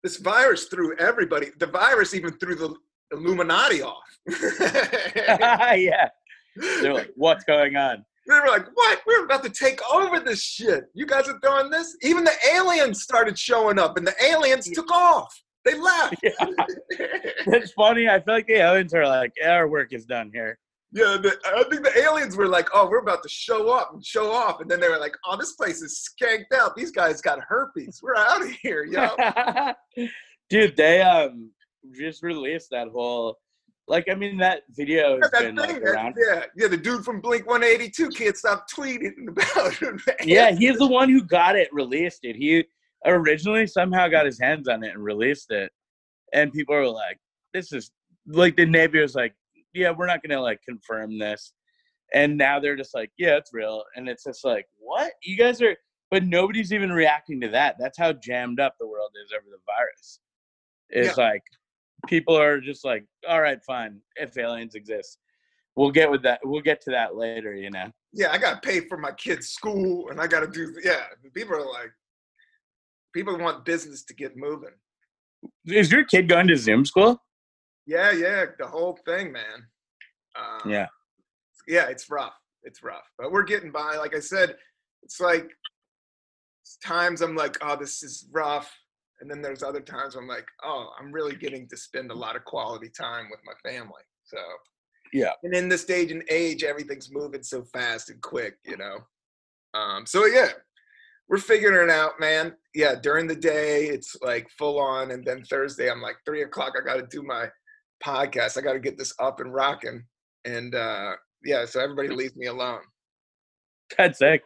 this 0.03 0.17
virus 0.17 0.65
threw 0.65 0.93
everybody. 0.97 1.47
The 1.59 1.65
virus 1.65 2.13
even 2.13 2.33
threw 2.37 2.55
the 2.55 2.75
Illuminati 3.13 3.81
off. 3.83 4.03
yeah 5.79 6.09
they're 6.57 6.93
like 6.93 7.11
what's 7.15 7.45
going 7.45 7.77
on 7.77 8.03
They 8.27 8.39
were 8.39 8.47
like, 8.47 8.67
what? 8.73 8.99
We're 9.05 9.25
about 9.25 9.43
to 9.43 9.49
take 9.49 9.79
over 9.91 10.19
this 10.19 10.41
shit. 10.41 10.85
You 10.93 11.05
guys 11.05 11.27
are 11.27 11.39
throwing 11.43 11.69
this? 11.69 11.95
Even 12.01 12.23
the 12.23 12.31
aliens 12.55 13.01
started 13.03 13.37
showing 13.37 13.77
up 13.79 13.97
and 13.97 14.07
the 14.07 14.15
aliens 14.23 14.69
took 14.69 14.91
off. 14.91 15.33
They 15.65 15.77
left. 15.77 16.15
Yeah. 16.23 16.33
it's 17.47 17.71
funny 17.71 18.07
i 18.07 18.19
feel 18.19 18.35
like 18.35 18.47
the 18.47 18.57
aliens 18.57 18.93
are 18.93 19.07
like 19.07 19.31
our 19.43 19.67
work 19.67 19.93
is 19.93 20.05
done 20.05 20.29
here 20.33 20.57
Yeah, 20.91 21.17
the, 21.21 21.35
I 21.45 21.63
think 21.69 21.83
the 21.83 21.97
aliens 21.99 22.35
were 22.37 22.47
like, 22.47 22.67
oh, 22.73 22.87
we're 22.87 22.99
about 22.99 23.23
to 23.23 23.29
show 23.29 23.71
up 23.71 23.91
and 23.93 24.05
show 24.05 24.31
off. 24.31 24.61
And 24.61 24.69
then 24.69 24.79
they 24.79 24.89
were 24.89 24.99
like, 24.99 25.15
oh, 25.25 25.35
this 25.35 25.53
place 25.53 25.81
is 25.81 26.07
skanked 26.07 26.53
out. 26.55 26.75
These 26.75 26.91
guys 26.91 27.19
got 27.19 27.39
herpes. 27.41 27.99
We're 28.03 28.15
out 28.15 28.43
of 28.43 28.51
here, 28.61 28.83
yo. 28.85 29.07
Dude, 30.51 30.77
they 30.77 31.01
um 31.01 31.49
just 31.99 32.21
released 32.21 32.69
that 32.71 32.89
whole 32.89 33.37
like 33.87 34.07
I 34.09 34.15
mean 34.15 34.37
that 34.37 34.63
video 34.71 35.19
has 35.21 35.31
that 35.31 35.41
been 35.41 35.57
thing, 35.57 35.75
like 35.75 35.81
around. 35.83 36.15
yeah, 36.17 36.45
yeah, 36.55 36.67
the 36.67 36.77
dude 36.77 37.03
from 37.03 37.19
Blink 37.19 37.47
182 37.47 38.09
can't 38.09 38.37
stop 38.37 38.65
tweeting 38.69 39.27
about 39.27 39.81
it. 39.81 40.25
Yeah, 40.25 40.51
he's 40.51 40.77
the 40.77 40.87
one 40.87 41.09
who 41.09 41.21
got 41.23 41.55
it 41.55 41.69
released 41.73 42.19
it. 42.23 42.35
He 42.35 42.65
originally 43.05 43.67
somehow 43.67 44.07
got 44.07 44.25
his 44.25 44.39
hands 44.39 44.67
on 44.67 44.83
it 44.83 44.93
and 44.93 45.03
released 45.03 45.51
it. 45.51 45.71
And 46.33 46.53
people 46.53 46.75
were 46.75 46.87
like, 46.87 47.17
This 47.53 47.73
is 47.73 47.91
like 48.27 48.55
the 48.55 48.65
Navy 48.65 49.01
was 49.01 49.15
like, 49.15 49.35
Yeah, 49.73 49.91
we're 49.91 50.07
not 50.07 50.21
gonna 50.23 50.41
like 50.41 50.61
confirm 50.67 51.19
this. 51.19 51.53
And 52.13 52.37
now 52.37 52.59
they're 52.59 52.77
just 52.77 52.95
like, 52.95 53.11
Yeah, 53.17 53.37
it's 53.37 53.53
real. 53.53 53.83
And 53.95 54.07
it's 54.07 54.23
just 54.23 54.45
like, 54.45 54.65
What? 54.79 55.11
You 55.23 55.37
guys 55.37 55.61
are 55.61 55.75
but 56.13 56.25
nobody's 56.25 56.71
even 56.71 56.91
reacting 56.91 57.41
to 57.41 57.47
that. 57.47 57.75
That's 57.79 57.97
how 57.97 58.13
jammed 58.13 58.59
up 58.59 58.75
the 58.79 58.85
world 58.85 59.09
is 59.25 59.31
over 59.31 59.47
the 59.49 59.57
virus. 59.65 60.19
It's 60.89 61.17
like 61.17 61.41
people 62.07 62.37
are 62.37 62.59
just 62.59 62.83
like, 62.85 63.05
all 63.27 63.41
right, 63.41 63.63
fine, 63.65 63.99
if 64.15 64.37
aliens 64.37 64.75
exist. 64.75 65.17
We'll 65.75 65.91
get 65.91 66.09
with 66.11 66.21
that. 66.23 66.39
We'll 66.43 66.61
get 66.61 66.81
to 66.81 66.91
that 66.91 67.15
later, 67.15 67.55
you 67.55 67.71
know. 67.71 67.91
yeah, 68.13 68.31
I 68.31 68.37
gotta 68.37 68.59
pay 68.61 68.81
for 68.81 68.97
my 68.97 69.11
kid's 69.11 69.49
school 69.49 70.09
and 70.09 70.21
I 70.21 70.27
gotta 70.27 70.47
do 70.47 70.71
yeah. 70.83 71.05
People 71.33 71.55
are 71.55 71.65
like 71.65 71.91
people 73.13 73.37
want 73.39 73.65
business 73.65 74.03
to 74.05 74.13
get 74.13 74.37
moving. 74.37 74.73
Is 75.65 75.91
your 75.91 76.03
kid 76.05 76.29
going 76.29 76.47
to 76.47 76.55
Zoom 76.57 76.85
school? 76.85 77.21
Yeah, 77.85 78.11
yeah, 78.11 78.45
the 78.59 78.67
whole 78.67 78.97
thing, 79.05 79.31
man. 79.31 79.67
Um, 80.35 80.69
Yeah. 80.71 80.87
yeah, 81.67 81.87
it's 81.87 82.09
rough. 82.09 82.33
It's 82.63 82.81
rough, 82.83 83.03
but 83.17 83.31
we're 83.31 83.43
getting 83.43 83.71
by. 83.71 83.95
Like 83.97 84.15
I 84.15 84.19
said, 84.19 84.55
it's 85.01 85.19
like 85.19 85.49
times 86.83 87.21
I'm 87.21 87.35
like, 87.35 87.57
oh, 87.61 87.75
this 87.75 88.03
is 88.03 88.27
rough, 88.31 88.71
and 89.23 89.31
then 89.31 89.41
there's 89.41 89.63
other 89.63 89.79
times 89.79 90.15
I'm 90.15 90.27
like, 90.27 90.45
oh, 90.63 90.89
I'm 90.99 91.13
really 91.13 91.33
getting 91.35 91.65
to 91.69 91.77
spend 91.77 92.11
a 92.11 92.13
lot 92.13 92.35
of 92.35 92.43
quality 92.43 92.89
time 92.89 93.27
with 93.31 93.39
my 93.45 93.53
family. 93.69 94.01
So 94.25 94.37
Yeah. 95.13 95.31
and 95.43 95.53
in 95.55 95.69
this 95.69 95.81
stage 95.81 96.11
and 96.11 96.23
age, 96.29 96.63
everything's 96.63 97.09
moving 97.09 97.41
so 97.41 97.63
fast 97.63 98.09
and 98.09 98.21
quick, 98.21 98.57
you 98.65 98.75
know. 98.75 98.97
Um, 99.73 100.05
so 100.05 100.25
yeah, 100.25 100.49
we're 101.29 101.37
figuring 101.37 101.89
it 101.89 101.91
out, 101.91 102.19
man. 102.19 102.53
Yeah, 102.75 102.95
during 103.01 103.27
the 103.27 103.35
day 103.35 103.85
it's 103.85 104.15
like 104.21 104.49
full 104.57 104.77
on, 104.77 105.11
and 105.11 105.23
then 105.25 105.43
Thursday 105.45 105.89
I'm 105.89 106.01
like 106.01 106.17
three 106.25 106.41
o'clock. 106.43 106.73
I 106.77 106.83
got 106.85 106.97
to 106.97 107.07
do 107.07 107.23
my 107.23 107.49
podcast. 108.03 108.57
I 108.57 108.61
got 108.61 108.73
to 108.73 108.79
get 108.79 108.97
this 108.97 109.13
up 109.19 109.39
and 109.39 109.53
rocking, 109.53 110.03
and 110.43 110.75
uh, 110.75 111.13
yeah, 111.45 111.63
so 111.65 111.79
everybody 111.79 112.09
leaves 112.09 112.35
me 112.35 112.47
alone. 112.47 112.81
That's 113.97 114.21
it. 114.21 114.41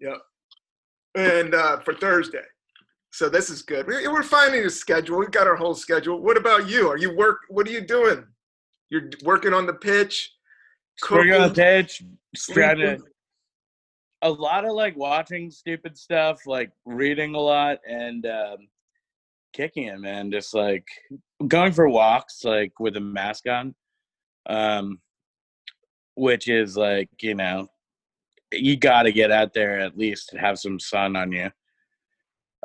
Yep. 0.00 0.18
And 1.14 1.54
uh, 1.54 1.80
for 1.80 1.94
Thursday, 1.94 2.44
so 3.12 3.28
this 3.28 3.50
is 3.50 3.62
good. 3.62 3.86
We- 3.86 4.08
We're 4.08 4.22
finding 4.22 4.64
a 4.64 4.70
schedule. 4.70 5.18
We've 5.18 5.30
got 5.30 5.46
our 5.46 5.54
whole 5.56 5.74
schedule. 5.74 6.20
What 6.20 6.36
about 6.36 6.68
you? 6.68 6.88
Are 6.88 6.96
you 6.96 7.14
work? 7.14 7.40
What 7.48 7.68
are 7.68 7.70
you 7.70 7.82
doing? 7.82 8.26
You're 8.90 9.10
working 9.22 9.54
on 9.54 9.66
the 9.66 9.74
pitch. 9.74 10.32
Working 11.10 11.32
on 11.34 11.48
the 11.48 11.54
pitch, 11.54 12.02
trying 12.54 12.78
to 12.78 13.04
a 14.22 14.30
lot 14.30 14.64
of 14.64 14.72
like 14.72 14.96
watching 14.96 15.50
stupid 15.50 15.96
stuff, 15.98 16.46
like 16.46 16.70
reading 16.84 17.34
a 17.34 17.40
lot 17.40 17.78
and 17.88 18.24
um, 18.26 18.68
kicking 19.52 19.84
it, 19.84 19.98
man. 19.98 20.30
Just 20.30 20.54
like 20.54 20.86
going 21.48 21.72
for 21.72 21.88
walks, 21.88 22.44
like 22.44 22.78
with 22.78 22.96
a 22.96 23.00
mask 23.00 23.48
on, 23.48 23.74
um, 24.46 25.00
which 26.14 26.48
is 26.48 26.76
like 26.76 27.08
you 27.20 27.34
know, 27.34 27.68
you 28.52 28.76
got 28.76 29.02
to 29.04 29.12
get 29.12 29.30
out 29.30 29.52
there 29.54 29.80
at 29.80 29.98
least 29.98 30.32
and 30.32 30.40
have 30.40 30.58
some 30.58 30.78
sun 30.78 31.16
on 31.16 31.32
you. 31.32 31.50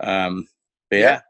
Um, 0.02 0.48
but 0.90 1.00
Yeah. 1.00 1.22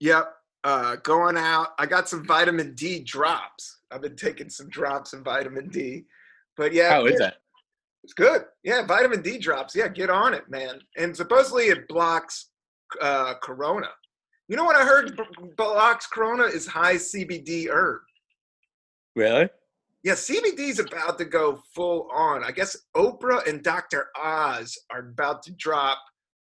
Yep. 0.00 0.34
Uh, 0.64 0.96
going 0.96 1.36
out. 1.36 1.68
I 1.78 1.86
got 1.86 2.08
some 2.08 2.26
vitamin 2.26 2.74
D 2.74 3.00
drops. 3.00 3.80
I've 3.90 4.00
been 4.00 4.16
taking 4.16 4.48
some 4.48 4.68
drops 4.70 5.12
of 5.12 5.22
vitamin 5.22 5.68
D. 5.68 6.04
But 6.56 6.72
yeah, 6.72 6.90
how 6.90 7.06
is 7.06 7.18
that? 7.18 7.36
It's 8.02 8.12
good. 8.12 8.44
Yeah, 8.62 8.86
vitamin 8.86 9.22
D 9.22 9.38
drops. 9.38 9.74
Yeah, 9.74 9.88
get 9.88 10.10
on 10.10 10.34
it, 10.34 10.48
man. 10.48 10.80
And 10.96 11.16
supposedly 11.16 11.64
it 11.64 11.88
blocks 11.88 12.50
uh, 13.00 13.34
corona. 13.42 13.88
You 14.48 14.56
know 14.56 14.64
what 14.64 14.76
I 14.76 14.84
heard 14.84 15.18
blocks 15.56 16.06
corona 16.06 16.44
is 16.44 16.66
high 16.66 16.96
CBD 16.96 17.68
herb. 17.70 18.02
Really? 19.16 19.48
Yeah, 20.02 20.12
CBD's 20.12 20.80
about 20.80 21.16
to 21.18 21.24
go 21.24 21.62
full 21.74 22.08
on. 22.12 22.44
I 22.44 22.50
guess 22.50 22.76
Oprah 22.94 23.46
and 23.48 23.62
Dr. 23.62 24.08
Oz 24.22 24.78
are 24.90 25.00
about 25.00 25.42
to 25.44 25.52
drop 25.52 25.98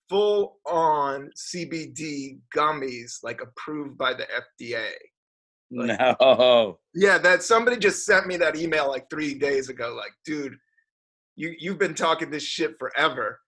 full 0.08 0.58
on 0.66 1.30
CBD 1.36 2.38
gummies, 2.56 3.18
like 3.22 3.40
approved 3.40 3.98
by 3.98 4.14
the 4.14 4.26
FDA. 4.60 4.86
Like- 5.70 5.98
no. 6.20 6.78
Yeah, 6.94 7.18
that 7.18 7.42
somebody 7.42 7.76
just 7.76 8.06
sent 8.06 8.26
me 8.26 8.36
that 8.38 8.56
email 8.56 8.88
like 8.88 9.08
three 9.10 9.34
days 9.34 9.68
ago. 9.68 9.94
Like, 9.94 10.12
dude, 10.24 10.54
you 11.36 11.54
you've 11.58 11.78
been 11.78 11.94
talking 11.94 12.30
this 12.30 12.42
shit 12.42 12.74
forever. 12.78 13.38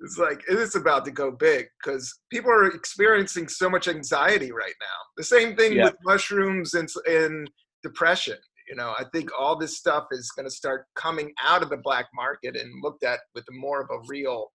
It's 0.00 0.18
like 0.18 0.42
it's 0.48 0.74
about 0.76 1.04
to 1.06 1.10
go 1.10 1.30
big 1.30 1.66
because 1.82 2.20
people 2.30 2.50
are 2.50 2.66
experiencing 2.66 3.48
so 3.48 3.68
much 3.70 3.88
anxiety 3.88 4.52
right 4.52 4.74
now. 4.80 4.98
The 5.16 5.24
same 5.24 5.56
thing 5.56 5.72
Yeah. 5.74 5.84
with 5.86 5.96
mushrooms 6.04 6.74
and 6.74 6.88
and 7.06 7.50
depression. 7.82 8.36
You 8.68 8.74
know, 8.76 8.90
I 8.98 9.04
think 9.14 9.30
all 9.38 9.56
this 9.56 9.78
stuff 9.78 10.08
is 10.12 10.30
going 10.32 10.44
to 10.46 10.54
start 10.54 10.84
coming 10.94 11.32
out 11.42 11.62
of 11.62 11.70
the 11.70 11.78
black 11.78 12.06
market 12.14 12.54
and 12.54 12.70
looked 12.82 13.02
at 13.02 13.20
with 13.34 13.44
more 13.50 13.80
of 13.80 13.88
a 13.90 14.00
real 14.08 14.52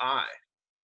eye. 0.00 0.28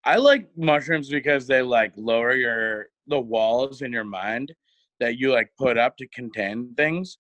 I 0.05 0.17
like 0.17 0.49
mushrooms 0.57 1.09
because 1.09 1.47
they 1.47 1.63
like 1.63 1.93
lower 1.97 2.33
your 2.33 2.87
the 3.07 3.21
walls 3.21 3.83
in 3.83 3.93
your 3.93 4.05
mind 4.05 4.53
that 5.01 5.19
you 5.19 5.33
like 5.33 5.51
put 5.59 5.77
up 5.77 5.97
to 5.97 6.07
contain 6.09 6.75
things. 6.77 7.19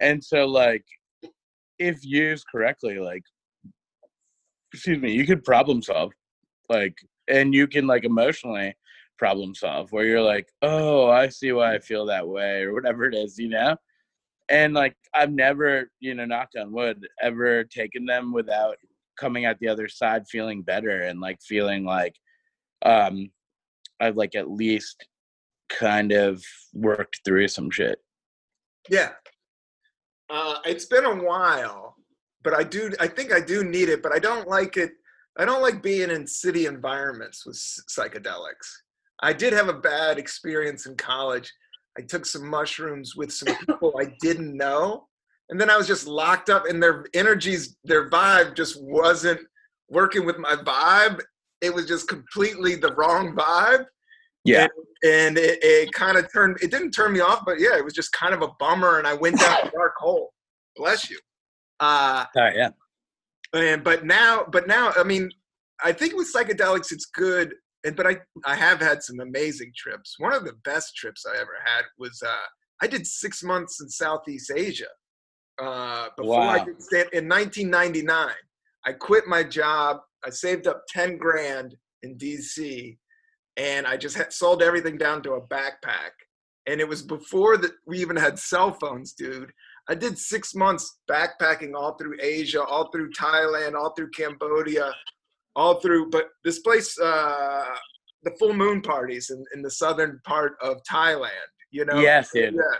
And 0.00 0.22
so 0.22 0.46
like 0.46 0.84
if 1.78 2.04
used 2.04 2.44
correctly, 2.50 2.98
like 2.98 3.22
excuse 4.72 5.00
me, 5.00 5.12
you 5.12 5.26
could 5.26 5.44
problem 5.44 5.82
solve. 5.82 6.12
Like 6.68 6.94
and 7.28 7.54
you 7.54 7.66
can 7.66 7.86
like 7.86 8.04
emotionally 8.04 8.74
problem 9.18 9.54
solve 9.54 9.92
where 9.92 10.04
you're 10.06 10.22
like, 10.22 10.48
"Oh, 10.62 11.08
I 11.10 11.28
see 11.28 11.52
why 11.52 11.74
I 11.74 11.78
feel 11.80 12.06
that 12.06 12.26
way," 12.26 12.62
or 12.62 12.72
whatever 12.74 13.04
it 13.04 13.14
is, 13.14 13.38
you 13.38 13.48
know? 13.48 13.76
And 14.48 14.74
like 14.74 14.96
I've 15.14 15.32
never, 15.32 15.90
you 16.00 16.14
know, 16.14 16.24
knocked 16.26 16.56
on 16.56 16.72
wood, 16.72 17.06
ever 17.22 17.64
taken 17.64 18.06
them 18.06 18.32
without 18.32 18.76
coming 19.20 19.44
out 19.44 19.58
the 19.58 19.68
other 19.68 19.88
side 19.88 20.26
feeling 20.28 20.62
better 20.62 21.02
and 21.02 21.20
like 21.20 21.38
feeling 21.42 21.84
like 21.84 22.14
um 22.84 23.30
I've 24.00 24.16
like 24.16 24.34
at 24.34 24.50
least 24.50 25.06
kind 25.68 26.12
of 26.12 26.42
worked 26.72 27.20
through 27.24 27.48
some 27.48 27.70
shit. 27.70 27.98
Yeah. 28.88 29.10
Uh, 30.28 30.56
it's 30.64 30.86
been 30.86 31.04
a 31.04 31.24
while, 31.24 31.96
but 32.42 32.54
I 32.54 32.62
do. 32.62 32.90
I 33.00 33.06
think 33.08 33.32
I 33.32 33.40
do 33.40 33.64
need 33.64 33.88
it, 33.88 34.02
but 34.02 34.12
I 34.12 34.18
don't 34.18 34.48
like 34.48 34.76
it. 34.76 34.92
I 35.38 35.44
don't 35.44 35.62
like 35.62 35.82
being 35.82 36.10
in 36.10 36.26
city 36.26 36.66
environments 36.66 37.44
with 37.44 37.56
psychedelics. 37.56 38.68
I 39.22 39.32
did 39.32 39.52
have 39.52 39.68
a 39.68 39.74
bad 39.74 40.18
experience 40.18 40.86
in 40.86 40.96
college. 40.96 41.52
I 41.98 42.02
took 42.02 42.24
some 42.24 42.48
mushrooms 42.48 43.16
with 43.16 43.32
some 43.32 43.54
people 43.66 43.94
I 44.00 44.14
didn't 44.20 44.56
know, 44.56 45.08
and 45.50 45.60
then 45.60 45.68
I 45.68 45.76
was 45.76 45.86
just 45.86 46.06
locked 46.06 46.48
up, 46.48 46.64
and 46.66 46.82
their 46.82 47.04
energies, 47.12 47.76
their 47.84 48.08
vibe 48.08 48.56
just 48.56 48.82
wasn't 48.82 49.40
working 49.88 50.24
with 50.24 50.38
my 50.38 50.54
vibe. 50.54 51.20
It 51.60 51.74
was 51.74 51.86
just 51.86 52.08
completely 52.08 52.76
the 52.76 52.94
wrong 52.94 53.36
vibe. 53.36 53.84
Yeah. 54.44 54.68
And, 55.02 55.36
and 55.36 55.38
it, 55.38 55.58
it 55.62 55.92
kind 55.92 56.16
of 56.16 56.32
turned, 56.32 56.56
it 56.62 56.70
didn't 56.70 56.92
turn 56.92 57.12
me 57.12 57.20
off, 57.20 57.42
but 57.44 57.60
yeah, 57.60 57.76
it 57.76 57.84
was 57.84 57.92
just 57.92 58.12
kind 58.12 58.32
of 58.32 58.40
a 58.40 58.48
bummer. 58.58 58.98
And 58.98 59.06
I 59.06 59.14
went 59.14 59.38
down 59.38 59.66
a 59.66 59.70
dark 59.70 59.94
hole. 59.98 60.32
Bless 60.76 61.10
you. 61.10 61.18
Uh, 61.80 62.24
uh, 62.36 62.50
yeah. 62.54 62.70
And, 63.52 63.84
but 63.84 64.06
now, 64.06 64.46
but 64.50 64.66
now, 64.66 64.92
I 64.96 65.02
mean, 65.02 65.30
I 65.82 65.92
think 65.92 66.14
with 66.14 66.32
psychedelics, 66.32 66.92
it's 66.92 67.06
good. 67.06 67.54
And, 67.84 67.96
but 67.96 68.06
I, 68.06 68.18
I 68.46 68.54
have 68.54 68.80
had 68.80 69.02
some 69.02 69.20
amazing 69.20 69.72
trips. 69.76 70.14
One 70.18 70.32
of 70.32 70.44
the 70.44 70.54
best 70.64 70.94
trips 70.96 71.26
I 71.26 71.36
ever 71.36 71.58
had 71.64 71.82
was, 71.98 72.22
uh, 72.26 72.46
I 72.80 72.86
did 72.86 73.06
six 73.06 73.42
months 73.42 73.80
in 73.82 73.88
Southeast 73.88 74.50
Asia. 74.54 74.88
Uh, 75.60 76.08
before 76.16 76.38
wow. 76.38 76.50
I 76.50 76.58
stand 76.78 77.08
in 77.12 77.28
1999. 77.28 78.28
I 78.86 78.92
quit 78.92 79.26
my 79.26 79.42
job. 79.42 79.98
I 80.24 80.30
saved 80.30 80.66
up 80.66 80.82
10 80.88 81.18
grand 81.18 81.76
in 82.02 82.16
DC 82.16 82.96
and 83.56 83.86
I 83.86 83.96
just 83.96 84.16
had 84.16 84.32
sold 84.32 84.62
everything 84.62 84.96
down 84.96 85.22
to 85.22 85.32
a 85.32 85.46
backpack. 85.46 86.12
And 86.66 86.80
it 86.80 86.88
was 86.88 87.02
before 87.02 87.56
that 87.58 87.72
we 87.86 87.98
even 87.98 88.16
had 88.16 88.38
cell 88.38 88.72
phones, 88.72 89.12
dude. 89.12 89.50
I 89.88 89.94
did 89.94 90.18
six 90.18 90.54
months 90.54 90.98
backpacking 91.10 91.74
all 91.74 91.96
through 91.96 92.16
Asia, 92.22 92.62
all 92.62 92.90
through 92.90 93.10
Thailand, 93.10 93.74
all 93.74 93.92
through 93.94 94.10
Cambodia, 94.10 94.92
all 95.56 95.80
through. 95.80 96.10
But 96.10 96.28
this 96.44 96.60
place, 96.60 96.98
uh, 96.98 97.64
the 98.22 98.30
full 98.38 98.52
moon 98.52 98.82
parties 98.82 99.30
in, 99.30 99.44
in 99.54 99.62
the 99.62 99.70
southern 99.70 100.20
part 100.24 100.54
of 100.62 100.76
Thailand. 100.90 101.30
You 101.70 101.86
know. 101.86 102.00
Yes, 102.00 102.30
dude. 102.32 102.54
Yeah. 102.54 102.78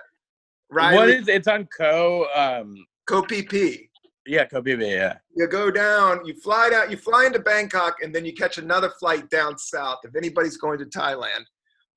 Right. 0.70 0.94
What 0.94 1.08
is 1.08 1.28
it's 1.28 1.48
on 1.48 1.68
Koh? 1.76 2.26
Um, 2.34 2.86
Koh 3.06 3.22
Phi 3.22 3.42
Phi. 3.42 3.88
Yeah, 4.26 4.46
Phi 4.46 4.60
Phi, 4.60 4.74
yeah. 4.74 5.16
You 5.34 5.48
go 5.48 5.70
down, 5.70 6.24
you 6.24 6.34
fly 6.34 6.70
down, 6.70 6.90
you 6.90 6.96
fly 6.96 7.26
into 7.26 7.40
Bangkok, 7.40 7.96
and 8.02 8.14
then 8.14 8.24
you 8.24 8.32
catch 8.32 8.58
another 8.58 8.90
flight 9.00 9.28
down 9.30 9.58
south. 9.58 9.98
If 10.04 10.14
anybody's 10.14 10.56
going 10.56 10.78
to 10.78 10.84
Thailand, 10.84 11.44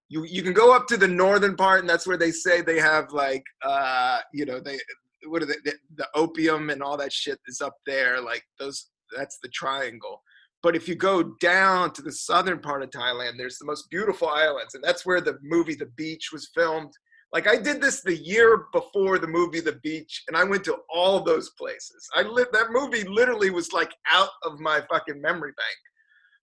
you 0.10 0.26
you 0.26 0.42
can 0.42 0.54
go 0.54 0.76
up 0.76 0.88
to 0.88 0.98
the 0.98 1.08
northern 1.08 1.56
part, 1.56 1.82
and 1.82 1.90
that's 1.90 2.08
where 2.08 2.18
they 2.18 2.32
say 2.32 2.62
they 2.62 2.80
have 2.80 3.12
like, 3.12 3.44
uh, 3.64 4.20
you 4.34 4.46
know, 4.46 4.60
they 4.60 4.80
what 5.28 5.44
are 5.44 5.46
they, 5.46 5.56
the, 5.64 5.74
the 5.96 6.08
opium 6.16 6.70
and 6.70 6.82
all 6.82 6.98
that 6.98 7.14
shit 7.14 7.40
is 7.48 7.62
up 7.62 7.76
there. 7.86 8.22
Like 8.22 8.44
those, 8.60 8.90
that's 9.16 9.38
the 9.42 9.50
triangle. 9.50 10.22
But 10.64 10.76
if 10.76 10.88
you 10.88 10.96
go 10.96 11.36
down 11.42 11.92
to 11.94 12.02
the 12.02 12.12
southern 12.12 12.60
part 12.60 12.84
of 12.84 12.90
Thailand, 12.90 13.38
there's 13.38 13.58
the 13.58 13.66
most 13.66 13.90
beautiful 13.90 14.30
islands, 14.30 14.74
and 14.74 14.84
that's 14.84 15.06
where 15.06 15.22
the 15.22 15.38
movie 15.44 15.76
The 15.76 15.92
Beach 15.98 16.32
was 16.32 16.50
filmed. 16.56 16.94
Like 17.34 17.48
I 17.48 17.58
did 17.58 17.82
this 17.82 18.02
the 18.02 18.16
year 18.16 18.66
before 18.72 19.18
the 19.18 19.28
movie 19.28 19.60
The 19.60 19.80
Beach, 19.82 20.24
and 20.28 20.38
I 20.38 20.44
went 20.44 20.64
to 20.66 20.78
all 20.94 21.18
of 21.18 21.26
those 21.26 21.50
places. 21.58 22.08
I 22.16 22.22
lived 22.22 22.54
that 22.54 22.72
movie 22.72 23.04
literally 23.06 23.50
was 23.50 23.74
like 23.74 23.92
out 24.08 24.30
of 24.44 24.60
my 24.60 24.82
fucking 24.88 25.20
memory 25.20 25.52
bank. 25.58 25.78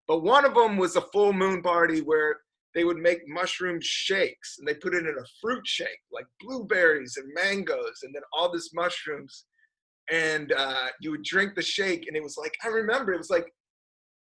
But 0.08 0.24
one 0.24 0.44
of 0.44 0.54
them 0.54 0.76
was 0.76 0.96
a 0.96 1.06
full 1.12 1.32
moon 1.32 1.62
party 1.62 2.00
where 2.00 2.38
they 2.74 2.82
would 2.82 2.96
make 2.96 3.20
mushroom 3.28 3.78
shakes 3.80 4.56
and 4.58 4.66
they 4.66 4.74
put 4.74 4.94
it 4.94 5.06
in 5.06 5.14
a 5.16 5.30
fruit 5.40 5.64
shake, 5.64 6.00
like 6.12 6.26
blueberries 6.40 7.16
and 7.16 7.32
mangoes, 7.34 8.00
and 8.02 8.12
then 8.12 8.22
all 8.32 8.50
this 8.52 8.74
mushrooms. 8.74 9.44
And 10.10 10.52
uh, 10.52 10.88
you 11.00 11.12
would 11.12 11.22
drink 11.22 11.54
the 11.54 11.62
shake, 11.62 12.08
and 12.08 12.16
it 12.16 12.22
was 12.22 12.36
like 12.36 12.52
I 12.64 12.68
remember 12.68 13.12
it 13.12 13.18
was 13.18 13.30
like 13.30 13.46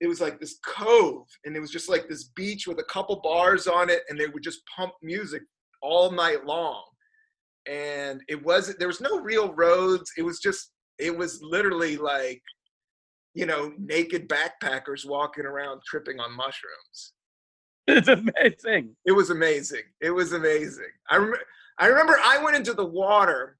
it 0.01 0.07
was 0.07 0.21
like 0.21 0.39
this 0.39 0.59
cove, 0.63 1.25
and 1.45 1.55
it 1.55 1.59
was 1.59 1.71
just 1.71 1.89
like 1.89 2.07
this 2.07 2.25
beach 2.35 2.67
with 2.67 2.77
a 2.77 2.83
couple 2.83 3.19
bars 3.23 3.65
on 3.65 3.89
it, 3.89 4.03
and 4.07 4.19
they 4.19 4.27
would 4.27 4.43
just 4.43 4.61
pump 4.77 4.93
music 5.01 5.41
all 5.81 6.11
night 6.11 6.45
long. 6.45 6.83
And 7.67 8.21
it 8.27 8.43
wasn't, 8.43 8.79
there 8.79 8.87
was 8.87 9.01
no 9.01 9.19
real 9.19 9.53
roads. 9.53 10.11
It 10.17 10.23
was 10.23 10.39
just, 10.39 10.71
it 10.97 11.15
was 11.15 11.39
literally 11.41 11.97
like, 11.97 12.41
you 13.33 13.45
know, 13.45 13.71
naked 13.77 14.27
backpackers 14.27 15.07
walking 15.07 15.45
around 15.45 15.81
tripping 15.85 16.19
on 16.19 16.35
mushrooms. 16.35 17.13
It's 17.87 18.07
amazing. 18.07 18.95
It 19.05 19.11
was 19.11 19.29
amazing. 19.29 19.83
It 20.01 20.11
was 20.11 20.33
amazing. 20.33 20.91
I 21.09 21.15
remember, 21.15 21.39
I 21.77 21.87
remember 21.87 22.17
I 22.23 22.43
went 22.43 22.55
into 22.55 22.73
the 22.73 22.85
water 22.85 23.57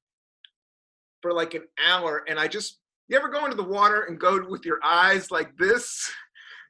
for 1.21 1.33
like 1.33 1.53
an 1.53 1.63
hour 1.83 2.23
and 2.27 2.39
I 2.39 2.47
just, 2.47 2.79
you 3.07 3.17
ever 3.17 3.29
go 3.29 3.45
into 3.45 3.57
the 3.57 3.63
water 3.63 4.03
and 4.03 4.19
go 4.19 4.45
with 4.47 4.65
your 4.65 4.79
eyes 4.83 5.31
like 5.31 5.55
this? 5.57 6.11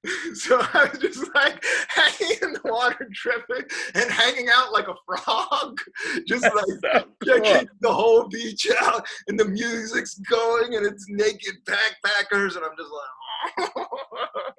so 0.34 0.60
I 0.74 0.89
was 0.91 1.00
just 1.00 1.36
like 1.36 1.64
hanging 1.89 2.38
in 2.41 2.54
the 2.54 2.62
water, 2.64 3.10
tripping 3.14 3.66
and 3.95 4.10
hanging 4.10 4.47
out 4.54 4.72
like 4.72 4.88
a 4.88 4.95
frog, 5.06 5.78
just 6.28 6.43
like 6.43 7.06
checking 7.26 7.68
the 7.82 7.93
whole 7.93 8.28
beach 8.30 8.68
out, 8.82 9.06
and 9.28 9.39
the 9.39 9.45
music's 9.45 10.16
going, 10.20 10.76
and 10.76 10.86
it's 10.86 11.06
naked 11.10 11.56
backpackers, 11.66 12.56
and 12.56 12.66
I'm 12.66 12.78
just 12.78 12.91
like. 12.91 14.54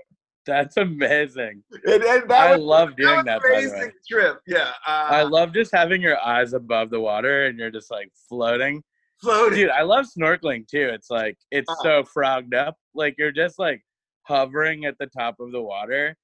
That's 0.46 0.76
amazing. 0.78 1.62
And, 1.84 2.02
and 2.02 2.28
that 2.28 2.30
I 2.30 2.56
was, 2.56 2.64
love 2.64 2.96
doing 2.96 3.24
that. 3.24 3.40
Amazing 3.44 3.92
trip, 4.10 4.40
yeah. 4.46 4.72
Uh, 4.86 5.06
I 5.10 5.22
love 5.22 5.54
just 5.54 5.70
having 5.72 6.02
your 6.02 6.18
eyes 6.20 6.54
above 6.54 6.90
the 6.90 7.00
water 7.00 7.46
and 7.46 7.58
you're 7.58 7.70
just 7.70 7.90
like 7.90 8.10
floating. 8.28 8.82
Floating, 9.22 9.58
dude. 9.58 9.70
I 9.70 9.82
love 9.82 10.06
snorkeling 10.06 10.66
too. 10.66 10.90
It's 10.92 11.10
like 11.10 11.36
it's 11.50 11.70
uh, 11.70 11.82
so 11.82 12.04
frogged 12.04 12.54
up. 12.54 12.76
Like 12.94 13.16
you're 13.18 13.32
just 13.32 13.58
like 13.58 13.82
hovering 14.30 14.84
at 14.84 14.96
the 14.98 15.08
top 15.08 15.40
of 15.40 15.50
the 15.50 15.60
water. 15.60 16.16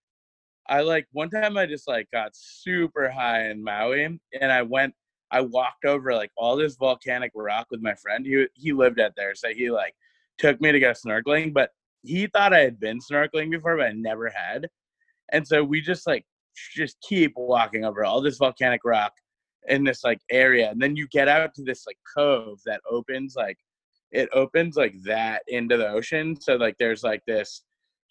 I 0.68 0.82
like 0.82 1.06
one 1.12 1.30
time 1.30 1.56
I 1.56 1.66
just 1.66 1.88
like 1.88 2.08
got 2.12 2.30
super 2.34 3.10
high 3.10 3.50
in 3.50 3.62
Maui 3.62 4.04
and 4.04 4.52
I 4.52 4.62
went 4.62 4.94
I 5.32 5.40
walked 5.40 5.84
over 5.84 6.14
like 6.14 6.30
all 6.36 6.56
this 6.56 6.76
volcanic 6.76 7.32
rock 7.34 7.66
with 7.70 7.82
my 7.82 7.94
friend. 7.94 8.24
He 8.24 8.46
he 8.54 8.72
lived 8.72 9.00
out 9.00 9.12
there, 9.16 9.34
so 9.34 9.48
he 9.48 9.70
like 9.70 9.94
took 10.38 10.60
me 10.60 10.72
to 10.72 10.80
go 10.80 10.92
snorkeling, 10.92 11.52
but 11.52 11.70
he 12.02 12.28
thought 12.28 12.54
I 12.54 12.60
had 12.60 12.78
been 12.78 13.00
snorkeling 13.00 13.50
before, 13.50 13.76
but 13.76 13.86
I 13.86 13.92
never 13.92 14.30
had. 14.30 14.68
And 15.32 15.46
so 15.46 15.64
we 15.64 15.80
just 15.80 16.06
like 16.06 16.24
just 16.74 16.96
keep 17.00 17.32
walking 17.36 17.84
over 17.84 18.04
all 18.04 18.20
this 18.20 18.38
volcanic 18.38 18.82
rock 18.84 19.12
in 19.68 19.82
this 19.82 20.04
like 20.04 20.20
area. 20.30 20.70
And 20.70 20.80
then 20.80 20.94
you 20.94 21.08
get 21.08 21.28
out 21.28 21.54
to 21.54 21.64
this 21.64 21.84
like 21.86 21.98
cove 22.16 22.60
that 22.66 22.80
opens 22.88 23.34
like 23.36 23.58
it 24.12 24.28
opens 24.32 24.76
like 24.76 24.94
that 25.04 25.42
into 25.48 25.76
the 25.76 25.88
ocean. 25.88 26.40
So 26.40 26.54
like 26.54 26.76
there's 26.78 27.02
like 27.02 27.22
this 27.26 27.62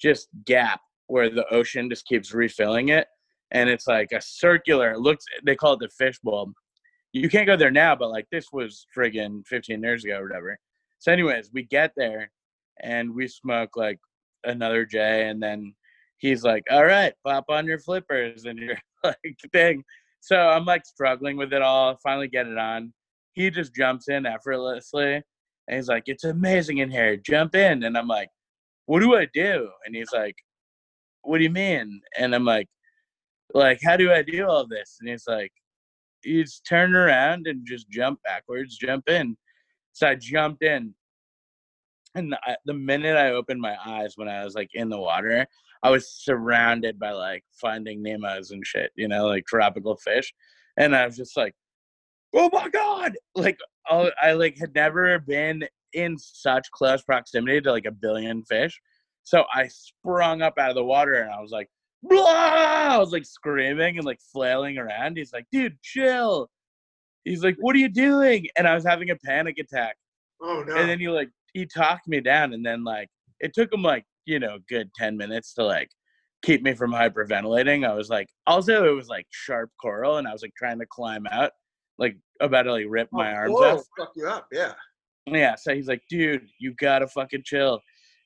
just 0.01 0.27
gap 0.45 0.81
where 1.07 1.29
the 1.29 1.47
ocean 1.53 1.89
just 1.89 2.05
keeps 2.05 2.33
refilling 2.33 2.89
it. 2.89 3.07
And 3.51 3.69
it's 3.69 3.87
like 3.87 4.11
a 4.11 4.21
circular 4.21 4.91
it 4.91 4.99
looks 4.99 5.25
they 5.45 5.55
call 5.55 5.73
it 5.73 5.79
the 5.79 5.89
fishbowl 5.89 6.51
you 7.13 7.29
can't 7.29 7.47
go 7.47 7.55
there 7.55 7.71
now 7.71 7.95
but 7.95 8.09
like 8.09 8.27
this 8.31 8.47
was 8.51 8.85
friggin 8.95 9.45
15 9.47 9.81
years 9.81 10.03
ago 10.03 10.17
or 10.17 10.27
whatever. 10.27 10.57
So 10.99 11.11
anyways 11.11 11.51
we 11.53 11.63
get 11.63 11.91
there 11.95 12.29
and 12.81 13.13
we 13.15 13.27
smoke 13.27 13.77
like 13.77 13.99
another 14.43 14.85
j 14.85 15.29
and 15.29 15.41
then 15.41 15.73
he's 16.17 16.43
like 16.43 16.63
all 16.69 16.85
right 16.85 17.13
pop 17.25 17.45
on 17.49 17.65
your 17.65 17.79
flippers 17.79 18.45
and 18.45 18.59
you're 18.59 18.77
like 19.03 19.37
thing. 19.53 19.83
So 20.19 20.35
i'm 20.37 20.65
like 20.65 20.85
struggling 20.85 21.37
with 21.37 21.53
it 21.53 21.61
all 21.61 21.97
finally 22.03 22.27
get 22.27 22.47
it 22.47 22.57
on. 22.57 22.93
He 23.33 23.49
just 23.49 23.75
jumps 23.75 24.09
in 24.09 24.25
effortlessly 24.25 25.21
and 25.67 25.75
he's 25.75 25.87
like 25.87 26.03
it's 26.07 26.25
amazing 26.25 26.79
in 26.79 26.91
here. 26.91 27.15
Jump 27.15 27.55
in. 27.55 27.83
And 27.83 27.97
i'm 27.97 28.07
like 28.07 28.29
what 28.85 28.99
do 28.99 29.15
I 29.15 29.27
do? 29.33 29.69
And 29.85 29.95
he's 29.95 30.11
like, 30.13 30.35
what 31.23 31.39
do 31.39 31.43
you 31.43 31.49
mean? 31.49 32.01
And 32.17 32.35
I'm 32.35 32.45
like, 32.45 32.67
like, 33.53 33.79
how 33.83 33.97
do 33.97 34.11
I 34.11 34.21
do 34.21 34.47
all 34.47 34.67
this? 34.67 34.97
And 34.99 35.09
he's 35.09 35.25
like, 35.27 35.51
you 36.23 36.43
just 36.43 36.65
turn 36.65 36.95
around 36.95 37.47
and 37.47 37.65
just 37.65 37.89
jump 37.89 38.19
backwards, 38.23 38.77
jump 38.77 39.09
in. 39.09 39.37
So 39.93 40.07
I 40.07 40.15
jumped 40.15 40.63
in. 40.63 40.93
And 42.15 42.31
the, 42.31 42.57
the 42.65 42.73
minute 42.73 43.17
I 43.17 43.31
opened 43.31 43.59
my 43.59 43.75
eyes 43.85 44.13
when 44.15 44.29
I 44.29 44.43
was 44.43 44.55
like 44.55 44.69
in 44.73 44.89
the 44.89 44.99
water, 44.99 45.45
I 45.83 45.89
was 45.89 46.09
surrounded 46.09 46.97
by 46.97 47.11
like 47.11 47.43
finding 47.59 48.01
Nemos 48.01 48.51
and 48.51 48.65
shit, 48.65 48.91
you 48.95 49.07
know, 49.07 49.27
like 49.27 49.45
tropical 49.45 49.97
fish. 49.97 50.33
And 50.77 50.95
I 50.95 51.05
was 51.05 51.17
just 51.17 51.37
like, 51.37 51.53
oh 52.33 52.49
my 52.51 52.69
God. 52.69 53.15
Like, 53.35 53.59
I 53.87 54.31
like 54.31 54.57
had 54.57 54.73
never 54.73 55.19
been 55.19 55.63
in 55.95 56.17
such 56.19 56.69
close 56.71 57.01
proximity 57.01 57.61
to 57.61 57.71
like 57.71 57.85
a 57.85 57.91
billion 57.91 58.43
fish. 58.43 58.79
So 59.23 59.45
I 59.51 59.67
sprung 59.69 60.43
up 60.43 60.53
out 60.59 60.69
of 60.69 60.75
the 60.75 60.83
water 60.83 61.15
and 61.15 61.31
I 61.31 61.41
was 61.41 61.51
like, 61.51 61.67
blah! 62.03 62.25
I 62.27 62.97
was 62.99 63.11
like 63.11 63.25
screaming 63.25 63.97
and 63.97 64.05
like 64.05 64.19
flailing 64.31 64.77
around. 64.77 65.17
He's 65.17 65.33
like, 65.33 65.45
dude, 65.51 65.81
chill. 65.81 66.49
He's 67.23 67.43
like, 67.43 67.55
what 67.59 67.75
are 67.75 67.79
you 67.79 67.89
doing? 67.89 68.45
And 68.55 68.67
I 68.67 68.75
was 68.75 68.85
having 68.85 69.09
a 69.09 69.15
panic 69.15 69.57
attack. 69.57 69.95
Oh 70.41 70.63
no. 70.67 70.75
And 70.75 70.89
then 70.89 70.99
he 70.99 71.07
like 71.07 71.29
he 71.53 71.65
talked 71.65 72.07
me 72.07 72.19
down 72.19 72.53
and 72.53 72.63
then 72.63 72.83
like 72.83 73.09
it 73.39 73.53
took 73.53 73.73
him 73.73 73.81
like, 73.81 74.03
you 74.25 74.39
know, 74.39 74.59
good 74.69 74.91
10 74.95 75.17
minutes 75.17 75.53
to 75.55 75.63
like 75.63 75.89
keep 76.43 76.61
me 76.61 76.73
from 76.73 76.91
hyperventilating. 76.91 77.87
I 77.87 77.93
was 77.93 78.09
like 78.09 78.27
also 78.45 78.85
it 78.85 78.95
was 78.95 79.07
like 79.07 79.25
sharp 79.31 79.71
coral 79.81 80.17
and 80.17 80.27
I 80.27 80.33
was 80.33 80.43
like 80.43 80.53
trying 80.55 80.79
to 80.79 80.85
climb 80.85 81.25
out, 81.31 81.51
like 81.97 82.17
about 82.41 82.63
to 82.63 82.73
like 82.73 82.85
rip 82.89 83.09
oh, 83.13 83.17
my 83.17 83.33
arms 83.33 83.55
off. 83.55 83.85
Fuck 83.97 84.11
you 84.15 84.27
up, 84.27 84.47
yeah 84.51 84.73
Yeah, 85.25 85.55
so 85.55 85.73
he's 85.73 85.87
like, 85.87 86.03
dude, 86.09 86.47
you 86.59 86.73
gotta 86.79 87.07
fucking 87.07 87.43
chill. 87.45 87.81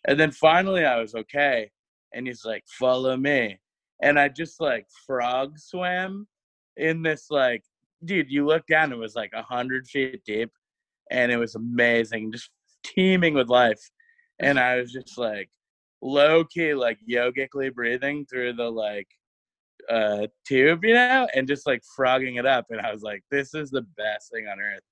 And 0.08 0.20
then 0.20 0.32
finally 0.32 0.86
I 0.86 1.00
was 1.00 1.16
okay. 1.16 1.72
And 2.14 2.28
he's 2.28 2.46
like, 2.46 2.64
follow 2.68 3.16
me. 3.16 3.60
And 4.02 4.20
I 4.20 4.30
just 4.30 4.62
like 4.62 4.88
frog 5.06 5.60
swam 5.60 6.28
in 6.78 7.02
this 7.02 7.28
like 7.30 7.64
dude, 8.06 8.32
you 8.32 8.46
look 8.46 8.66
down, 8.68 8.92
it 8.92 8.98
was 8.98 9.16
like 9.16 9.32
a 9.34 9.42
hundred 9.42 9.88
feet 9.88 10.22
deep 10.26 10.52
and 11.12 11.32
it 11.32 11.38
was 11.38 11.56
amazing, 11.56 12.32
just 12.32 12.50
teeming 12.84 13.34
with 13.34 13.50
life. 13.50 13.80
And 14.40 14.60
I 14.60 14.78
was 14.78 14.92
just 14.92 15.18
like 15.18 15.50
low 16.02 16.46
key, 16.46 16.74
like 16.74 16.98
yogically 17.06 17.70
breathing 17.70 18.26
through 18.26 18.54
the 18.54 18.70
like 18.70 19.08
uh 19.90 20.28
tube, 20.48 20.84
you 20.86 20.94
know, 20.94 21.28
and 21.36 21.48
just 21.48 21.68
like 21.68 21.82
frogging 21.98 22.38
it 22.40 22.46
up. 22.46 22.68
And 22.70 22.80
I 22.82 22.92
was 22.92 23.02
like, 23.02 23.24
this 23.32 23.54
is 23.54 23.70
the 23.70 23.86
best 23.98 24.32
thing 24.32 24.48
on 24.48 24.60
earth. 24.60 24.84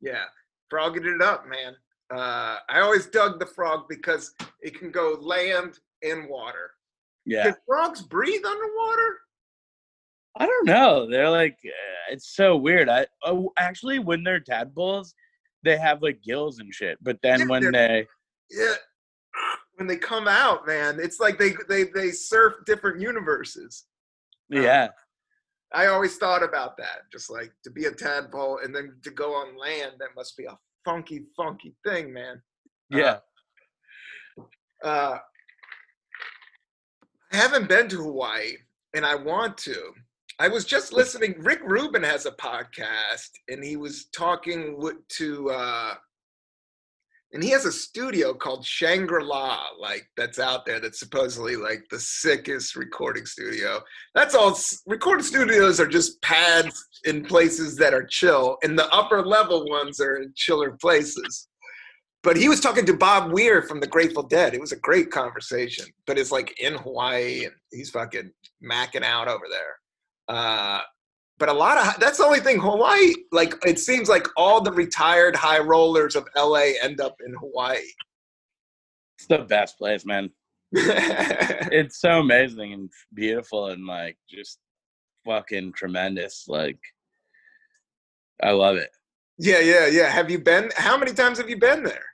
Yeah, 0.00 0.24
frogging 0.72 1.04
it 1.04 1.20
up, 1.20 1.46
man. 1.46 1.76
Uh, 2.14 2.56
I 2.70 2.80
always 2.80 3.06
dug 3.06 3.38
the 3.38 3.46
frog 3.46 3.84
because 3.90 4.34
it 4.62 4.78
can 4.78 4.90
go 4.90 5.18
land 5.20 5.78
and 6.02 6.28
water. 6.30 6.70
Yeah. 7.26 7.44
Can 7.44 7.54
frogs 7.66 8.00
breathe 8.00 8.44
underwater? 8.44 9.18
I 10.38 10.46
don't 10.46 10.66
know. 10.66 11.08
They're 11.10 11.28
like, 11.28 11.58
uh, 11.64 12.12
it's 12.12 12.34
so 12.34 12.56
weird. 12.56 12.88
I 12.88 13.06
oh, 13.24 13.52
actually, 13.58 13.98
when 13.98 14.24
they're 14.24 14.40
tadpoles, 14.40 15.14
they 15.62 15.76
have 15.76 16.02
like 16.02 16.22
gills 16.22 16.58
and 16.58 16.74
shit. 16.74 16.96
But 17.02 17.18
then 17.22 17.40
Yeah, 17.40 17.46
when 17.46 17.72
they, 17.72 18.06
Yeah. 18.50 18.74
When 19.76 19.86
they 19.86 19.96
come 19.96 20.28
out, 20.28 20.66
man, 20.66 20.98
it's 21.00 21.20
like 21.20 21.38
they 21.38 21.54
they 21.68 21.84
they 21.84 22.12
surf 22.12 22.54
different 22.66 23.00
universes. 23.00 23.84
yeah, 24.48 24.88
I 25.74 25.86
always 25.86 26.16
thought 26.18 26.42
about 26.42 26.76
that, 26.78 27.10
just 27.10 27.30
like 27.30 27.52
to 27.64 27.70
be 27.70 27.86
a 27.86 27.90
tadpole 27.90 28.58
and 28.62 28.74
then 28.74 28.96
to 29.04 29.10
go 29.10 29.34
on 29.34 29.56
land. 29.58 29.92
That 29.98 30.10
must 30.14 30.36
be 30.36 30.44
a 30.44 30.58
funky, 30.84 31.24
funky 31.36 31.74
thing, 31.86 32.12
man. 32.12 32.42
yeah, 32.90 33.18
Uh, 34.82 35.18
I 37.32 37.36
haven't 37.36 37.68
been 37.68 37.88
to 37.88 37.96
Hawaii, 37.96 38.56
and 38.94 39.06
I 39.06 39.14
want 39.14 39.56
to. 39.58 39.92
I 40.38 40.48
was 40.48 40.64
just 40.64 40.92
listening. 40.92 41.34
Rick 41.38 41.60
Rubin 41.64 42.02
has 42.02 42.26
a 42.26 42.32
podcast, 42.32 43.30
and 43.48 43.64
he 43.64 43.76
was 43.76 44.06
talking 44.06 44.78
to, 45.10 45.50
uh, 45.50 45.94
and 47.32 47.42
he 47.42 47.50
has 47.50 47.64
a 47.64 47.72
studio 47.72 48.34
called 48.34 48.64
Shangri 48.64 49.24
La, 49.24 49.58
like 49.78 50.06
that's 50.16 50.38
out 50.38 50.66
there. 50.66 50.80
That's 50.80 50.98
supposedly 50.98 51.56
like 51.56 51.84
the 51.90 52.00
sickest 52.00 52.76
recording 52.76 53.26
studio. 53.26 53.80
That's 54.14 54.34
all. 54.34 54.58
Recording 54.86 55.24
studios 55.24 55.80
are 55.80 55.86
just 55.86 56.20
pads 56.22 56.88
in 57.04 57.24
places 57.24 57.76
that 57.76 57.94
are 57.94 58.04
chill, 58.04 58.58
and 58.62 58.78
the 58.78 58.92
upper 58.92 59.24
level 59.24 59.66
ones 59.68 60.00
are 60.00 60.16
in 60.16 60.32
chiller 60.36 60.76
places 60.80 61.48
but 62.22 62.36
he 62.36 62.48
was 62.48 62.60
talking 62.60 62.86
to 62.86 62.96
Bob 62.96 63.32
Weir 63.32 63.62
from 63.62 63.80
the 63.80 63.86
Grateful 63.86 64.22
Dead. 64.22 64.54
It 64.54 64.60
was 64.60 64.72
a 64.72 64.76
great 64.76 65.10
conversation, 65.10 65.86
but 66.06 66.18
it's 66.18 66.30
like 66.30 66.58
in 66.60 66.74
Hawaii 66.74 67.44
and 67.44 67.54
he's 67.72 67.90
fucking 67.90 68.30
macking 68.64 69.02
out 69.02 69.28
over 69.28 69.44
there. 69.50 70.36
Uh, 70.36 70.80
but 71.42 71.48
a 71.48 71.52
lot 71.52 71.76
of 71.76 71.98
that's 71.98 72.18
the 72.18 72.24
only 72.24 72.38
thing 72.38 72.60
Hawaii. 72.60 73.14
Like 73.32 73.54
it 73.66 73.80
seems 73.80 74.08
like 74.08 74.28
all 74.36 74.60
the 74.60 74.70
retired 74.70 75.34
high 75.34 75.58
rollers 75.58 76.14
of 76.14 76.28
LA 76.36 76.74
end 76.80 77.00
up 77.00 77.16
in 77.26 77.34
Hawaii. 77.34 77.78
it's 79.18 79.26
the 79.28 79.38
best 79.38 79.76
place, 79.76 80.06
man. 80.06 80.30
It's 80.72 82.00
so 82.00 82.20
amazing 82.20 82.74
and 82.74 82.90
beautiful 83.12 83.70
and 83.70 83.86
like 83.86 84.16
just 84.30 84.60
fucking 85.24 85.72
tremendous. 85.72 86.44
Like, 86.46 86.78
I 88.40 88.52
love 88.52 88.76
it. 88.76 88.90
yeah, 89.36 89.58
yeah, 89.58 89.88
yeah. 89.88 90.10
Have 90.10 90.30
you 90.30 90.38
been? 90.38 90.70
How 90.76 90.96
many 90.96 91.12
times 91.12 91.38
have 91.38 91.50
you 91.50 91.58
been 91.58 91.82
there? 91.82 92.04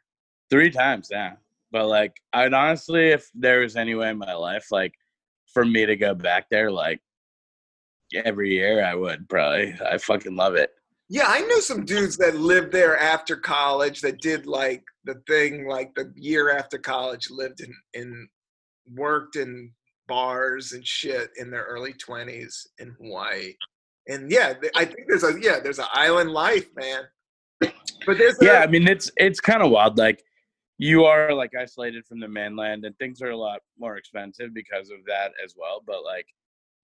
Three 0.49 0.71
times, 0.71 1.09
yeah. 1.11 1.35
But 1.71 1.89
like, 1.89 2.17
I'd 2.33 2.55
honestly, 2.55 3.09
if 3.09 3.29
there 3.35 3.61
was 3.61 3.77
any 3.77 3.95
way 3.95 4.09
in 4.09 4.17
my 4.17 4.33
life, 4.33 4.69
like, 4.71 4.95
for 5.53 5.67
me 5.67 5.85
to 5.85 5.97
go 5.97 6.15
back 6.15 6.49
there, 6.49 6.71
like, 6.71 7.03
every 8.15 8.55
year, 8.55 8.85
I 8.85 8.95
would 8.95 9.29
probably. 9.29 9.75
I 9.85 9.99
fucking 9.99 10.37
love 10.37 10.55
it. 10.55 10.71
Yeah, 11.09 11.25
I 11.27 11.41
knew 11.41 11.61
some 11.63 11.85
dudes 11.85 12.17
that 12.19 12.37
lived 12.37 12.71
there 12.71 12.99
after 12.99 13.37
college 13.37 14.03
that 14.03 14.21
did 14.21 14.47
like 14.47 14.85
the 15.05 15.23
thing 15.27 15.67
like 15.67 15.95
the 15.95 16.13
year 16.15 16.51
after 16.51 16.77
college 16.79 17.31
lived 17.31 17.61
in 17.61 17.75
in 17.95 18.29
worked 18.95 19.37
in 19.37 19.73
bars 20.07 20.73
and 20.73 20.87
shit 20.87 21.31
in 21.39 21.51
their 21.51 21.65
early 21.65 21.95
20s 21.95 22.67
in 22.79 22.95
Hawaii. 22.99 23.55
And 24.09 24.31
yeah, 24.31 24.55
I 24.75 24.85
think 24.85 25.09
there's 25.09 25.25
a 25.25 25.35
yeah, 25.41 25.61
there's 25.61 25.79
an 25.79 25.87
island 25.93 26.31
life, 26.31 26.69
man. 26.77 27.05
But 28.07 28.17
there's 28.17 28.41
a, 28.41 28.45
yeah 28.45 28.61
i 28.61 28.67
mean 28.67 28.87
it's 28.89 29.11
it's 29.17 29.41
kind 29.41 29.63
of 29.63 29.71
wild 29.71 29.99
like 29.99 30.23
you 30.79 31.05
are 31.05 31.35
like 31.35 31.51
isolated 31.61 32.07
from 32.07 32.21
the 32.21 32.29
mainland 32.29 32.85
and 32.85 32.97
things 32.97 33.21
are 33.21 33.31
a 33.31 33.37
lot 33.37 33.61
more 33.79 33.97
expensive 33.97 34.55
because 34.55 34.91
of 34.91 35.05
that 35.07 35.33
as 35.45 35.55
well 35.57 35.83
but 35.87 36.05
like 36.05 36.27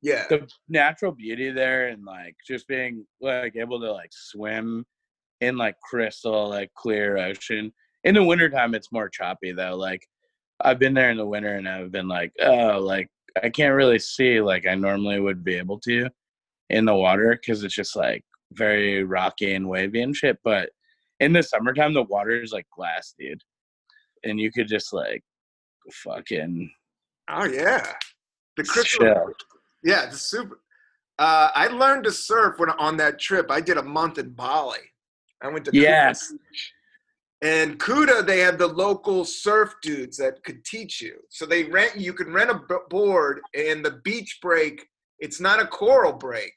yeah. 0.04 0.26
the 0.28 0.46
natural 0.68 1.12
beauty 1.12 1.50
there 1.50 1.88
and 1.88 2.04
like 2.04 2.36
just 2.46 2.68
being 2.68 3.06
like 3.20 3.56
able 3.56 3.80
to 3.80 3.90
like 3.90 4.10
swim 4.12 4.84
in 5.40 5.56
like 5.56 5.76
crystal 5.80 6.50
like 6.50 6.72
clear 6.74 7.16
ocean 7.16 7.72
in 8.04 8.14
the 8.14 8.22
wintertime 8.22 8.74
it's 8.74 8.92
more 8.92 9.08
choppy 9.08 9.50
though 9.50 9.74
like 9.74 10.06
i've 10.60 10.78
been 10.78 10.94
there 10.94 11.10
in 11.10 11.16
the 11.16 11.26
winter 11.26 11.54
and 11.56 11.68
i've 11.68 11.90
been 11.90 12.06
like 12.06 12.32
oh 12.42 12.78
like 12.78 13.08
i 13.42 13.48
can't 13.48 13.74
really 13.74 13.98
see 13.98 14.40
like 14.40 14.66
i 14.66 14.74
normally 14.74 15.18
would 15.18 15.42
be 15.42 15.54
able 15.54 15.80
to 15.80 16.08
in 16.70 16.84
the 16.84 16.94
water 16.94 17.36
because 17.40 17.64
it's 17.64 17.74
just 17.74 17.96
like 17.96 18.22
very 18.52 19.02
rocky 19.02 19.54
and 19.54 19.68
wavy 19.68 20.02
and 20.02 20.14
shit 20.14 20.38
but 20.44 20.70
in 21.20 21.32
the 21.32 21.42
summertime 21.42 21.94
the 21.94 22.02
water 22.04 22.40
is 22.40 22.52
like 22.52 22.66
glass 22.76 23.14
dude 23.18 23.42
and 24.22 24.38
you 24.38 24.52
could 24.52 24.68
just 24.68 24.92
like 24.92 25.22
fucking 25.90 26.70
Oh 27.28 27.44
yeah. 27.44 27.92
The 28.56 28.64
crystal 28.64 29.06
chill 29.06 29.32
Yeah, 29.84 30.06
it's 30.06 30.22
super. 30.22 30.60
Uh, 31.18 31.50
I 31.54 31.68
learned 31.68 32.04
to 32.04 32.12
surf 32.12 32.58
when 32.58 32.70
on 32.70 32.96
that 32.96 33.20
trip. 33.20 33.50
I 33.50 33.60
did 33.60 33.76
a 33.76 33.82
month 33.82 34.18
in 34.18 34.30
Bali. 34.30 34.78
I 35.42 35.48
went 35.48 35.64
to 35.66 35.70
Yes. 35.72 36.32
And 37.42 37.78
Kuta, 37.78 38.24
they 38.26 38.38
had 38.38 38.58
the 38.58 38.66
local 38.66 39.24
surf 39.24 39.74
dudes 39.82 40.16
that 40.16 40.42
could 40.44 40.64
teach 40.64 41.02
you. 41.02 41.16
So 41.28 41.44
they 41.44 41.64
rent 41.64 41.96
you 41.96 42.14
can 42.14 42.32
rent 42.32 42.50
a 42.50 42.60
board, 42.88 43.42
and 43.54 43.84
the 43.84 44.00
beach 44.02 44.38
break. 44.40 44.86
It's 45.18 45.40
not 45.40 45.60
a 45.60 45.66
coral 45.66 46.14
break. 46.14 46.52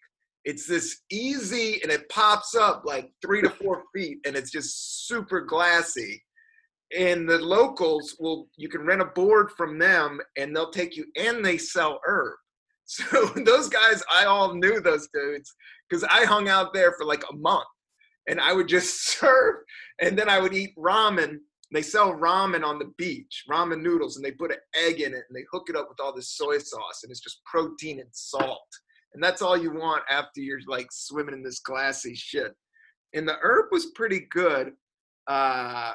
It's 0.46 0.66
this 0.66 1.02
easy, 1.12 1.82
and 1.84 1.92
it 1.92 2.08
pops 2.08 2.56
up 2.56 2.84
like 2.86 3.12
three 3.22 3.42
to 3.42 3.50
four 3.50 3.84
feet, 3.94 4.20
and 4.26 4.36
it's 4.36 4.50
just 4.50 5.08
super 5.08 5.42
glassy. 5.42 6.24
And 6.98 7.28
the 7.28 7.38
locals 7.38 8.16
will 8.18 8.48
you 8.56 8.70
can 8.70 8.86
rent 8.86 9.02
a 9.02 9.06
board 9.06 9.52
from 9.58 9.78
them, 9.78 10.22
and 10.38 10.56
they'll 10.56 10.72
take 10.72 10.96
you, 10.96 11.06
and 11.18 11.44
they 11.44 11.58
sell 11.58 12.00
herb. 12.08 12.38
So 12.88 13.26
those 13.46 13.70
guys, 13.70 14.02
I 14.10 14.26
all 14.26 14.56
knew 14.56 14.80
those 14.80 15.08
dudes 15.14 15.54
because 15.88 16.04
I 16.06 16.26
hung 16.26 16.50
out 16.50 16.74
there 16.74 16.94
for 16.94 17.06
like 17.06 17.24
a 17.30 17.36
month, 17.36 17.68
and 18.28 18.40
I 18.40 18.54
would 18.54 18.68
just 18.68 19.08
surf, 19.20 19.58
and 20.02 20.18
then 20.18 20.30
I 20.30 20.40
would 20.40 20.54
eat 20.54 20.76
ramen. 20.78 21.38
They 21.74 21.82
sell 21.82 22.14
ramen 22.14 22.64
on 22.64 22.80
the 22.80 22.94
beach, 22.98 23.44
ramen 23.52 23.82
noodles, 23.82 24.16
and 24.16 24.26
they 24.26 24.32
put 24.32 24.52
an 24.52 24.58
egg 24.74 25.02
in 25.02 25.14
it, 25.14 25.26
and 25.28 25.36
they 25.36 25.44
hook 25.52 25.68
it 25.70 25.76
up 25.76 25.90
with 25.90 26.00
all 26.00 26.16
this 26.16 26.32
soy 26.32 26.58
sauce, 26.60 27.02
and 27.04 27.12
it's 27.12 27.20
just 27.20 27.44
protein 27.46 28.00
and 28.00 28.10
salt, 28.14 28.70
and 29.14 29.22
that's 29.22 29.42
all 29.42 29.58
you 29.58 29.72
want 29.72 30.04
after 30.10 30.40
you're 30.40 30.60
like 30.68 30.88
swimming 30.92 31.36
in 31.36 31.44
this 31.44 31.60
glassy 31.60 32.16
shit. 32.16 32.54
And 33.14 33.28
the 33.28 33.38
herb 33.42 33.66
was 33.72 33.88
pretty 33.88 34.28
good, 34.32 34.72
uh, 35.28 35.92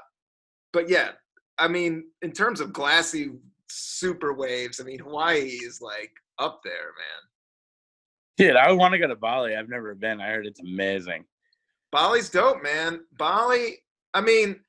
but 0.74 0.90
yeah, 0.90 1.12
I 1.58 1.68
mean, 1.68 2.04
in 2.20 2.32
terms 2.32 2.60
of 2.60 2.72
glassy 2.72 3.30
super 3.70 4.34
waves, 4.34 4.78
I 4.78 4.84
mean, 4.84 4.98
Hawaii 4.98 5.58
is 5.62 5.80
like 5.80 6.10
up 6.42 6.60
there, 6.64 6.72
man. 6.72 7.22
Dude, 8.36 8.56
I 8.56 8.72
want 8.72 8.92
to 8.92 8.98
go 8.98 9.06
to 9.06 9.16
Bali. 9.16 9.54
I've 9.54 9.68
never 9.68 9.94
been. 9.94 10.20
I 10.20 10.28
heard 10.28 10.46
it's 10.46 10.60
amazing. 10.60 11.24
Bali's 11.92 12.30
dope, 12.30 12.62
man. 12.62 13.00
Bali, 13.18 13.78
I 14.14 14.20
mean, 14.20 14.60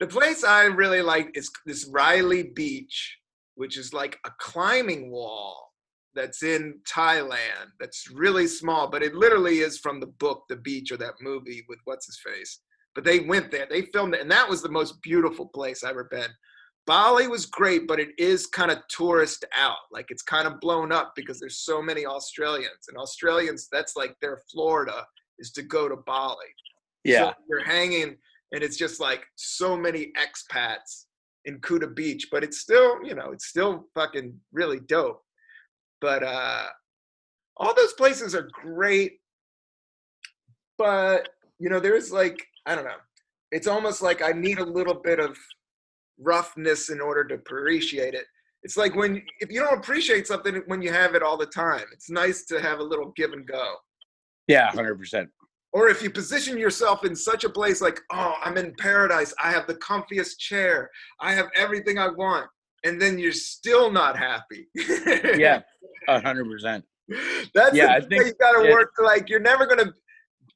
the 0.00 0.06
place 0.06 0.44
I 0.44 0.64
really 0.64 1.00
like 1.00 1.30
is 1.34 1.50
this 1.64 1.88
Railay 1.90 2.42
Beach, 2.42 3.18
which 3.54 3.78
is 3.78 3.94
like 3.94 4.18
a 4.26 4.30
climbing 4.40 5.10
wall 5.10 5.70
that's 6.14 6.42
in 6.42 6.80
Thailand 6.86 7.70
that's 7.80 8.10
really 8.12 8.46
small, 8.46 8.90
but 8.90 9.02
it 9.02 9.14
literally 9.14 9.60
is 9.60 9.78
from 9.78 10.00
the 10.00 10.08
book 10.18 10.42
The 10.48 10.56
Beach 10.56 10.92
or 10.92 10.96
that 10.98 11.14
movie 11.22 11.64
with 11.68 11.78
what's 11.84 12.06
his 12.06 12.20
face. 12.24 12.60
But 12.94 13.04
they 13.04 13.20
went 13.20 13.50
there, 13.50 13.66
they 13.70 13.82
filmed 13.92 14.14
it, 14.14 14.20
and 14.20 14.30
that 14.30 14.48
was 14.48 14.60
the 14.60 14.68
most 14.68 15.00
beautiful 15.02 15.46
place 15.46 15.82
I've 15.82 15.90
ever 15.90 16.08
been. 16.10 16.28
Bali 16.86 17.28
was 17.28 17.46
great, 17.46 17.86
but 17.86 18.00
it 18.00 18.10
is 18.18 18.46
kind 18.46 18.70
of 18.70 18.78
tourist 18.88 19.44
out. 19.56 19.76
Like 19.92 20.06
it's 20.10 20.22
kind 20.22 20.46
of 20.48 20.60
blown 20.60 20.90
up 20.90 21.12
because 21.14 21.38
there's 21.38 21.58
so 21.58 21.80
many 21.80 22.04
Australians. 22.04 22.88
And 22.88 22.98
Australians, 22.98 23.68
that's 23.70 23.94
like 23.96 24.16
their 24.20 24.40
Florida 24.52 25.06
is 25.38 25.52
to 25.52 25.62
go 25.62 25.88
to 25.88 25.96
Bali. 25.96 26.46
Yeah. 27.04 27.30
So 27.30 27.34
you're 27.48 27.64
hanging, 27.64 28.16
and 28.52 28.62
it's 28.62 28.76
just 28.76 29.00
like 29.00 29.24
so 29.36 29.76
many 29.76 30.12
expats 30.18 31.04
in 31.44 31.58
Kuta 31.60 31.92
Beach, 31.94 32.28
but 32.30 32.44
it's 32.44 32.58
still, 32.58 33.02
you 33.04 33.14
know, 33.14 33.30
it's 33.32 33.46
still 33.46 33.86
fucking 33.94 34.38
really 34.52 34.80
dope. 34.80 35.22
But 36.00 36.22
uh 36.22 36.66
all 37.58 37.74
those 37.74 37.92
places 37.92 38.34
are 38.34 38.48
great, 38.52 39.20
but 40.78 41.28
you 41.58 41.68
know, 41.68 41.78
there's 41.80 42.10
like, 42.10 42.42
I 42.66 42.74
don't 42.74 42.84
know. 42.84 42.96
it's 43.52 43.66
almost 43.68 44.02
like 44.02 44.22
I 44.22 44.32
need 44.32 44.58
a 44.58 44.64
little 44.64 44.94
bit 44.94 45.20
of 45.20 45.36
roughness 46.18 46.90
in 46.90 47.00
order 47.00 47.24
to 47.24 47.34
appreciate 47.34 48.14
it. 48.14 48.26
It's 48.62 48.76
like 48.76 48.94
when 48.94 49.22
if 49.40 49.50
you 49.50 49.60
don't 49.60 49.78
appreciate 49.78 50.26
something 50.26 50.62
when 50.66 50.82
you 50.82 50.92
have 50.92 51.14
it 51.14 51.22
all 51.22 51.36
the 51.36 51.46
time, 51.46 51.84
it's 51.92 52.10
nice 52.10 52.44
to 52.46 52.60
have 52.60 52.78
a 52.78 52.82
little 52.82 53.12
give 53.16 53.32
and 53.32 53.46
go. 53.46 53.74
Yeah, 54.46 54.70
hundred 54.70 54.98
percent. 54.98 55.30
Or 55.72 55.88
if 55.88 56.02
you 56.02 56.10
position 56.10 56.58
yourself 56.58 57.04
in 57.04 57.16
such 57.16 57.44
a 57.44 57.48
place 57.48 57.80
like, 57.80 57.98
oh, 58.12 58.34
I'm 58.44 58.58
in 58.58 58.74
paradise, 58.78 59.34
I 59.42 59.50
have 59.50 59.66
the 59.66 59.76
comfiest 59.76 60.38
chair, 60.38 60.90
I 61.18 61.32
have 61.32 61.46
everything 61.56 61.98
I 61.98 62.08
want, 62.08 62.46
and 62.84 63.00
then 63.00 63.18
you're 63.18 63.32
still 63.32 63.90
not 63.90 64.18
happy. 64.18 64.68
yeah, 65.38 65.62
hundred 66.08 66.48
percent. 66.48 66.84
That's 67.54 67.74
yeah, 67.74 67.92
I 67.92 68.00
think 68.00 68.26
you 68.26 68.34
got 68.34 68.52
to 68.52 68.70
work. 68.70 68.92
Like 69.02 69.28
you're 69.28 69.40
never 69.40 69.66
gonna 69.66 69.92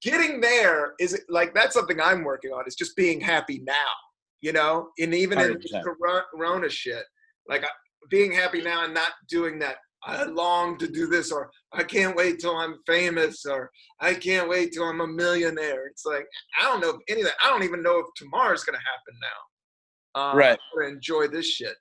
getting 0.03 0.41
there 0.41 0.95
is 1.01 1.21
like 1.29 1.55
that's 1.55 1.75
something 1.75 2.01
I'm 2.01 2.23
working 2.23 2.53
on. 2.53 2.65
Is 2.67 2.77
just 2.77 2.97
being 2.97 3.21
happy 3.21 3.63
now, 3.65 3.73
you 4.41 4.53
know, 4.53 4.89
and 4.99 5.15
even 5.15 5.39
100%. 5.39 5.57
in 5.57 5.83
Corona 6.33 6.69
shit, 6.69 7.05
like 7.49 7.65
being 8.11 8.33
happy 8.33 8.63
now 8.63 8.85
and 8.85 8.95
not 8.95 9.13
doing 9.29 9.59
that. 9.61 9.77
I 10.05 10.23
long 10.25 10.79
to 10.79 10.87
do 10.87 11.09
this, 11.09 11.33
or 11.33 11.51
I 11.73 11.83
can't 11.83 12.17
wait 12.17 12.39
till 12.39 12.57
I'm 12.57 12.77
famous, 12.87 13.45
or 13.45 13.71
I 14.01 14.15
can't 14.15 14.49
wait 14.49 14.73
till 14.73 14.85
I'm 14.85 15.01
a 15.01 15.07
millionaire. 15.07 15.89
It's 15.89 16.05
like 16.05 16.25
I 16.61 16.65
don't 16.65 16.81
know 16.81 16.91
if 16.91 16.97
any 17.09 17.23
of 17.23 17.27
that. 17.27 17.35
I 17.45 17.51
don't 17.51 17.65
even 17.65 17.83
know 17.83 17.99
if 17.99 18.07
tomorrow's 18.17 18.63
gonna 18.63 18.79
happen 18.79 19.19
now. 19.21 20.31
Um, 20.31 20.37
right. 20.37 20.59
Enjoy 20.87 21.27
this 21.27 21.47
shit. 21.47 21.75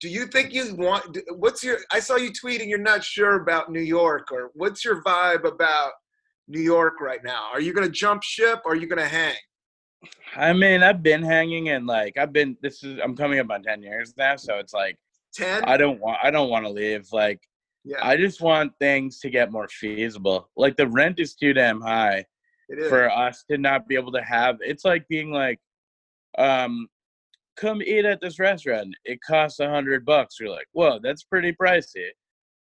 Do 0.00 0.08
you 0.08 0.26
think 0.26 0.52
you 0.52 0.74
want? 0.76 1.18
What's 1.36 1.64
your? 1.64 1.78
I 1.90 1.98
saw 1.98 2.16
you 2.16 2.30
tweeting. 2.30 2.68
You're 2.68 2.78
not 2.78 3.02
sure 3.02 3.42
about 3.42 3.72
New 3.72 3.80
York, 3.82 4.30
or 4.30 4.50
what's 4.54 4.84
your 4.84 5.02
vibe 5.02 5.44
about 5.44 5.92
New 6.46 6.60
York 6.60 7.00
right 7.00 7.24
now? 7.24 7.48
Are 7.52 7.60
you 7.60 7.72
gonna 7.72 7.88
jump 7.88 8.22
ship, 8.22 8.60
or 8.64 8.72
are 8.72 8.76
you 8.76 8.86
gonna 8.86 9.08
hang? 9.08 9.34
I 10.36 10.52
mean, 10.52 10.82
I've 10.82 11.02
been 11.02 11.22
hanging, 11.22 11.70
and 11.70 11.86
like 11.86 12.16
I've 12.18 12.32
been. 12.32 12.56
This 12.62 12.82
is 12.82 12.98
I'm 13.02 13.16
coming 13.16 13.38
up 13.38 13.50
on 13.50 13.62
ten 13.62 13.82
years 13.82 14.14
now, 14.16 14.36
so 14.36 14.58
it's 14.58 14.72
like 14.72 14.98
10 15.34 15.64
i 15.64 15.76
don't 15.76 16.00
want 16.00 16.18
i 16.22 16.30
don't 16.30 16.48
want 16.48 16.64
to 16.64 16.70
leave 16.70 17.08
like 17.12 17.40
yeah. 17.84 17.98
i 18.02 18.16
just 18.16 18.40
want 18.40 18.72
things 18.80 19.20
to 19.20 19.28
get 19.28 19.52
more 19.52 19.68
feasible. 19.68 20.48
Like 20.56 20.76
the 20.76 20.86
rent 20.86 21.20
is 21.20 21.34
too 21.34 21.52
damn 21.52 21.80
high 21.80 22.24
for 22.88 23.10
us 23.10 23.44
to 23.50 23.58
not 23.58 23.86
be 23.86 23.94
able 23.94 24.12
to 24.12 24.22
have 24.22 24.56
it's 24.60 24.86
like 24.86 25.06
being 25.08 25.30
like 25.30 25.60
um 26.38 26.88
come 27.56 27.82
eat 27.82 28.04
at 28.04 28.20
this 28.20 28.38
restaurant. 28.40 28.94
It 29.04 29.20
costs 29.24 29.60
a 29.60 29.68
hundred 29.68 30.04
bucks. 30.04 30.36
You're 30.40 30.50
like 30.50 30.66
whoa 30.72 30.98
that's 31.02 31.24
pretty 31.24 31.52
pricey. 31.52 32.08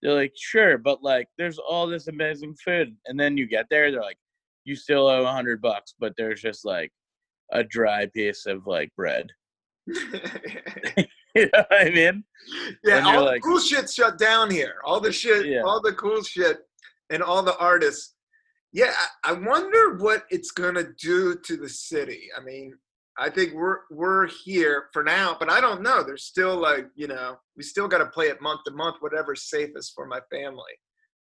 They're 0.01 0.13
like 0.13 0.33
sure 0.35 0.77
but 0.77 1.01
like 1.01 1.27
there's 1.38 1.57
all 1.57 1.88
this 1.88 2.07
amazing 2.07 2.55
food. 2.63 2.95
And 3.07 3.19
then 3.19 3.38
you 3.38 3.47
get 3.47 3.65
there 3.71 3.89
they're 3.91 4.01
like 4.01 4.19
you 4.65 4.75
still 4.75 5.07
owe 5.07 5.25
a 5.25 5.31
hundred 5.31 5.61
bucks 5.61 5.95
but 5.99 6.13
there's 6.15 6.41
just 6.41 6.63
like 6.63 6.91
a 7.51 7.63
dry 7.63 8.05
piece 8.07 8.45
of 8.45 8.67
like 8.67 8.93
bread 8.95 9.31
you 11.37 11.49
know 11.53 11.63
what 11.69 11.81
I 11.81 11.89
mean? 11.89 12.23
Yeah, 12.83 13.05
all 13.05 13.25
like, 13.25 13.41
the 13.41 13.47
cool 13.47 13.59
shit 13.59 13.89
shut 13.89 14.17
down 14.17 14.49
here. 14.49 14.75
All 14.83 14.99
the 14.99 15.11
shit, 15.11 15.45
yeah. 15.45 15.61
all 15.61 15.81
the 15.81 15.93
cool 15.93 16.23
shit, 16.23 16.59
and 17.09 17.21
all 17.21 17.43
the 17.43 17.57
artists. 17.57 18.15
Yeah, 18.73 18.91
I 19.23 19.33
wonder 19.33 19.97
what 19.97 20.25
it's 20.29 20.51
gonna 20.51 20.85
do 20.99 21.35
to 21.35 21.57
the 21.57 21.69
city. 21.69 22.29
I 22.37 22.43
mean, 22.43 22.73
I 23.17 23.29
think 23.29 23.53
we're 23.53 23.79
we're 23.91 24.27
here 24.27 24.89
for 24.93 25.03
now, 25.03 25.35
but 25.39 25.49
I 25.49 25.61
don't 25.61 25.81
know. 25.81 26.03
There's 26.03 26.25
still 26.25 26.55
like 26.55 26.87
you 26.95 27.07
know, 27.07 27.37
we 27.55 27.63
still 27.63 27.87
got 27.87 27.99
to 27.99 28.07
play 28.07 28.27
it 28.27 28.41
month 28.41 28.61
to 28.65 28.71
month, 28.71 28.97
whatever's 28.99 29.49
safest 29.49 29.93
for 29.95 30.05
my 30.07 30.19
family. 30.31 30.73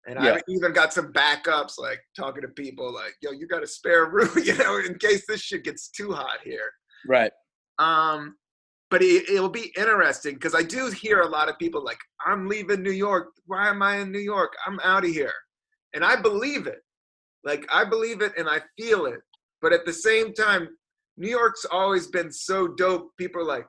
And 0.07 0.19
yeah. 0.23 0.35
I 0.35 0.41
even 0.49 0.73
got 0.73 0.93
some 0.95 1.13
backups, 1.13 1.79
like 1.79 2.01
talking 2.17 2.43
to 2.43 2.49
people, 2.49 2.93
like, 2.93 3.15
"Yo, 3.21 3.33
you 3.33 3.47
got 3.47 3.63
a 3.63 3.67
spare 3.67 4.11
room, 4.11 4.31
you 4.43 4.57
know, 4.57 4.79
in 4.79 4.99
case 4.99 5.25
this 5.29 5.41
shit 5.41 5.65
gets 5.65 5.89
too 5.89 6.13
hot 6.13 6.39
here." 6.43 6.71
Right. 7.07 7.33
Um, 7.79 8.37
but 8.91 9.03
it, 9.03 9.41
will 9.41 9.49
be 9.49 9.73
interesting 9.77 10.35
because 10.35 10.55
I 10.55 10.63
do 10.63 10.91
hear 10.91 11.21
a 11.21 11.29
lot 11.29 11.49
of 11.49 11.59
people 11.59 11.85
like, 11.85 11.99
I'm 12.27 12.49
leaving 12.49 12.83
New 12.83 12.91
York. 12.91 13.29
Why 13.47 13.69
am 13.69 13.83
I 13.83 13.99
in 13.99 14.11
New 14.11 14.19
York? 14.19 14.53
I'm 14.67 14.81
out 14.81 15.05
of 15.05 15.11
here. 15.11 15.33
And 15.95 16.05
I 16.05 16.21
believe 16.21 16.67
it. 16.67 16.81
Like, 17.45 17.67
I 17.73 17.85
believe 17.85 18.21
it 18.21 18.33
and 18.37 18.49
I 18.49 18.61
feel 18.77 19.07
it. 19.07 19.21
But 19.63 19.73
at 19.73 19.87
the 19.87 19.93
same 19.93 20.35
time, 20.35 20.69
New 21.17 21.31
York's 21.31 21.65
always 21.71 22.09
been 22.09 22.33
so 22.33 22.67
dope. 22.67 23.11
People 23.17 23.43
are 23.43 23.47
like, 23.47 23.67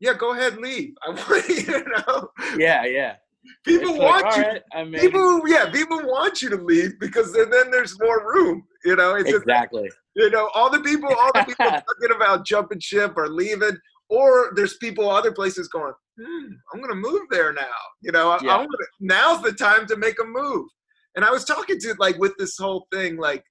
yeah, 0.00 0.14
go 0.14 0.32
ahead, 0.32 0.56
leave. 0.56 0.92
I 1.06 1.10
want 1.10 1.48
you 1.48 1.84
know. 1.84 2.28
Yeah, 2.58 2.84
yeah. 2.84 3.16
People 3.64 3.90
it's 3.90 3.98
want 3.98 4.24
like, 4.24 4.36
you. 4.36 4.42
Right, 4.42 4.62
I 4.74 4.84
mean, 4.84 5.00
people, 5.00 5.48
yeah, 5.48 5.70
people 5.70 5.98
want 5.98 6.42
you 6.42 6.50
to 6.50 6.56
leave 6.56 6.98
because 7.00 7.32
then, 7.32 7.50
then 7.50 7.70
there's 7.70 7.98
more 8.00 8.24
room. 8.24 8.64
You 8.84 8.96
know, 8.96 9.14
it's 9.14 9.32
exactly. 9.32 9.84
Just, 9.84 9.96
you 10.16 10.30
know, 10.30 10.50
all 10.54 10.70
the 10.70 10.80
people, 10.80 11.08
all 11.08 11.30
the 11.34 11.44
people 11.44 11.66
talking 11.70 12.16
about 12.16 12.46
jumping 12.46 12.80
ship 12.80 13.14
or 13.16 13.28
leaving 13.28 13.76
or 14.12 14.52
there's 14.54 14.76
people 14.76 15.08
other 15.08 15.32
places 15.32 15.68
going, 15.68 15.94
hmm, 16.20 16.46
I'm 16.72 16.80
going 16.80 16.90
to 16.90 16.94
move 16.94 17.22
there 17.30 17.52
now. 17.52 17.62
You 18.02 18.12
know, 18.12 18.38
yeah. 18.42 18.58
gonna, 18.58 18.68
now's 19.00 19.42
the 19.42 19.52
time 19.52 19.86
to 19.86 19.96
make 19.96 20.20
a 20.20 20.24
move. 20.24 20.68
And 21.16 21.24
I 21.24 21.30
was 21.30 21.44
talking 21.44 21.78
to 21.78 21.94
like 21.98 22.18
with 22.18 22.34
this 22.38 22.58
whole 22.58 22.86
thing, 22.92 23.16
like 23.16 23.42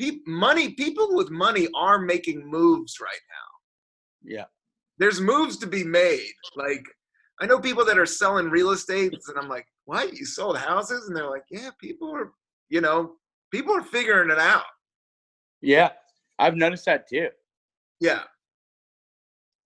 pe- 0.00 0.18
money, 0.26 0.74
people 0.74 1.14
with 1.14 1.30
money 1.30 1.68
are 1.76 2.00
making 2.00 2.44
moves 2.44 2.96
right 3.00 3.20
now. 3.28 4.34
Yeah. 4.36 4.44
There's 4.98 5.20
moves 5.20 5.56
to 5.58 5.66
be 5.68 5.84
made. 5.84 6.32
Like 6.56 6.84
I 7.40 7.46
know 7.46 7.58
people 7.58 7.84
that 7.86 7.98
are 7.98 8.06
selling 8.06 8.50
real 8.50 8.70
estate 8.70 9.12
and 9.12 9.38
I'm 9.38 9.48
like, 9.48 9.66
what? 9.86 10.12
You 10.12 10.26
sold 10.26 10.58
houses? 10.58 11.08
And 11.08 11.16
they're 11.16 11.30
like, 11.30 11.44
yeah, 11.50 11.70
people 11.80 12.14
are, 12.14 12.32
you 12.68 12.80
know, 12.80 13.14
people 13.50 13.74
are 13.74 13.82
figuring 13.82 14.30
it 14.30 14.38
out. 14.38 14.64
Yeah. 15.62 15.90
I've 16.38 16.56
noticed 16.56 16.84
that 16.86 17.08
too. 17.08 17.28
Yeah 18.00 18.22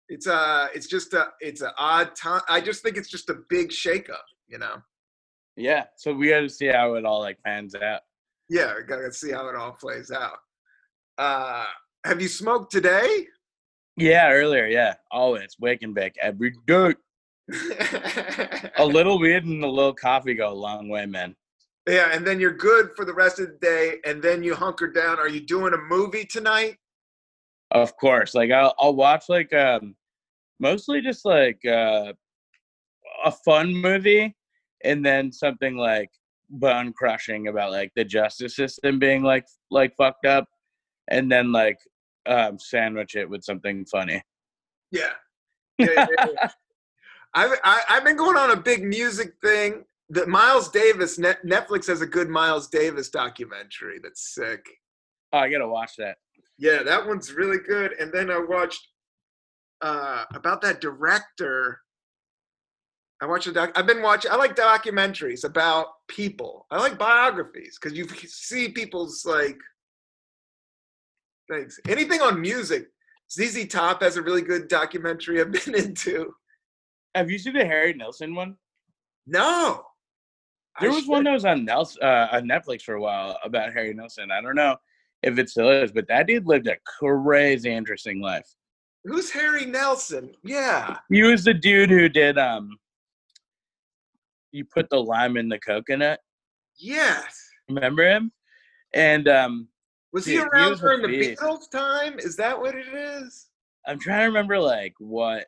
it's 0.10 0.28
a 0.28 0.34
uh, 0.34 0.68
it's 0.76 0.88
just 0.88 1.14
a 1.14 1.30
it's 1.40 1.62
an 1.62 1.72
odd 1.78 2.16
time. 2.16 2.42
I 2.48 2.62
just 2.62 2.84
think 2.84 2.98
it's 2.98 3.10
just 3.10 3.30
a 3.30 3.38
big 3.50 3.70
shakeup, 3.70 4.28
you 4.48 4.60
know. 4.60 4.76
Yeah, 5.56 5.86
so 5.98 6.14
we 6.14 6.30
got 6.30 6.42
to 6.42 6.50
see 6.50 6.68
how 6.68 6.96
it 6.96 7.06
all 7.06 7.20
like 7.20 7.38
pans 7.44 7.76
out. 7.76 8.02
Yeah, 8.50 8.74
we 8.76 8.84
gotta 8.84 9.12
see 9.12 9.32
how 9.32 9.48
it 9.50 9.56
all 9.56 9.72
plays 9.72 10.12
out. 10.12 10.38
Uh, 11.18 11.66
have 12.06 12.22
you 12.22 12.28
smoked 12.28 12.72
today? 12.72 13.28
Yeah, 13.98 14.32
earlier. 14.32 14.68
Yeah, 14.68 14.96
always 15.12 15.56
wake 15.60 15.82
and 15.84 15.96
bake 15.96 16.16
every 16.22 16.54
day. 16.68 16.94
a 18.78 18.86
little 18.86 19.20
weed 19.20 19.44
and 19.44 19.64
a 19.64 19.68
little 19.68 19.94
coffee 19.94 20.34
go 20.34 20.52
a 20.52 20.54
long 20.54 20.90
way, 20.90 21.06
man. 21.06 21.36
Yeah, 21.88 22.12
and 22.14 22.26
then 22.26 22.40
you're 22.40 22.54
good 22.54 22.92
for 22.96 23.04
the 23.04 23.14
rest 23.14 23.40
of 23.40 23.48
the 23.48 23.58
day, 23.62 23.98
and 24.06 24.22
then 24.22 24.42
you 24.42 24.56
hunker 24.56 24.88
down. 24.88 25.20
Are 25.20 25.28
you 25.28 25.42
doing 25.42 25.74
a 25.74 25.78
movie 25.78 26.26
tonight? 26.26 26.78
Of 27.72 27.98
course, 27.98 28.34
like 28.34 28.52
I'll, 28.52 28.74
I'll 28.80 28.96
watch 28.96 29.26
like 29.28 29.52
um 29.54 29.96
mostly 30.60 31.02
just 31.02 31.26
like 31.26 31.60
uh, 31.66 32.14
a 33.26 33.32
fun 33.32 33.74
movie 33.74 34.36
and 34.84 35.06
then 35.06 35.32
something 35.32 35.76
like 35.76 36.10
bone 36.50 36.94
crushing 36.94 37.48
about 37.48 37.72
like 37.72 37.92
the 37.96 38.04
justice 38.04 38.56
system 38.56 39.00
being 39.00 39.24
like 39.24 39.46
like 39.72 39.96
fucked 39.96 40.26
up 40.26 40.48
and 41.10 41.32
then 41.32 41.52
like 41.52 41.78
um 42.28 42.60
sandwich 42.60 43.16
it 43.16 43.30
with 43.30 43.44
something 43.44 43.86
funny 43.86 44.22
yeah, 44.92 45.10
yeah, 45.80 45.88
yeah, 45.96 46.06
yeah. 46.18 46.50
I've, 47.36 47.52
I, 47.64 47.74
have 47.74 47.84
i 47.90 47.94
have 47.96 48.04
been 48.06 48.18
going 48.18 48.38
on 48.38 48.52
a 48.52 48.56
big 48.56 48.84
music 48.84 49.34
thing 49.42 49.84
that 50.10 50.28
miles 50.28 50.70
davis 50.70 51.18
netflix 51.18 51.88
has 51.88 52.02
a 52.02 52.06
good 52.06 52.30
miles 52.30 52.68
davis 52.68 53.10
documentary 53.10 54.00
that's 54.02 54.34
sick 54.34 54.66
oh 55.34 55.40
i 55.40 55.50
gotta 55.50 55.68
watch 55.68 55.92
that 55.98 56.18
yeah 56.58 56.84
that 56.84 57.06
one's 57.06 57.34
really 57.34 57.58
good 57.58 57.94
and 58.00 58.12
then 58.12 58.30
i 58.30 58.38
watched 58.38 58.88
uh, 59.84 60.24
about 60.34 60.62
that 60.62 60.82
director. 60.82 61.82
I 63.22 63.26
watch 63.26 63.46
a 63.48 63.52
doc. 63.52 63.72
I've 63.76 63.86
been 63.86 64.02
watching. 64.02 64.32
I 64.32 64.36
like 64.36 64.56
documentaries 64.56 65.44
about 65.44 65.88
people. 66.08 66.66
I 66.72 66.80
like 66.80 66.98
biographies 66.98 67.78
because 67.80 67.98
you 67.98 68.08
see 68.08 68.70
people's 68.70 69.26
like 69.26 69.58
things. 71.52 71.80
Anything 71.88 72.22
on 72.22 72.42
music. 72.42 72.88
ZZ 73.32 73.68
Top 73.68 74.02
has 74.02 74.18
a 74.18 74.22
really 74.22 74.42
good 74.42 74.68
documentary 74.68 75.42
I've 75.42 75.52
been 75.52 75.76
into. 75.76 76.34
Have 77.16 77.30
you 77.30 77.38
seen 77.38 77.54
the 77.54 77.66
Harry 77.66 77.94
Nilsson 77.94 78.34
one? 78.34 78.56
No. 79.28 79.84
There 80.80 80.90
I 80.90 80.94
was 80.94 81.04
should. 81.04 81.12
one 81.12 81.24
that 81.26 81.34
was 81.34 81.46
on 81.46 81.66
Nelson, 81.66 82.02
uh, 82.02 82.30
on 82.32 82.48
Netflix 82.48 82.82
for 82.82 82.96
a 82.96 83.02
while 83.02 83.38
about 83.44 83.74
Harry 83.74 83.94
Nilsson. 83.94 84.32
I 84.32 84.42
don't 84.42 84.56
know 84.56 84.76
if 85.22 85.38
it 85.38 85.50
still 85.50 85.70
is, 85.70 85.92
but 85.92 86.08
that 86.08 86.28
dude 86.28 86.48
lived 86.48 86.68
a 86.68 86.78
crazy 87.00 87.72
interesting 87.72 88.20
life. 88.20 88.48
Who's 89.04 89.30
Harry 89.32 89.66
Nelson? 89.66 90.34
Yeah. 90.44 90.98
He 91.10 91.22
was 91.24 91.44
the 91.44 91.54
dude 91.54 91.90
who 91.90 92.10
did 92.10 92.38
um 92.38 92.78
you 94.52 94.66
put 94.66 94.90
the 94.90 95.02
lime 95.02 95.38
in 95.38 95.50
the 95.50 95.60
coconut. 95.60 96.20
Yes. 96.78 97.38
Remember 97.70 98.08
him? 98.08 98.32
And 98.94 99.28
um 99.28 99.68
was 100.12 100.26
dude, 100.26 100.34
he 100.34 100.40
around 100.40 100.64
he 100.66 100.72
was 100.72 100.80
during 100.80 101.02
the 101.02 101.08
Beatles 101.08 101.70
time? 101.70 102.18
Is 102.20 102.36
that 102.38 102.60
what 102.60 102.76
it 102.76 102.88
is? 102.94 103.50
I'm 103.86 104.00
trying 104.00 104.22
to 104.22 104.26
remember 104.26 104.60
like 104.60 104.94
what 105.00 105.48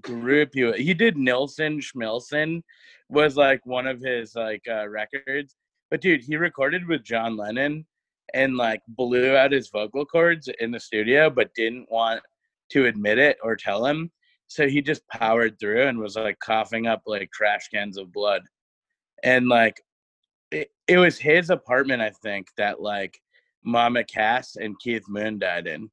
group 0.00 0.50
he 0.54 0.64
was. 0.64 0.76
He 0.76 0.94
did 0.94 1.16
Nilsson 1.16 1.80
Schmilsson 1.80 2.62
was 3.08 3.36
like 3.36 3.64
one 3.66 3.86
of 3.86 4.00
his 4.00 4.34
like 4.34 4.62
uh 4.70 4.88
records. 4.88 5.56
But 5.90 6.00
dude, 6.00 6.22
he 6.22 6.36
recorded 6.36 6.86
with 6.86 7.04
John 7.04 7.36
Lennon 7.36 7.86
and 8.32 8.56
like 8.56 8.80
blew 8.88 9.36
out 9.36 9.52
his 9.52 9.68
vocal 9.68 10.04
cords 10.04 10.48
in 10.60 10.70
the 10.70 10.80
studio, 10.80 11.30
but 11.30 11.54
didn't 11.54 11.90
want 11.90 12.20
to 12.70 12.86
admit 12.86 13.18
it 13.18 13.36
or 13.42 13.56
tell 13.56 13.84
him. 13.84 14.10
So 14.46 14.68
he 14.68 14.82
just 14.82 15.06
powered 15.08 15.58
through 15.58 15.86
and 15.86 15.98
was 15.98 16.16
like 16.16 16.38
coughing 16.40 16.86
up 16.86 17.02
like 17.06 17.30
trash 17.32 17.68
cans 17.72 17.96
of 17.98 18.12
blood. 18.12 18.42
And 19.22 19.48
like 19.48 19.80
it, 20.50 20.68
it 20.88 20.98
was 20.98 21.18
his 21.18 21.50
apartment, 21.50 22.02
I 22.02 22.10
think, 22.22 22.48
that 22.56 22.80
like 22.80 23.18
Mama 23.64 24.04
Cass 24.04 24.56
and 24.56 24.78
Keith 24.78 25.04
Moon 25.08 25.38
died 25.38 25.66
in. 25.66 25.90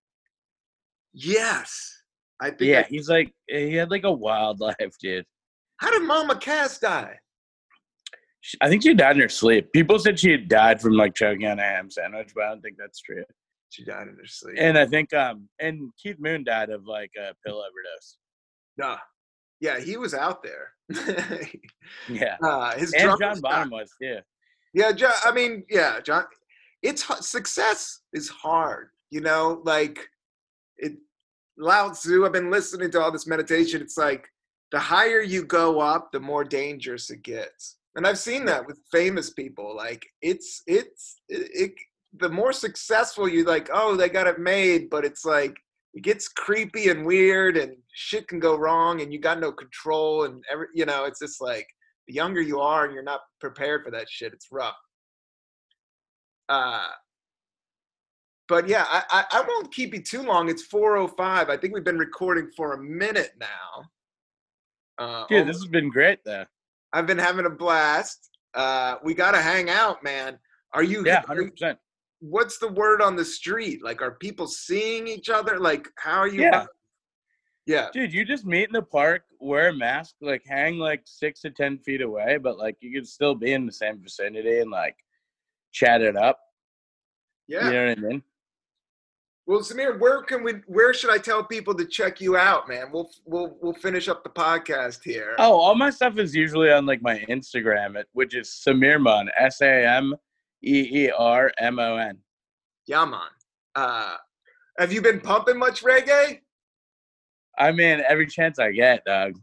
Yes. 1.13 2.00
I 2.41 2.49
think 2.49 2.61
Yeah, 2.71 2.79
I- 2.81 2.83
he's 2.89 3.07
like 3.09 3.31
he 3.47 3.75
had 3.75 3.91
like 3.91 4.03
a 4.03 4.11
wild 4.11 4.59
life, 4.67 4.95
dude. 5.01 5.25
how 5.77 5.91
did 5.91 6.01
Mama 6.07 6.35
Cass 6.37 6.79
die? 6.79 7.19
She- 8.41 8.57
I 8.61 8.69
think 8.69 8.81
she 8.83 8.93
died 8.93 9.15
in 9.15 9.21
her 9.21 9.29
sleep. 9.29 9.71
People 9.71 9.99
said 9.99 10.19
she 10.19 10.31
had 10.31 10.47
died 10.49 10.81
from 10.81 10.93
like 10.93 11.13
choking 11.13 11.45
on 11.47 11.59
a 11.59 11.63
ham 11.63 11.89
sandwich, 11.91 12.31
but 12.35 12.43
I 12.45 12.49
don't 12.49 12.61
think 12.61 12.77
that's 12.79 12.99
true. 12.99 13.23
She 13.69 13.85
died 13.85 14.07
in 14.07 14.15
her 14.15 14.25
sleep. 14.25 14.55
And 14.59 14.77
I 14.77 14.85
think 14.85 15.13
um 15.13 15.47
and 15.59 15.91
Keith 16.01 16.17
Moon 16.19 16.43
died 16.43 16.69
of 16.71 16.85
like 16.87 17.11
a 17.17 17.33
pill 17.45 17.57
overdose. 17.59 18.17
Nah. 18.77 18.97
Yeah, 19.59 19.79
he 19.79 19.95
was 19.95 20.13
out 20.15 20.41
there. 20.43 20.73
Yeah. 22.09 22.37
uh, 22.43 22.75
his 22.77 22.91
And 22.93 23.11
John 23.19 23.39
Bonham 23.41 23.69
was 23.69 23.91
yeah. 24.01 24.21
Yeah, 24.73 24.91
John, 24.93 25.13
I 25.23 25.31
mean, 25.31 25.63
yeah, 25.69 25.99
John. 26.01 26.23
It's 26.81 27.05
success 27.29 27.99
is 28.13 28.27
hard, 28.29 28.87
you 29.11 29.21
know. 29.21 29.61
Like 29.65 29.99
it, 30.77 30.93
Lao 31.61 31.89
Tzu. 31.89 32.25
I've 32.25 32.33
been 32.33 32.51
listening 32.51 32.91
to 32.91 33.01
all 33.01 33.11
this 33.11 33.27
meditation. 33.27 33.81
It's 33.81 33.97
like 33.97 34.27
the 34.71 34.79
higher 34.79 35.21
you 35.21 35.45
go 35.45 35.79
up, 35.79 36.11
the 36.11 36.19
more 36.19 36.43
dangerous 36.43 37.09
it 37.09 37.23
gets. 37.23 37.77
And 37.95 38.07
I've 38.07 38.19
seen 38.19 38.45
that 38.45 38.65
with 38.65 38.79
famous 38.91 39.29
people. 39.29 39.75
Like 39.75 40.05
it's 40.21 40.63
it's 40.65 41.21
it, 41.29 41.49
it 41.53 41.71
the 42.19 42.29
more 42.29 42.53
successful 42.53 43.27
you 43.27 43.43
like. 43.43 43.69
Oh, 43.71 43.95
they 43.95 44.09
got 44.09 44.27
it 44.27 44.39
made, 44.39 44.89
but 44.89 45.05
it's 45.05 45.25
like 45.25 45.55
it 45.93 46.03
gets 46.03 46.27
creepy 46.27 46.89
and 46.89 47.05
weird, 47.05 47.57
and 47.57 47.75
shit 47.93 48.27
can 48.27 48.39
go 48.39 48.55
wrong, 48.55 49.01
and 49.01 49.13
you 49.13 49.19
got 49.19 49.39
no 49.39 49.51
control, 49.51 50.23
and 50.23 50.43
every 50.51 50.67
you 50.73 50.85
know, 50.85 51.05
it's 51.05 51.19
just 51.19 51.41
like 51.41 51.67
the 52.07 52.13
younger 52.13 52.41
you 52.41 52.59
are 52.59 52.85
and 52.85 52.93
you're 52.93 53.03
not 53.03 53.21
prepared 53.39 53.83
for 53.83 53.91
that 53.91 54.09
shit, 54.09 54.33
it's 54.33 54.47
rough. 54.51 54.75
Uh, 56.49 56.87
but 58.51 58.67
yeah, 58.67 58.83
I, 58.89 59.03
I, 59.09 59.25
I 59.39 59.45
won't 59.47 59.73
keep 59.73 59.93
you 59.93 60.01
too 60.01 60.23
long. 60.23 60.49
It's 60.49 60.67
4:05. 60.67 61.49
I 61.49 61.55
think 61.55 61.73
we've 61.73 61.85
been 61.85 61.97
recording 61.97 62.51
for 62.57 62.73
a 62.73 62.83
minute 62.83 63.31
now. 63.39 63.85
Uh, 64.97 65.25
Dude, 65.29 65.47
this 65.47 65.55
has 65.55 65.69
been 65.69 65.89
great 65.89 66.19
though. 66.25 66.43
I've 66.91 67.07
been 67.07 67.17
having 67.17 67.45
a 67.45 67.49
blast. 67.49 68.29
Uh, 68.53 68.95
we 69.05 69.13
got 69.13 69.31
to 69.31 69.41
hang 69.41 69.69
out, 69.69 70.03
man. 70.03 70.37
Are 70.73 70.83
you? 70.83 71.01
Yeah, 71.05 71.21
hundred 71.21 71.51
percent. 71.51 71.79
What's 72.19 72.57
the 72.57 72.67
word 72.67 73.01
on 73.01 73.15
the 73.15 73.23
street? 73.23 73.85
Like, 73.85 74.01
are 74.01 74.15
people 74.15 74.47
seeing 74.47 75.07
each 75.07 75.29
other? 75.29 75.57
Like, 75.57 75.87
how 75.97 76.19
are 76.19 76.27
you? 76.27 76.41
Yeah. 76.41 76.65
Yeah. 77.65 77.87
Dude, 77.93 78.13
you 78.13 78.25
just 78.25 78.45
meet 78.45 78.67
in 78.67 78.73
the 78.73 78.81
park, 78.81 79.23
wear 79.39 79.69
a 79.69 79.73
mask, 79.73 80.15
like 80.19 80.43
hang 80.45 80.77
like 80.77 81.03
six 81.05 81.39
to 81.41 81.51
ten 81.51 81.77
feet 81.77 82.01
away, 82.01 82.37
but 82.37 82.57
like 82.57 82.75
you 82.81 82.91
can 82.91 83.05
still 83.05 83.33
be 83.33 83.53
in 83.53 83.65
the 83.65 83.71
same 83.71 84.01
vicinity 84.03 84.59
and 84.59 84.71
like 84.71 84.97
chat 85.71 86.01
it 86.01 86.17
up. 86.17 86.37
Yeah. 87.47 87.67
You 87.67 87.71
know 87.71 87.85
what 87.85 87.97
I 87.97 88.01
mean? 88.01 88.23
Well, 89.47 89.59
Sameer, 89.59 89.99
where 89.99 90.21
can 90.21 90.43
we? 90.43 90.53
Where 90.67 90.93
should 90.93 91.09
I 91.09 91.17
tell 91.17 91.43
people 91.43 91.73
to 91.75 91.85
check 91.85 92.21
you 92.21 92.37
out, 92.37 92.69
man? 92.69 92.91
We'll 92.91 93.09
we'll 93.25 93.57
we'll 93.61 93.73
finish 93.73 94.07
up 94.07 94.23
the 94.23 94.29
podcast 94.29 95.03
here. 95.03 95.35
Oh, 95.39 95.59
all 95.59 95.75
my 95.75 95.89
stuff 95.89 96.17
is 96.19 96.35
usually 96.35 96.71
on 96.71 96.85
like 96.85 97.01
my 97.01 97.19
Instagram, 97.27 98.01
which 98.13 98.35
is 98.35 98.49
Sameermon, 98.65 99.27
S 99.37 99.61
A 99.61 99.85
M 99.85 100.13
E 100.63 101.05
E 101.05 101.11
R 101.17 101.51
M 101.59 101.79
O 101.79 101.97
N. 101.97 102.17
Yeah. 102.87 103.11
Uh, 103.75 104.15
have 104.77 104.93
you 104.93 105.01
been 105.01 105.19
pumping 105.19 105.57
much 105.57 105.83
reggae? 105.83 106.39
I 107.57 107.71
mean, 107.71 108.01
every 108.07 108.27
chance 108.27 108.59
I 108.59 108.71
get, 108.71 109.03
dog. 109.05 109.37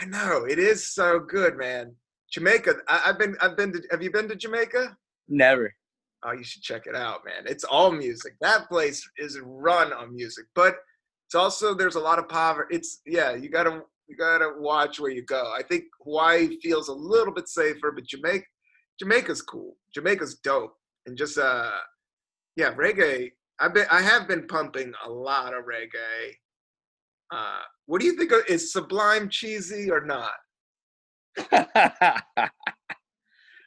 I 0.00 0.04
know 0.06 0.44
it 0.48 0.58
is 0.58 0.88
so 0.88 1.18
good, 1.18 1.56
man. 1.56 1.94
Jamaica. 2.30 2.74
I, 2.88 3.02
I've 3.06 3.18
been. 3.18 3.36
I've 3.40 3.56
been 3.56 3.72
to. 3.72 3.82
Have 3.90 4.02
you 4.02 4.10
been 4.10 4.28
to 4.28 4.36
Jamaica? 4.36 4.96
Never. 5.28 5.74
Oh, 6.24 6.32
you 6.32 6.44
should 6.44 6.62
check 6.62 6.86
it 6.86 6.94
out, 6.94 7.24
man. 7.24 7.44
It's 7.46 7.64
all 7.64 7.90
music. 7.90 8.34
That 8.40 8.68
place 8.68 9.08
is 9.18 9.40
run 9.42 9.92
on 9.92 10.14
music, 10.14 10.46
but 10.54 10.76
it's 11.26 11.34
also 11.34 11.74
there's 11.74 11.96
a 11.96 12.00
lot 12.00 12.18
of 12.18 12.28
poverty. 12.28 12.76
It's 12.76 13.00
yeah, 13.06 13.34
you 13.34 13.48
gotta 13.48 13.82
you 14.06 14.16
gotta 14.16 14.52
watch 14.58 15.00
where 15.00 15.10
you 15.10 15.22
go. 15.24 15.52
I 15.56 15.62
think 15.62 15.84
Hawaii 16.04 16.58
feels 16.60 16.88
a 16.88 16.92
little 16.92 17.32
bit 17.34 17.48
safer, 17.48 17.90
but 17.90 18.04
Jamaica 18.04 18.44
Jamaica's 19.00 19.42
cool. 19.42 19.76
Jamaica's 19.94 20.36
dope, 20.44 20.74
and 21.06 21.16
just 21.16 21.38
uh, 21.38 21.70
yeah, 22.56 22.72
reggae. 22.74 23.30
I've 23.58 23.74
been 23.74 23.86
I 23.90 24.00
have 24.00 24.28
been 24.28 24.46
pumping 24.46 24.92
a 25.04 25.10
lot 25.10 25.54
of 25.54 25.64
reggae. 25.64 26.34
Uh, 27.32 27.62
what 27.86 28.00
do 28.00 28.06
you 28.06 28.16
think? 28.16 28.30
Of, 28.30 28.42
is 28.48 28.72
Sublime 28.72 29.28
cheesy 29.28 29.90
or 29.90 30.04
not? 30.04 30.32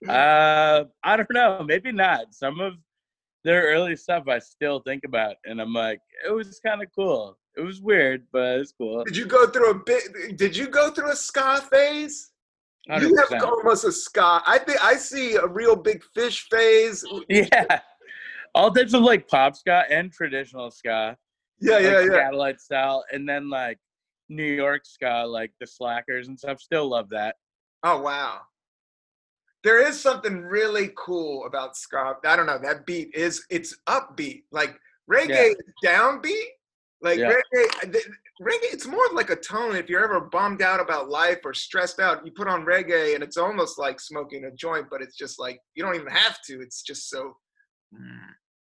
uh, 0.08 0.84
I 1.04 1.18
don't 1.18 1.32
know. 1.32 1.64
Maybe 1.66 1.92
not. 1.92 2.34
Some 2.34 2.60
of 2.60 2.74
their 3.44 3.64
early 3.64 3.96
stuff 3.96 4.28
I 4.28 4.40
still 4.40 4.80
think 4.80 5.04
about, 5.06 5.36
and 5.46 5.62
I'm 5.62 5.74
like, 5.74 6.00
it 6.28 6.32
was 6.32 6.60
kind 6.66 6.82
of 6.82 6.90
cool. 6.96 7.38
It 7.58 7.62
was 7.62 7.80
weird, 7.80 8.26
but 8.34 8.60
it's 8.60 8.74
cool. 8.74 9.04
Did 9.06 9.16
you 9.16 9.26
go 9.26 9.48
through 9.48 9.72
a 9.72 9.76
bit? 9.76 10.38
Did 10.38 10.58
you 10.58 10.68
go 10.68 10.92
through 10.92 11.12
a 11.12 11.16
ska 11.16 11.62
phase? 11.72 12.32
You 12.88 13.16
have 13.16 13.44
almost 13.44 13.84
a 13.84 13.92
ska. 13.92 14.44
I 14.46 14.60
think 14.60 14.84
I 14.84 14.96
see 14.96 15.36
a 15.36 15.48
Reel 15.48 15.76
Big 15.76 16.04
Fish 16.14 16.48
phase. 16.50 17.04
Yeah. 17.30 17.80
All 18.54 18.72
types 18.72 18.94
of 18.94 19.02
like 19.02 19.28
pop 19.28 19.56
ska 19.56 19.84
and 19.90 20.14
traditional 20.14 20.72
ska. 20.72 21.18
Yeah, 21.60 21.80
yeah, 21.80 21.90
like 22.00 22.12
yeah. 22.12 22.18
Satellite 22.18 22.62
style, 22.62 23.04
and 23.12 23.28
then 23.28 23.50
like 23.50 23.80
New 24.30 24.46
York 24.46 24.86
ska, 24.86 25.26
like 25.28 25.52
the 25.60 25.68
Slackers 25.68 26.28
and 26.28 26.40
stuff. 26.40 26.62
Still 26.62 26.88
love 26.90 27.10
that. 27.10 27.36
Oh 27.84 28.02
wow. 28.02 28.42
There 29.66 29.80
is 29.86 30.00
something 30.00 30.42
really 30.44 30.92
cool 30.96 31.46
about 31.48 31.76
ska. 31.76 32.16
I 32.24 32.36
don't 32.36 32.46
know. 32.46 32.60
That 32.60 32.86
beat 32.86 33.10
is 33.16 33.44
it's 33.50 33.76
upbeat. 33.90 34.44
Like 34.52 34.78
reggae 35.12 35.30
Yeah. 35.30 35.42
is 35.48 35.56
downbeat. 35.84 36.50
Like 37.02 37.18
Yeah. 37.18 37.34
reggae, 37.34 37.92
th- 37.92 38.06
reggae. 38.42 38.72
It's 38.76 38.86
more 38.86 39.08
like 39.14 39.32
a 39.32 39.36
tone. 39.36 39.76
If 39.76 39.90
you're 39.90 40.04
ever 40.04 40.22
bummed 40.22 40.62
out 40.62 40.80
about 40.80 41.10
life 41.10 41.40
or 41.44 41.54
stressed 41.56 42.00
out, 42.00 42.24
you 42.26 42.32
put 42.32 42.48
on 42.48 42.64
reggae, 42.64 43.16
and 43.16 43.24
it's 43.24 43.38
almost 43.38 43.80
like 43.80 44.00
smoking 44.00 44.46
a 44.46 44.52
joint. 44.52 44.86
But 44.92 45.02
it's 45.02 45.18
just 45.18 45.40
like 45.40 45.60
you 45.74 45.84
don't 45.84 45.96
even 45.96 46.08
have 46.12 46.38
to. 46.48 46.62
It's 46.62 46.84
just 46.84 47.10
so. 47.10 47.36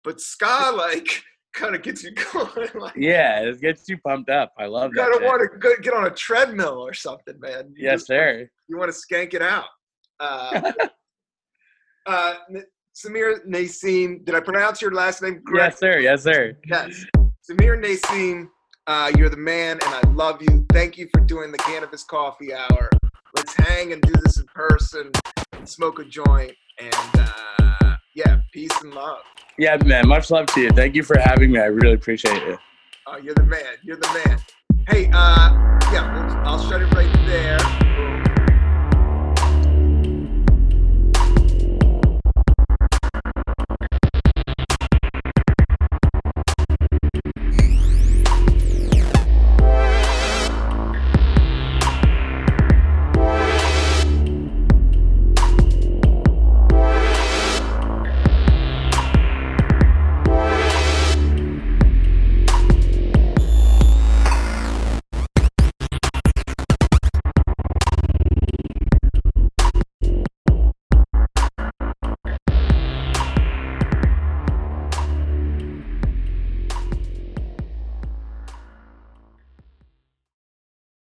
But 0.06 0.22
ska 0.22 0.72
like 0.74 1.24
kind 1.54 1.76
of 1.76 1.82
gets 1.82 2.04
you 2.04 2.12
going. 2.12 2.70
like, 2.76 2.96
Yeah, 2.96 3.42
it 3.42 3.60
gets 3.60 3.90
you 3.90 3.98
pumped 3.98 4.30
up. 4.30 4.54
I 4.58 4.66
love 4.68 4.92
you 4.92 5.02
that. 5.02 5.12
gotta 5.12 5.26
want 5.26 5.42
to 5.62 5.82
get 5.82 5.94
on 5.94 6.06
a 6.06 6.12
treadmill 6.12 6.80
or 6.80 6.94
something, 6.94 7.38
man. 7.40 7.74
You 7.76 7.86
Yes, 7.86 7.94
just 8.02 8.08
sir. 8.08 8.50
you 8.70 8.78
want 8.78 8.94
to 8.94 8.98
skank 8.98 9.34
it 9.34 9.42
out. 9.42 9.66
Uh, 10.20 10.72
uh, 12.06 12.36
Sameer 12.96 13.46
Nasim, 13.46 14.24
did 14.26 14.36
I 14.36 14.40
pronounce 14.40 14.82
your 14.82 14.92
last 14.92 15.22
name 15.22 15.42
Yes, 15.54 15.80
sir. 15.80 16.00
Yes, 16.00 16.24
sir. 16.24 16.58
Yes. 16.66 17.06
Sameer 17.50 17.84
Nasim, 17.84 18.48
uh, 18.88 19.12
you're 19.18 19.30
the 19.30 19.38
man, 19.38 19.80
and 19.86 19.94
I 19.94 20.02
love 20.12 20.42
you. 20.42 20.66
Thank 20.72 20.98
you 20.98 21.10
for 21.14 21.22
doing 21.22 21.52
the 21.52 21.58
cannabis 21.60 22.04
coffee 22.04 22.54
hour. 22.54 22.90
Let's 23.36 23.54
hang 23.56 23.92
and 23.92 24.02
do 24.02 24.14
this 24.24 24.38
in 24.40 24.46
person, 24.46 25.12
and 25.52 25.68
smoke 25.68 26.00
a 26.00 26.06
joint, 26.06 26.54
and 26.80 26.96
uh, 27.20 27.96
yeah, 28.16 28.40
peace 28.54 28.82
and 28.82 28.94
love. 28.94 29.20
Yeah, 29.58 29.78
man. 29.86 30.08
Much 30.08 30.32
love 30.32 30.48
to 30.48 30.62
you. 30.62 30.70
Thank 30.70 30.96
you 30.96 31.04
for 31.04 31.20
having 31.20 31.52
me. 31.52 31.60
I 31.60 31.66
really 31.66 31.94
appreciate 31.94 32.42
it. 32.44 32.60
Oh, 33.08 33.18
you're 33.18 33.36
the 33.36 33.44
man. 33.44 33.76
You're 33.84 33.98
the 33.98 34.22
man. 34.26 34.40
Hey, 34.88 35.10
uh, 35.14 35.52
yeah, 35.92 36.44
I'll 36.46 36.62
shut 36.70 36.82
it 36.82 36.94
right 36.94 37.12
there. 37.26 37.60
Boom. 37.96 38.25